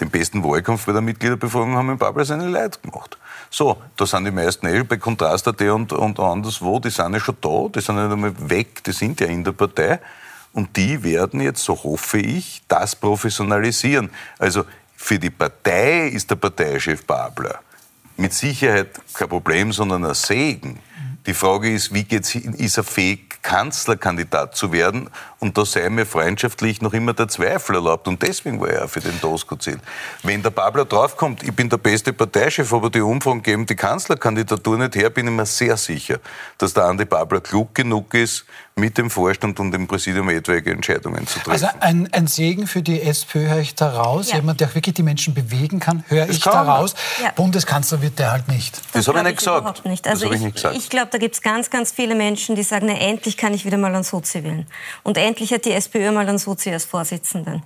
den 0.00 0.10
besten 0.10 0.42
Wahlkampf 0.42 0.86
bei 0.86 0.92
der 0.92 1.00
Mitgliederbefragung 1.00 1.76
haben 1.76 1.90
in 1.90 1.98
Babel 1.98 2.24
seine 2.24 2.48
Leute 2.48 2.80
gemacht. 2.80 3.16
So, 3.50 3.80
da 3.96 4.06
sind 4.06 4.24
die 4.24 4.30
meisten 4.30 4.66
eh 4.66 4.82
bei 4.82 4.96
Kontrast.at 4.96 5.60
und, 5.62 5.92
und 5.92 6.18
anderswo, 6.18 6.80
die 6.80 6.90
sind 6.90 7.12
ja 7.12 7.20
schon 7.20 7.36
da, 7.40 7.68
die 7.68 7.80
sind 7.80 7.96
ja 7.96 8.04
nicht 8.04 8.12
einmal 8.12 8.50
weg, 8.50 8.82
die 8.82 8.92
sind 8.92 9.20
ja 9.20 9.26
in 9.26 9.44
der 9.44 9.52
Partei. 9.52 10.00
Und 10.52 10.76
die 10.76 11.02
werden 11.02 11.40
jetzt, 11.40 11.64
so 11.64 11.82
hoffe 11.82 12.18
ich, 12.18 12.62
das 12.68 12.94
professionalisieren. 12.96 14.10
Also 14.38 14.64
für 14.96 15.18
die 15.18 15.30
Partei 15.30 16.08
ist 16.08 16.30
der 16.30 16.36
Parteichef 16.36 17.04
Babler 17.04 17.60
mit 18.16 18.32
Sicherheit 18.32 19.00
kein 19.12 19.28
Problem, 19.28 19.72
sondern 19.72 20.04
ein 20.04 20.14
Segen. 20.14 20.78
Die 21.26 21.34
Frage 21.34 21.72
ist, 21.72 21.92
wie 21.92 22.04
geht's, 22.04 22.34
ist 22.34 22.76
er 22.76 22.84
fähig, 22.84 23.42
Kanzlerkandidat 23.42 24.56
zu 24.56 24.72
werden? 24.72 25.10
Und 25.44 25.58
da 25.58 25.66
sei 25.66 25.90
mir 25.90 26.06
freundschaftlich 26.06 26.80
noch 26.80 26.94
immer 26.94 27.12
der 27.12 27.28
Zweifel 27.28 27.74
erlaubt. 27.74 28.08
Und 28.08 28.22
deswegen 28.22 28.62
war 28.62 28.70
er 28.70 28.88
für 28.88 29.00
den 29.00 29.20
Tosco 29.20 29.56
zählt. 29.56 29.80
Wenn 30.22 30.42
der 30.42 30.48
Pablo 30.48 30.84
draufkommt, 30.84 31.42
ich 31.42 31.52
bin 31.52 31.68
der 31.68 31.76
beste 31.76 32.14
Parteichef, 32.14 32.72
aber 32.72 32.88
die 32.88 33.02
Umfragen 33.02 33.42
geben 33.42 33.66
die 33.66 33.76
Kanzlerkandidatur 33.76 34.78
nicht 34.78 34.96
her, 34.96 35.10
bin 35.10 35.26
ich 35.26 35.34
mir 35.34 35.44
sehr 35.44 35.76
sicher, 35.76 36.18
dass 36.56 36.72
der 36.72 36.84
Andi 36.84 37.04
Pablo 37.04 37.42
klug 37.42 37.74
genug 37.74 38.14
ist, 38.14 38.46
mit 38.76 38.98
dem 38.98 39.08
Vorstand 39.08 39.60
und 39.60 39.70
dem 39.70 39.86
Präsidium 39.86 40.28
etwaige 40.30 40.72
Entscheidungen 40.72 41.26
zu 41.26 41.38
treffen. 41.38 41.50
Also 41.52 41.68
ein, 41.78 42.08
ein 42.12 42.26
Segen 42.26 42.66
für 42.66 42.82
die 42.82 43.00
SPÖ 43.02 43.48
höre 43.48 43.60
ich 43.60 43.74
da 43.76 43.90
raus. 43.90 44.30
Ja. 44.30 44.36
Jemand, 44.36 44.60
der 44.60 44.68
auch 44.68 44.74
wirklich 44.74 44.94
die 44.94 45.04
Menschen 45.04 45.32
bewegen 45.32 45.78
kann, 45.78 46.02
höre 46.08 46.28
ich 46.28 46.40
da 46.40 46.62
raus. 46.62 46.94
Ja. 47.22 47.30
Bundeskanzler 47.30 48.02
wird 48.02 48.18
der 48.18 48.32
halt 48.32 48.48
nicht. 48.48 48.76
Das, 48.92 49.04
das 49.04 49.08
habe 49.08 49.18
ich 49.18 49.24
nicht 49.24 49.38
gesagt. 49.38 49.84
Nicht. 49.84 50.08
Also 50.08 50.32
ich, 50.32 50.44
ich, 50.44 50.64
ich 50.64 50.90
glaube, 50.90 51.08
da 51.12 51.18
gibt 51.18 51.36
es 51.36 51.42
ganz, 51.42 51.70
ganz 51.70 51.92
viele 51.92 52.16
Menschen, 52.16 52.56
die 52.56 52.64
sagen, 52.64 52.86
na, 52.88 52.98
endlich 52.98 53.36
kann 53.36 53.54
ich 53.54 53.64
wieder 53.64 53.78
mal 53.78 53.94
an 53.94 54.02
Sozi 54.02 54.42
wählen. 54.42 54.66
Und 55.04 55.18
endlich 55.18 55.33
hat 55.40 55.64
die 55.64 55.72
SPÖ 55.72 56.10
mal 56.12 56.28
an 56.28 56.38
Sozi 56.38 56.70
als 56.70 56.84
Vorsitzenden. 56.84 57.62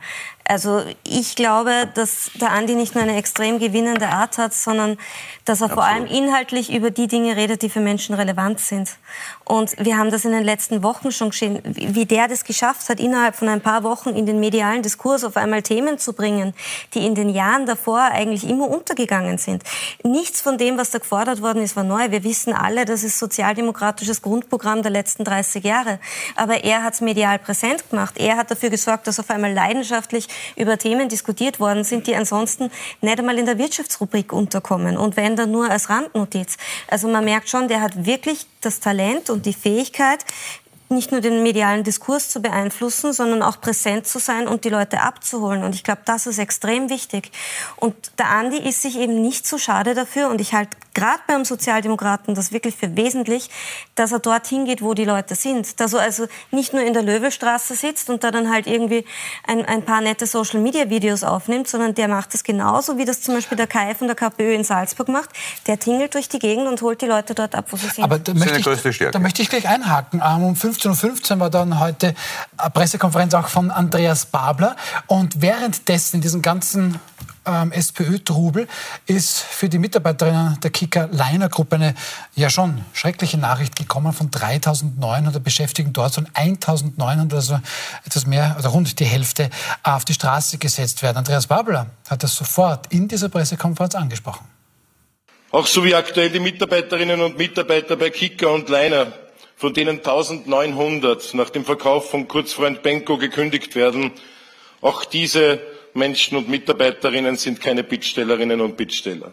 Also 0.49 0.83
ich 1.05 1.37
glaube, 1.37 1.89
dass 1.95 2.31
der 2.41 2.53
Andi 2.53 2.75
nicht 2.75 2.95
nur 2.95 3.05
eine 3.05 3.17
extrem 3.17 3.59
gewinnende 3.59 4.09
Art 4.09 4.39
hat, 4.39 4.55
sondern 4.55 4.97
dass 5.45 5.61
er 5.61 5.67
Absolut. 5.67 5.73
vor 5.75 5.85
allem 5.85 6.07
inhaltlich 6.07 6.73
über 6.73 6.91
die 6.91 7.07
Dinge 7.07 7.37
redet, 7.37 7.61
die 7.61 7.69
für 7.69 7.81
Menschen 7.81 8.15
relevant 8.15 8.59
sind. 8.59 8.97
Und 9.45 9.75
wir 9.79 9.99
haben 9.99 10.11
das 10.11 10.25
in 10.25 10.33
den 10.33 10.45
letzten 10.45 10.83
Wochen 10.83 11.13
schon 11.13 11.31
gesehen, 11.31 11.61
wie 11.65 12.07
der 12.07 12.29
das 12.29 12.45
geschafft 12.45 12.89
hat, 12.89 12.99
innerhalb 12.99 13.37
von 13.37 13.49
ein 13.49 13.61
paar 13.61 13.83
Wochen 13.83 14.11
in 14.11 14.25
den 14.25 14.41
medialen 14.41 14.83
Diskurs 14.83 15.23
auf 15.23 15.37
einmal 15.37 15.63
Themen 15.63 15.99
zu 15.99 16.15
bringen, 16.15 16.55
die 16.95 17.05
in 17.05 17.15
den 17.15 17.29
Jahren 17.29 17.67
davor 17.67 18.01
eigentlich 18.01 18.49
immer 18.49 18.69
untergegangen 18.69 19.37
sind. 19.37 19.65
Nichts 20.03 20.41
von 20.41 20.57
dem, 20.57 20.79
was 20.79 20.91
da 20.91 20.99
gefordert 20.99 21.43
worden 21.43 21.63
ist, 21.63 21.77
war 21.77 21.85
neu. 21.85 22.11
Wir 22.11 22.25
wissen 22.25 22.55
alle, 22.55 22.87
das 22.87 23.05
ist 23.05 23.19
sozialdemokratisches 23.19 24.23
Grundprogramm 24.23 24.83
der 24.83 24.93
letzten 24.93 25.25
30 25.25 25.63
Jahre. 25.63 25.99
Aber 26.37 26.65
er 26.65 26.83
hat 26.85 26.95
es 26.95 27.01
medial 27.03 27.39
präsent 27.39 27.91
gemacht. 27.91 28.15
Er 28.17 28.39
hat 28.39 28.51
dafür 28.51 28.71
gesorgt, 28.71 29.07
dass 29.07 29.21
auf 29.21 29.29
einmal 29.29 29.53
leidenschaftlich 29.53 30.29
über 30.57 30.79
Themen 30.79 31.09
diskutiert 31.09 31.61
worden 31.61 31.85
sind, 31.85 32.07
die 32.07 32.17
ansonsten 32.17 32.71
nicht 33.01 33.19
einmal 33.19 33.39
in 33.39 33.47
der 33.47 33.59
Wirtschaftsrubrik 33.59 34.33
unterkommen 34.33 34.97
und 34.97 35.17
wenn 35.17 35.37
dann 35.37 35.51
nur 35.51 35.71
als 35.71 35.91
Randnotiz. 35.91 36.57
Also 36.89 37.09
man 37.09 37.25
merkt 37.25 37.49
schon, 37.49 37.69
der 37.69 37.81
hat 37.81 38.07
wirklich 38.07 38.47
das 38.61 38.81
Talent 38.81 39.31
und 39.31 39.47
die 39.47 39.55
Fähigkeit, 39.55 40.25
nicht 40.91 41.13
nur 41.13 41.21
den 41.21 41.43
medialen 41.43 41.85
Diskurs 41.85 42.31
zu 42.31 42.41
beeinflussen, 42.41 43.13
sondern 43.13 43.43
auch 43.43 43.61
präsent 43.61 44.07
zu 44.07 44.19
sein 44.19 44.49
und 44.49 44.65
die 44.65 44.71
Leute 44.71 45.01
abzuholen. 45.01 45.63
Und 45.63 45.75
ich 45.75 45.85
glaube, 45.85 46.01
das 46.05 46.27
ist 46.27 46.39
extrem 46.39 46.89
wichtig. 46.89 47.31
Und 47.77 47.95
der 48.19 48.31
Andi 48.31 48.57
ist 48.57 48.83
sich 48.83 48.99
eben 48.99 49.21
nicht 49.21 49.47
so 49.47 49.59
schade 49.59 49.95
dafür. 49.95 50.29
Und 50.31 50.41
ich 50.41 50.55
halte 50.55 50.77
gerade 50.99 51.21
beim 51.29 51.45
Sozialdemokraten 51.45 52.35
das 52.35 52.51
wirklich 52.51 52.77
für 52.77 52.97
wesentlich, 52.97 53.51
dass 53.95 54.11
er 54.11 54.19
dorthin 54.19 54.65
geht, 54.65 54.83
wo 54.83 54.95
die 54.95 55.05
Leute 55.05 55.37
sind. 55.37 55.79
Dass 55.79 55.93
er 55.93 56.01
also 56.01 56.27
nicht 56.51 56.73
nur 56.73 56.83
in 56.83 56.93
der 56.93 57.03
Löwestraße 57.03 57.77
sitzt 57.77 58.11
und 58.11 58.25
da 58.25 58.33
dann 58.33 58.51
halt 58.51 58.67
irgendwie 58.67 59.05
ein, 59.47 59.65
ein 59.65 59.85
paar 59.85 60.01
nette 60.01 60.27
Social-Media-Videos 60.27 61.23
aufnimmt, 61.23 61.69
sondern 61.69 61.95
der 61.95 62.09
macht 62.09 62.35
das 62.35 62.43
genauso, 62.43 62.99
wie 62.99 63.05
das 63.05 63.21
zum 63.21 63.35
Beispiel 63.35 63.57
der 63.57 63.69
Kai 63.69 63.95
von 63.95 64.09
der 64.09 64.17
KPÖ 64.17 64.55
in 64.55 64.65
Salzburg 64.65 65.09
macht. 65.09 65.31
Der 65.69 65.79
tingelt 65.79 66.15
durch 66.15 66.29
die 66.29 66.41
Gegend 66.41 66.67
und 66.67 66.83
holt 66.83 67.01
die 67.01 67.07
Leute 67.07 67.35
dort 67.35 67.55
ab, 67.55 67.67
wo 67.71 67.77
sie 67.77 67.89
sind. 67.89 68.03
Aber 68.03 68.19
da, 68.19 68.35
möchte 68.35 68.89
ich, 68.89 68.99
da 68.99 69.19
möchte 69.21 69.43
ich 69.43 69.51
gleich 69.51 69.69
einhaken. 69.69 70.21
Um 70.21 70.55
15.15 70.55 71.35
Uhr 71.35 71.41
war 71.41 71.51
dann 71.51 71.79
heute 71.79 72.15
eine 72.57 72.71
Pressekonferenz 72.71 73.35
auch 73.35 73.49
von 73.49 73.71
Andreas 73.71 74.27
Babler. 74.27 74.75
Und 75.07 75.41
währenddessen 75.41 76.17
in 76.17 76.23
diesen 76.23 76.43
ganzen 76.43 76.99
ähm, 77.49 77.73
SPÖ-Trubel 77.73 78.69
ist 79.07 79.41
für 79.41 79.69
die 79.69 79.79
Mitarbeiterinnen 79.79 80.61
der 80.61 80.71
Kicker-Liner-Gruppe 80.71 81.77
eine 81.77 81.95
ja 82.35 82.51
schon 82.51 82.85
schreckliche 82.93 83.39
Nachricht 83.39 83.77
gekommen 83.77 84.13
von 84.13 84.31
3.900 84.31 85.39
Beschäftigten 85.41 85.93
dort 85.93 86.13
sollen 86.13 86.29
1.900, 86.35 87.35
also 87.35 87.61
etwas 88.05 88.27
mehr 88.27 88.57
oder 88.59 88.69
rund 88.69 88.99
die 89.01 89.05
Hälfte 89.05 89.51
auf 89.83 90.05
die 90.05 90.15
Straße 90.15 90.59
gesetzt 90.59 91.03
werden. 91.03 91.19
Andreas 91.19 91.47
Babler 91.47 91.87
hat 92.09 92.23
das 92.23 92.35
sofort 92.35 92.93
in 92.93 93.09
dieser 93.09 93.29
Pressekonferenz 93.29 93.95
angesprochen. 93.95 94.47
Auch 95.51 95.67
so 95.67 95.83
wie 95.85 95.95
aktuell 95.95 96.31
die 96.31 96.41
Mitarbeiterinnen 96.41 97.21
und 97.23 97.39
Mitarbeiter 97.39 97.97
bei 97.97 98.11
Kicker 98.11 98.53
und 98.53 98.69
Liner, 98.69 99.13
von 99.57 99.73
denen 99.73 99.99
1900 99.99 101.35
nach 101.35 101.51
dem 101.51 101.65
Verkauf 101.65 102.11
von 102.11 102.29
Kurzfreund 102.29 102.83
Benko 102.83 103.17
gekündigt 103.17 103.75
werden, 103.75 104.13
auch 104.81 105.05
diese 105.05 105.59
Menschen 105.95 106.37
und 106.37 106.49
Mitarbeiterinnen 106.49 107.37
sind 107.37 107.61
keine 107.61 107.85
Bittstellerinnen 107.85 108.61
und 108.61 108.77
Bittsteller. 108.77 109.33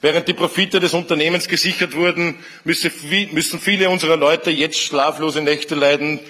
Während 0.00 0.28
die 0.28 0.34
Profite 0.34 0.80
des 0.80 0.94
Unternehmens 0.94 1.46
gesichert 1.46 1.94
wurden, 1.94 2.38
müssen 2.64 3.60
viele 3.60 3.90
unserer 3.90 4.16
Leute 4.16 4.50
jetzt 4.50 4.78
schlaflose 4.78 5.42
Nächte 5.42 5.74
leiden, 5.74 6.20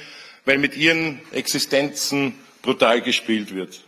weil 0.45 0.59
mit 0.59 0.77
ihren 0.77 1.21
Existenzen 1.31 2.35
brutal 2.63 3.01
gespielt 3.01 3.55
wird. 3.55 3.85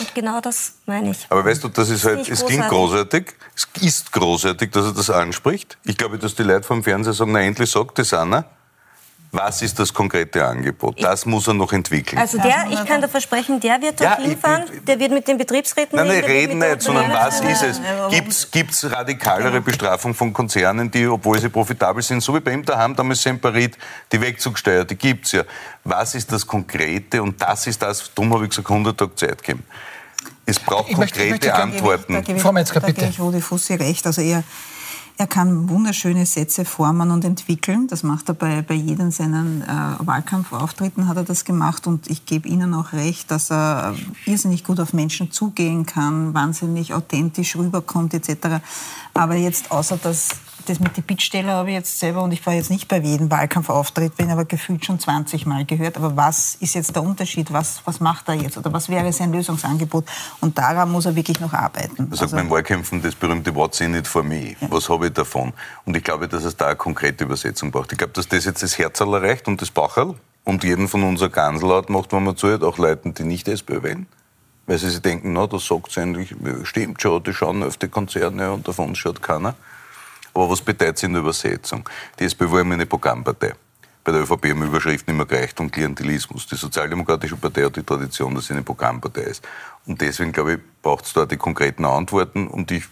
Und 0.00 0.12
genau 0.12 0.40
das 0.40 0.78
meine 0.86 1.12
ich. 1.12 1.18
Aber 1.28 1.44
weißt 1.44 1.62
du, 1.62 1.68
das 1.68 1.88
ist 1.88 2.04
halt, 2.04 2.28
es 2.28 2.44
klingt 2.44 2.68
großartig, 2.68 3.26
es 3.54 3.68
ist 3.80 4.10
großartig, 4.10 4.72
dass 4.72 4.86
er 4.86 4.92
das 4.92 5.08
anspricht. 5.08 5.78
Ich 5.84 5.96
glaube, 5.96 6.18
dass 6.18 6.34
die 6.34 6.42
Leute 6.42 6.64
vom 6.64 6.82
Fernseher 6.82 7.12
sagen, 7.12 7.30
na 7.30 7.42
endlich 7.42 7.70
sagt 7.70 8.00
das 8.00 8.12
einer. 8.12 8.44
Was 9.34 9.62
ist 9.62 9.80
das 9.80 9.92
konkrete 9.92 10.46
Angebot? 10.46 11.02
Das 11.02 11.26
muss 11.26 11.48
er 11.48 11.54
noch 11.54 11.72
entwickeln. 11.72 12.20
Also 12.20 12.38
der, 12.38 12.66
ich 12.70 12.84
kann 12.84 13.00
da 13.00 13.08
versprechen, 13.08 13.58
der 13.58 13.82
wird 13.82 14.00
dort 14.00 14.20
ja, 14.20 14.24
hinfahren, 14.24 14.62
der 14.86 15.00
wird 15.00 15.10
mit 15.10 15.26
den 15.26 15.38
Betriebsräten 15.38 15.96
nein, 15.96 16.06
nein, 16.06 16.22
reden 16.22 16.58
nicht, 16.60 16.82
sondern 16.82 17.12
was 17.12 17.40
ist 17.40 17.62
es? 17.64 18.50
Gibt 18.52 18.70
es 18.70 18.92
radikalere 18.92 19.60
Bestrafung 19.60 20.14
von 20.14 20.32
Konzernen, 20.32 20.88
die, 20.88 21.08
obwohl 21.08 21.40
sie 21.40 21.48
profitabel 21.48 22.00
sind, 22.00 22.22
so 22.22 22.32
wie 22.32 22.38
bei 22.38 22.52
ihm 22.52 22.64
daheim 22.64 22.94
damals 22.94 23.22
Semperit, 23.22 23.76
die 24.12 24.20
Wegzugsteuer, 24.20 24.84
die 24.84 24.94
gibt 24.94 25.26
es 25.26 25.32
ja. 25.32 25.42
Was 25.82 26.14
ist 26.14 26.30
das 26.30 26.46
Konkrete? 26.46 27.20
Und 27.20 27.42
das 27.42 27.66
ist 27.66 27.82
das, 27.82 28.14
darum 28.14 28.32
habe 28.32 28.44
ich 28.44 28.50
gesagt, 28.50 28.70
100 28.70 28.96
Tage 28.96 29.14
Zeit 29.16 29.42
geben. 29.42 29.64
Es 30.46 30.60
braucht 30.60 30.90
ich 30.90 30.94
konkrete 30.94 31.30
möchte, 31.30 31.48
möchte, 31.48 31.54
Antworten. 31.54 32.12
Da 32.12 32.20
gebe 32.20 32.38
ich, 32.38 32.44
da 32.44 32.50
gebe 32.50 32.60
ich, 32.60 32.70
da 32.70 32.80
gebe 32.92 33.06
ich 33.08 33.20
Rudi 33.20 33.40
Fussi 33.40 33.74
recht. 33.74 34.06
Also 34.06 34.22
er 34.22 34.44
er 35.16 35.28
kann 35.28 35.68
wunderschöne 35.68 36.26
Sätze 36.26 36.64
formen 36.64 37.12
und 37.12 37.24
entwickeln. 37.24 37.86
Das 37.86 38.02
macht 38.02 38.28
er 38.28 38.34
bei, 38.34 38.62
bei 38.62 38.74
jedem 38.74 39.12
seinen 39.12 39.62
äh, 39.62 39.66
Wahlkampfauftritten 39.98 41.06
hat 41.06 41.16
er 41.16 41.22
das 41.22 41.44
gemacht 41.44 41.86
und 41.86 42.10
ich 42.10 42.26
gebe 42.26 42.48
Ihnen 42.48 42.74
auch 42.74 42.92
recht, 42.92 43.30
dass 43.30 43.50
er 43.50 43.94
irrsinnig 44.26 44.64
gut 44.64 44.80
auf 44.80 44.92
Menschen 44.92 45.30
zugehen 45.30 45.86
kann, 45.86 46.34
wahnsinnig 46.34 46.94
authentisch 46.94 47.54
rüberkommt 47.54 48.12
etc. 48.12 48.60
Aber 49.14 49.36
jetzt 49.36 49.70
außer 49.70 49.98
dass 49.98 50.30
das 50.68 50.80
mit 50.80 50.96
den 50.96 51.04
Bittsteller 51.04 51.52
habe 51.52 51.70
ich 51.70 51.76
jetzt 51.76 51.98
selber, 51.98 52.22
und 52.22 52.32
ich 52.32 52.44
war 52.46 52.54
jetzt 52.54 52.70
nicht 52.70 52.88
bei 52.88 52.98
jedem 52.98 53.30
Wahlkampfauftritt, 53.30 54.16
bin 54.16 54.30
aber 54.30 54.44
gefühlt 54.44 54.84
schon 54.84 54.98
20 54.98 55.46
Mal 55.46 55.64
gehört. 55.64 55.96
Aber 55.96 56.16
was 56.16 56.56
ist 56.56 56.74
jetzt 56.74 56.94
der 56.94 57.02
Unterschied? 57.02 57.52
Was, 57.52 57.80
was 57.84 58.00
macht 58.00 58.28
er 58.28 58.34
jetzt? 58.34 58.56
Oder 58.56 58.72
was 58.72 58.88
wäre 58.88 59.12
sein 59.12 59.32
Lösungsangebot? 59.32 60.04
Und 60.40 60.58
daran 60.58 60.90
muss 60.90 61.06
er 61.06 61.14
wirklich 61.14 61.40
noch 61.40 61.52
arbeiten. 61.52 62.08
Er 62.10 62.16
sagt 62.16 62.22
also, 62.22 62.36
beim 62.36 62.50
Wahlkämpfen 62.50 63.02
das 63.02 63.14
berühmte 63.14 63.54
Wort 63.54 63.74
sind 63.74 63.92
nicht 63.92 64.06
vor 64.06 64.22
mir. 64.22 64.50
Ja. 64.50 64.70
Was 64.70 64.88
habe 64.88 65.06
ich 65.06 65.12
davon? 65.12 65.52
Und 65.84 65.96
ich 65.96 66.04
glaube, 66.04 66.28
dass 66.28 66.44
es 66.44 66.56
da 66.56 66.66
eine 66.66 66.76
konkrete 66.76 67.24
Übersetzung 67.24 67.70
braucht. 67.70 67.92
Ich 67.92 67.98
glaube, 67.98 68.12
dass 68.12 68.28
das 68.28 68.44
jetzt 68.44 68.62
das 68.62 68.78
Herzl 68.78 69.14
erreicht 69.14 69.48
und 69.48 69.60
das 69.60 69.70
Bacherl 69.70 70.14
und 70.44 70.64
jeden 70.64 70.88
von 70.88 71.02
uns 71.02 71.22
ein 71.22 71.32
Ganslaut 71.32 71.90
macht, 71.90 72.12
wenn 72.12 72.24
man 72.24 72.36
zuhört, 72.36 72.62
auch 72.62 72.78
Leuten, 72.78 73.14
die 73.14 73.24
nicht 73.24 73.48
SPÖ 73.48 73.82
wählen. 73.82 74.06
Weil 74.66 74.78
sie 74.78 74.88
sich 74.88 75.02
denken, 75.02 75.32
na, 75.34 75.46
das 75.46 75.66
sagt 75.66 75.90
es 75.90 75.98
eigentlich, 75.98 76.34
stimmt 76.62 77.02
schon, 77.02 77.22
die 77.22 77.34
schauen 77.34 77.62
auf 77.62 77.76
die 77.76 77.88
Konzerne 77.88 78.52
und 78.52 78.66
davon 78.66 78.94
schaut 78.94 79.22
keiner. 79.22 79.54
Aber 80.34 80.50
was 80.50 80.60
bedeutet 80.60 80.96
es 80.96 81.02
in 81.04 81.12
der 81.12 81.22
Übersetzung? 81.22 81.88
Die 82.18 82.24
SPÖ 82.24 82.50
war 82.50 82.60
immer 82.60 82.74
eine 82.74 82.86
Programmpartei. 82.86 83.54
Bei 84.04 84.12
der 84.12 84.20
ÖVP 84.20 84.50
haben 84.50 84.62
Überschriften 84.62 85.14
immer 85.14 85.24
gereicht 85.24 85.58
und 85.60 85.72
Klientelismus. 85.72 86.46
Die 86.46 86.56
Sozialdemokratische 86.56 87.36
Partei 87.36 87.62
hat 87.62 87.76
die 87.76 87.82
Tradition, 87.82 88.34
dass 88.34 88.48
sie 88.48 88.52
eine 88.52 88.62
Programmpartei 88.62 89.22
ist. 89.22 89.42
Und 89.86 89.98
deswegen, 90.00 90.30
glaube 90.30 90.54
ich, 90.54 90.58
braucht 90.82 91.06
es 91.06 91.14
da 91.14 91.24
die 91.24 91.38
konkreten 91.38 91.86
Antworten 91.86 92.46
und 92.46 92.70
ich 92.70 92.84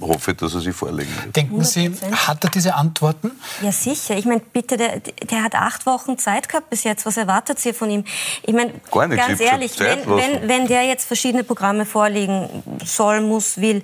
hoffe, 0.00 0.34
dass 0.34 0.54
er 0.54 0.60
sie 0.60 0.72
vorlegen 0.72 1.10
wird. 1.16 1.34
Denken 1.34 1.64
Sie, 1.64 1.92
hat 2.12 2.44
er 2.44 2.50
diese 2.50 2.74
Antworten? 2.74 3.32
Ja, 3.60 3.72
sicher. 3.72 4.16
Ich 4.16 4.24
meine, 4.24 4.40
bitte, 4.40 4.76
der, 4.76 5.00
der 5.00 5.42
hat 5.42 5.56
acht 5.56 5.86
Wochen 5.86 6.18
Zeit 6.18 6.48
gehabt 6.48 6.70
bis 6.70 6.84
jetzt. 6.84 7.06
Was 7.06 7.16
erwartet 7.16 7.58
Sie 7.58 7.72
von 7.72 7.90
ihm? 7.90 8.04
Ich 8.42 8.54
meine, 8.54 8.72
ganz 8.90 9.40
ehrlich, 9.40 9.78
wenn, 9.80 10.06
wenn, 10.06 10.48
wenn 10.48 10.66
der 10.68 10.84
jetzt 10.84 11.06
verschiedene 11.06 11.42
Programme 11.42 11.86
vorlegen 11.86 12.62
soll, 12.84 13.20
muss, 13.20 13.60
will, 13.60 13.82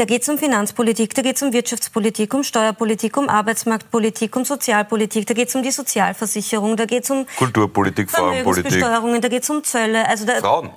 da 0.00 0.06
geht 0.06 0.22
es 0.22 0.28
um 0.30 0.38
Finanzpolitik, 0.38 1.14
da 1.14 1.20
geht 1.20 1.36
es 1.36 1.42
um 1.42 1.52
Wirtschaftspolitik, 1.52 2.32
um 2.32 2.42
Steuerpolitik, 2.42 3.18
um 3.18 3.28
Arbeitsmarktpolitik, 3.28 4.34
um 4.34 4.46
Sozialpolitik, 4.46 5.26
da 5.26 5.34
geht 5.34 5.50
es 5.50 5.54
um 5.54 5.62
die 5.62 5.70
Sozialversicherung, 5.70 6.74
da 6.78 6.86
geht 6.86 7.04
es 7.04 7.10
um 7.10 7.26
Kulturpolitik, 7.36 8.10
Frauenpolitik, 8.10 8.80
da 8.80 9.28
geht 9.28 9.42
es 9.42 9.50
um 9.50 9.62
Zölle. 9.62 10.08
Also 10.08 10.24
da, 10.24 10.36
Frauen. 10.36 10.70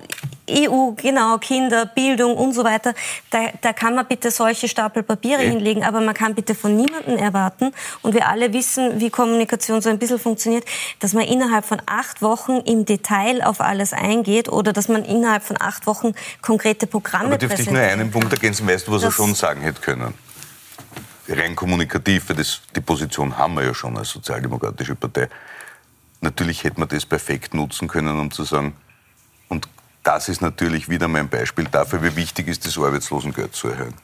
EU, 0.50 0.92
genau, 0.92 1.38
Kinder, 1.38 1.86
Bildung 1.86 2.36
und 2.36 2.52
so 2.52 2.64
weiter. 2.64 2.94
Da, 3.30 3.48
da 3.60 3.72
kann 3.72 3.94
man 3.94 4.06
bitte 4.06 4.30
solche 4.30 4.68
Stapel 4.68 5.02
Papiere 5.02 5.40
okay. 5.40 5.50
hinlegen, 5.50 5.84
aber 5.84 6.00
man 6.00 6.14
kann 6.14 6.34
bitte 6.34 6.54
von 6.54 6.76
niemandem 6.76 7.16
erwarten, 7.16 7.72
und 8.02 8.14
wir 8.14 8.28
alle 8.28 8.52
wissen, 8.52 9.00
wie 9.00 9.10
Kommunikation 9.10 9.80
so 9.80 9.88
ein 9.88 9.98
bisschen 9.98 10.18
funktioniert, 10.18 10.64
dass 11.00 11.12
man 11.12 11.24
innerhalb 11.24 11.64
von 11.64 11.80
acht 11.86 12.20
Wochen 12.22 12.58
im 12.64 12.84
Detail 12.84 13.42
auf 13.42 13.60
alles 13.60 13.92
eingeht 13.92 14.48
oder 14.48 14.72
dass 14.72 14.88
man 14.88 15.04
innerhalb 15.04 15.42
von 15.42 15.56
acht 15.60 15.86
Wochen 15.86 16.12
konkrete 16.42 16.86
Programme 16.86 17.26
aber 17.26 17.38
dürfte 17.38 17.56
präsentiert. 17.56 17.84
ich 17.84 17.94
nur 17.96 18.02
einen 18.02 18.10
Punkt 18.10 18.32
ergänzen, 18.32 18.66
weißt 18.66 18.86
du, 18.86 18.92
was 18.92 19.02
das 19.02 19.13
schon 19.14 19.34
sagen 19.34 19.62
hätte 19.62 19.80
können? 19.80 20.14
Rein 21.28 21.56
kommunikativ, 21.56 22.28
weil 22.28 22.36
das, 22.36 22.60
die 22.74 22.80
Position 22.80 23.38
haben 23.38 23.54
wir 23.54 23.64
ja 23.64 23.74
schon 23.74 23.96
als 23.96 24.10
sozialdemokratische 24.10 24.94
Partei. 24.94 25.28
Natürlich 26.20 26.64
hätte 26.64 26.80
man 26.80 26.88
das 26.88 27.06
perfekt 27.06 27.54
nutzen 27.54 27.88
können, 27.88 28.18
um 28.18 28.30
zu 28.30 28.44
sagen, 28.44 28.74
und 29.48 29.68
das 30.02 30.28
ist 30.28 30.42
natürlich 30.42 30.88
wieder 30.88 31.08
mein 31.08 31.28
Beispiel 31.28 31.64
dafür, 31.64 32.02
wie 32.02 32.16
wichtig 32.16 32.48
ist 32.48 32.66
das 32.66 32.76
Arbeitslosengeld 32.76 33.54
zu 33.54 33.68
erhöhen. 33.68 33.94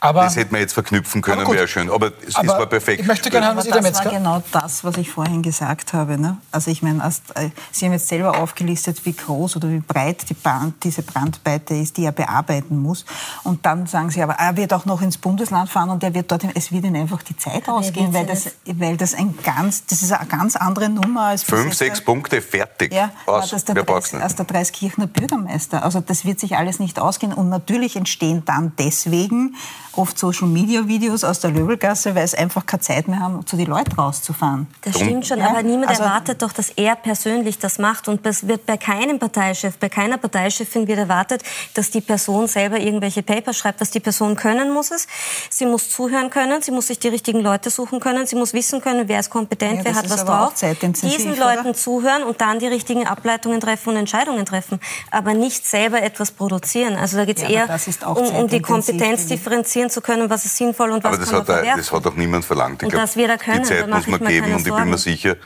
Aber, 0.00 0.22
das 0.22 0.36
hätte 0.36 0.52
man 0.52 0.60
jetzt 0.60 0.74
verknüpfen 0.74 1.22
können, 1.22 1.46
wäre 1.48 1.66
schön. 1.66 1.90
Aber 1.90 2.12
es, 2.26 2.36
aber 2.36 2.46
es 2.46 2.58
war 2.58 2.66
perfekt. 2.66 3.00
Ich 3.00 3.06
möchte 3.06 3.30
gerne 3.30 3.46
haben, 3.46 3.56
was 3.56 3.66
das 3.66 4.04
war 4.04 4.12
genau 4.12 4.42
das, 4.52 4.84
was 4.84 4.96
ich 4.96 5.10
vorhin 5.10 5.42
gesagt 5.42 5.92
habe. 5.92 6.18
Ne? 6.18 6.36
Also 6.52 6.70
ich 6.70 6.82
meine, 6.82 7.04
äh, 7.04 7.48
Sie 7.72 7.84
haben 7.84 7.92
jetzt 7.92 8.08
selber 8.08 8.38
aufgelistet, 8.38 9.04
wie 9.04 9.12
groß 9.12 9.56
oder 9.56 9.68
wie 9.68 9.80
breit 9.80 10.28
die 10.30 10.34
Brand, 10.34 10.82
diese 10.84 11.02
Brandweite 11.02 11.74
ist, 11.74 11.96
die 11.96 12.04
er 12.04 12.12
bearbeiten 12.12 12.78
muss. 12.78 13.04
Und 13.42 13.66
dann 13.66 13.86
sagen 13.86 14.10
Sie, 14.10 14.22
aber 14.22 14.34
er 14.34 14.56
wird 14.56 14.72
auch 14.72 14.84
noch 14.84 15.02
ins 15.02 15.18
Bundesland 15.18 15.68
fahren 15.68 15.90
und 15.90 16.02
er 16.04 16.14
wird 16.14 16.30
dort, 16.30 16.44
es 16.54 16.70
wird 16.70 16.84
ihm 16.84 16.94
einfach 16.94 17.22
die 17.22 17.36
Zeit 17.36 17.68
ausgehen, 17.68 18.12
weil 18.14 18.26
das, 18.26 18.52
weil 18.66 18.96
das 18.96 19.14
ein 19.14 19.36
ganz, 19.42 19.84
das 19.86 20.02
ist 20.02 20.12
eine 20.12 20.28
ganz 20.28 20.54
andere 20.54 20.88
Nummer 20.88 21.26
als 21.28 21.42
Fünf, 21.42 21.74
sechs 21.74 22.00
Punkte, 22.00 22.40
fertig. 22.40 22.92
Ja, 22.92 23.10
aus. 23.26 23.50
Das 23.50 23.64
der, 23.64 23.82
Dreis, 23.82 24.14
als 24.14 24.36
der 24.36 24.44
Dreiskirchner 24.44 25.06
Bürgermeister. 25.06 25.82
Also 25.82 26.00
das 26.00 26.24
wird 26.24 26.38
sich 26.38 26.56
alles 26.56 26.78
nicht 26.78 26.98
ausgehen. 26.98 27.32
Und 27.32 27.48
natürlich 27.48 27.96
entstehen 27.96 28.44
dann 28.44 28.72
deswegen 28.78 29.56
oft 29.92 30.18
Social-Media-Videos 30.18 31.24
aus 31.24 31.40
der 31.40 31.50
Löbelgasse, 31.50 32.14
weil 32.14 32.26
sie 32.26 32.38
einfach 32.38 32.66
keine 32.66 32.80
Zeit 32.80 33.08
mehr 33.08 33.20
haben, 33.20 33.46
zu 33.46 33.56
den 33.56 33.66
Leuten 33.66 33.92
rauszufahren. 33.92 34.66
Das 34.82 34.96
stimmt 34.96 35.26
schon, 35.26 35.38
ja? 35.38 35.48
aber 35.48 35.62
niemand 35.62 35.90
also, 35.90 36.02
erwartet 36.02 36.42
doch, 36.42 36.52
dass 36.52 36.70
er 36.70 36.96
persönlich 36.96 37.58
das 37.58 37.78
macht. 37.78 38.08
Und 38.08 38.24
das 38.24 38.46
wird 38.46 38.66
bei 38.66 38.76
keinem 38.76 39.18
Parteichef, 39.18 39.76
bei 39.78 39.88
keiner 39.88 40.18
Parteichefin 40.18 40.86
wird 40.86 40.98
erwartet, 40.98 41.42
dass 41.74 41.90
die 41.90 42.00
Person 42.00 42.46
selber 42.46 42.78
irgendwelche 42.78 43.22
Papers 43.22 43.56
schreibt. 43.56 43.80
Was 43.80 43.90
die 43.90 44.00
Person 44.00 44.36
können 44.36 44.72
muss 44.72 44.90
es. 44.90 45.06
Sie 45.50 45.66
muss 45.66 45.90
zuhören 45.90 46.30
können, 46.30 46.62
sie 46.62 46.70
muss 46.70 46.86
sich 46.86 46.98
die 46.98 47.08
richtigen 47.08 47.40
Leute 47.40 47.70
suchen 47.70 48.00
können, 48.00 48.26
sie 48.26 48.36
muss 48.36 48.52
wissen 48.54 48.80
können, 48.80 49.08
wer 49.08 49.20
ist 49.20 49.30
kompetent, 49.30 49.78
ja, 49.78 49.84
wer 49.84 49.94
hat 49.94 50.10
was 50.10 50.24
drauf. 50.24 50.54
Diesen 51.02 51.36
Leuten 51.38 51.60
oder? 51.60 51.74
zuhören 51.74 52.22
und 52.22 52.40
dann 52.40 52.58
die 52.58 52.66
richtigen 52.66 53.06
Ableitungen 53.06 53.60
treffen 53.60 53.90
und 53.90 53.96
Entscheidungen 53.96 54.46
treffen. 54.46 54.80
Aber 55.10 55.34
nicht 55.34 55.66
selber 55.66 56.02
etwas 56.02 56.30
produzieren. 56.30 56.96
Also 56.96 57.16
da 57.16 57.24
geht 57.24 57.38
es 57.38 57.42
ja, 57.42 57.66
eher 57.66 57.80
um, 58.06 58.34
um 58.34 58.48
die 58.48 58.60
Kompetenz 58.60 59.26
differenzieren 59.26 59.87
zu 59.90 60.00
können, 60.00 60.30
was 60.30 60.44
ist 60.44 60.56
sinnvoll 60.56 60.90
und 60.90 61.04
was 61.04 61.14
aber 61.14 61.18
das 61.18 61.30
kann 61.30 61.38
man 61.38 61.46
hat, 61.48 61.54
verwerfen. 61.54 61.80
Das 61.80 61.92
hat 61.92 62.06
auch 62.06 62.14
niemand 62.14 62.44
verlangt. 62.44 62.82
Ich 62.82 62.86
und 62.86 62.90
glaub, 62.90 63.02
dass 63.02 63.16
wir 63.16 63.28
da 63.28 63.36
können, 63.36 63.62
die 63.62 63.68
Zeit 63.68 63.88
muss 63.88 64.06
man 64.06 64.24
geben 64.24 64.52
und 64.52 64.66
ich 64.66 64.74
bin 64.74 64.90
mir 64.90 64.98
sicher, 64.98 65.36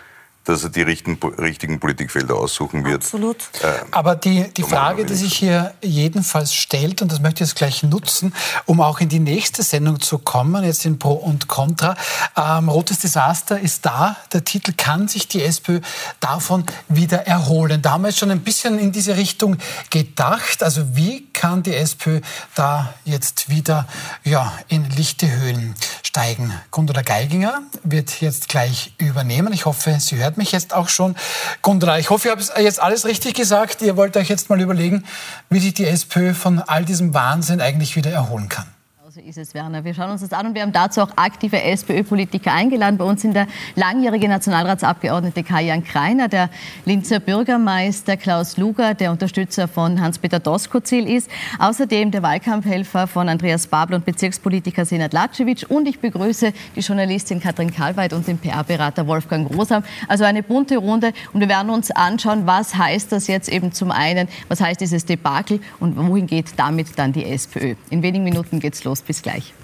dass 0.45 0.65
er 0.65 0.71
die 0.71 0.83
richtigen, 0.83 1.19
richtigen 1.39 1.79
Politikfelder 1.79 2.35
aussuchen 2.35 2.85
wird. 2.85 3.03
Absolut. 3.03 3.37
Äh, 3.63 3.69
Aber 3.91 4.17
die, 4.17 4.53
die 4.53 4.63
Frage, 4.63 5.05
die 5.05 5.15
sich 5.15 5.35
hier 5.35 5.75
jedenfalls 5.83 6.55
stellt, 6.55 7.01
und 7.03 7.13
das 7.13 7.21
möchte 7.21 7.45
ich 7.45 7.51
jetzt 7.51 7.57
gleich 7.57 7.83
nutzen, 7.83 8.35
um 8.67 8.81
auch 8.81 9.01
in 9.01 9.09
die 9.09 9.21
nächste 9.21 9.63
Sendung 9.63 10.01
zu 10.01 10.19
kommen, 10.19 10.65
jetzt 10.65 10.85
in 10.85 10.99
Pro 10.99 11.13
und 11.13 11.49
Contra. 11.49 11.97
Ähm, 12.37 12.69
Rotes 12.69 12.99
Desaster 12.99 13.61
ist 13.61 13.87
da. 13.87 14.17
Der 14.33 14.45
Titel 14.45 14.73
kann 14.77 15.09
sich 15.09 15.29
die 15.29 15.43
SPÖ 15.43 15.81
davon 16.21 16.65
wieder 16.89 17.27
erholen. 17.27 17.81
Da 17.83 17.93
haben 17.93 18.03
wir 18.03 18.09
jetzt 18.09 18.19
schon 18.19 18.31
ein 18.31 18.41
bisschen 18.41 18.79
in 18.79 18.93
diese 18.93 19.17
Richtung 19.17 19.59
gedacht. 19.91 20.63
Also 20.63 20.97
wie 20.97 21.29
kann 21.33 21.63
die 21.63 21.75
SPÖ 21.75 22.21
da 22.55 22.93
jetzt 23.05 23.49
wieder 23.49 23.87
ja, 24.25 24.53
in 24.69 24.89
lichte 24.91 25.31
Höhen 25.31 25.75
steigen. 26.13 26.53
Gundula 26.71 27.01
Geiginger 27.01 27.63
wird 27.85 28.21
jetzt 28.21 28.51
gleich 28.51 28.93
übernehmen. 28.99 29.51
Ich 29.55 29.65
hoffe, 29.65 29.97
sie 29.99 30.17
hört 30.17 30.37
mich 30.37 30.53
jetzt 30.53 30.75
auch 30.75 30.91
schon. 30.91 31.17
Gundula, 31.63 31.99
ich 31.99 32.11
hoffe, 32.11 32.29
ihr 32.29 32.33
habt 32.33 32.53
jetzt 32.59 32.83
alles 32.83 33.07
richtig 33.07 33.33
gesagt. 33.33 33.81
Ihr 33.81 33.97
wollt 33.97 34.15
euch 34.19 34.29
jetzt 34.29 34.51
mal 34.51 34.61
überlegen, 34.61 35.05
wie 35.49 35.59
sich 35.59 35.73
die 35.73 35.87
SPÖ 35.87 36.35
von 36.35 36.61
all 36.61 36.85
diesem 36.85 37.15
Wahnsinn 37.15 37.63
eigentlich 37.63 37.97
wieder 37.97 38.11
erholen 38.11 38.51
kann. 38.51 38.67
So 39.15 39.21
ist 39.21 39.37
es, 39.37 39.53
Werner. 39.53 39.85
Wir 39.85 39.93
schauen 39.93 40.11
uns 40.11 40.23
das 40.23 40.33
an 40.33 40.47
und 40.47 40.55
wir 40.55 40.63
haben 40.63 40.73
dazu 40.73 41.03
auch 41.03 41.11
aktive 41.17 41.61
SPÖ-Politiker 41.61 42.51
eingeladen. 42.51 42.97
Bei 42.97 43.05
uns 43.05 43.21
sind 43.21 43.35
der 43.35 43.47
langjährige 43.75 44.27
Nationalratsabgeordnete 44.27 45.43
Kajan 45.43 45.85
Kreiner, 45.85 46.29
der 46.29 46.49
Linzer 46.87 47.21
Bürgermeister 47.21 48.17
Klaus 48.17 48.57
Luger, 48.57 48.95
der 48.95 49.11
Unterstützer 49.11 49.69
von 49.69 50.01
Hans-Peter 50.01 50.41
Doskozil 50.41 51.07
ist, 51.07 51.31
außerdem 51.59 52.11
der 52.11 52.23
Wahlkampfhelfer 52.23 53.07
von 53.07 53.29
Andreas 53.29 53.67
Babel 53.67 53.97
und 53.97 54.07
Bezirkspolitiker 54.07 54.87
Senat 54.87 55.13
Latschewitsch 55.13 55.65
und 55.65 55.87
ich 55.87 56.01
begrüße 56.01 56.55
die 56.75 56.81
Journalistin 56.81 57.39
Katrin 57.39 57.71
Karlweit 57.71 58.15
und 58.15 58.27
den 58.27 58.39
PR-Berater 58.39 59.07
Wolfgang 59.07 59.55
Rosam. 59.55 59.85
Also 60.09 60.25
eine 60.25 60.43
bunte 60.43 60.79
Runde 60.79 61.13
und 61.35 61.41
wir 61.41 61.51
werden 61.51 61.69
uns 61.69 61.91
anschauen, 61.91 62.47
was 62.47 62.77
heißt 62.77 63.13
das 63.13 63.27
jetzt 63.27 63.51
eben 63.51 63.73
zum 63.73 63.91
einen, 63.91 64.29
was 64.49 64.63
heißt 64.63 64.81
dieses 64.81 65.05
Debakel 65.05 65.61
und 65.81 65.99
wohin 65.99 66.27
geht 66.27 66.55
damit 66.57 66.99
dann 66.99 67.13
die 67.13 67.27
SPÖ. 67.27 67.75
In 67.91 68.03
wenigen 68.03 68.25
Minuten 68.25 68.59
geht's 68.59 68.85
los. 68.85 69.02
Bis 69.07 69.23
gleich. 69.23 69.55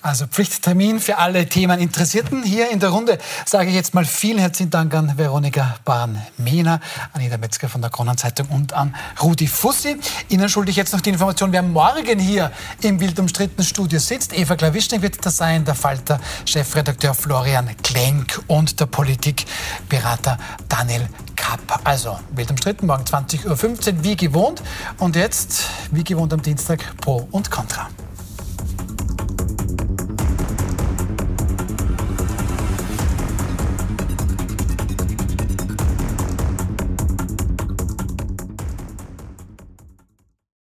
Also 0.00 0.28
Pflichttermin 0.28 1.00
für 1.00 1.18
alle 1.18 1.48
Themen 1.48 1.80
Interessierten. 1.80 2.44
Hier 2.44 2.70
in 2.70 2.78
der 2.78 2.90
Runde 2.90 3.18
sage 3.44 3.68
ich 3.68 3.74
jetzt 3.74 3.94
mal 3.94 4.04
vielen 4.04 4.38
herzlichen 4.38 4.70
Dank 4.70 4.94
an 4.94 5.18
Veronika 5.18 5.74
Bahn-Mehner, 5.84 6.80
Anita 7.14 7.36
Metzger 7.36 7.68
von 7.68 7.80
der 7.80 7.90
Kronenzeitung 7.90 8.46
und 8.48 8.72
an 8.74 8.94
Rudi 9.20 9.48
Fussi. 9.48 9.98
Ihnen 10.28 10.48
schulde 10.48 10.70
ich 10.70 10.76
jetzt 10.76 10.92
noch 10.92 11.00
die 11.00 11.10
Information, 11.10 11.50
wer 11.50 11.62
morgen 11.62 12.20
hier 12.20 12.52
im 12.80 13.00
wild 13.00 13.18
umstrittenen 13.18 13.66
Studio 13.66 13.98
sitzt. 13.98 14.32
Eva 14.38 14.54
Klawischnik 14.54 15.02
wird 15.02 15.26
das 15.26 15.36
sein, 15.36 15.64
der 15.64 15.74
Falter 15.74 16.20
Chefredakteur 16.44 17.12
Florian 17.12 17.68
Klenk 17.82 18.40
und 18.46 18.78
der 18.78 18.86
Politikberater 18.86 20.38
Daniel 20.68 21.08
Kapp. 21.34 21.80
Also 21.82 22.20
wild 22.36 22.50
umstritten, 22.50 22.86
morgen 22.86 23.02
20.15 23.02 23.48
Uhr 23.98 24.04
wie 24.04 24.14
gewohnt. 24.14 24.62
Und 24.98 25.16
jetzt, 25.16 25.64
wie 25.90 26.04
gewohnt 26.04 26.32
am 26.32 26.40
Dienstag, 26.40 26.96
Pro 27.00 27.26
und 27.32 27.50
Contra. 27.50 27.88
Thank 29.48 29.90
you. 29.90 29.97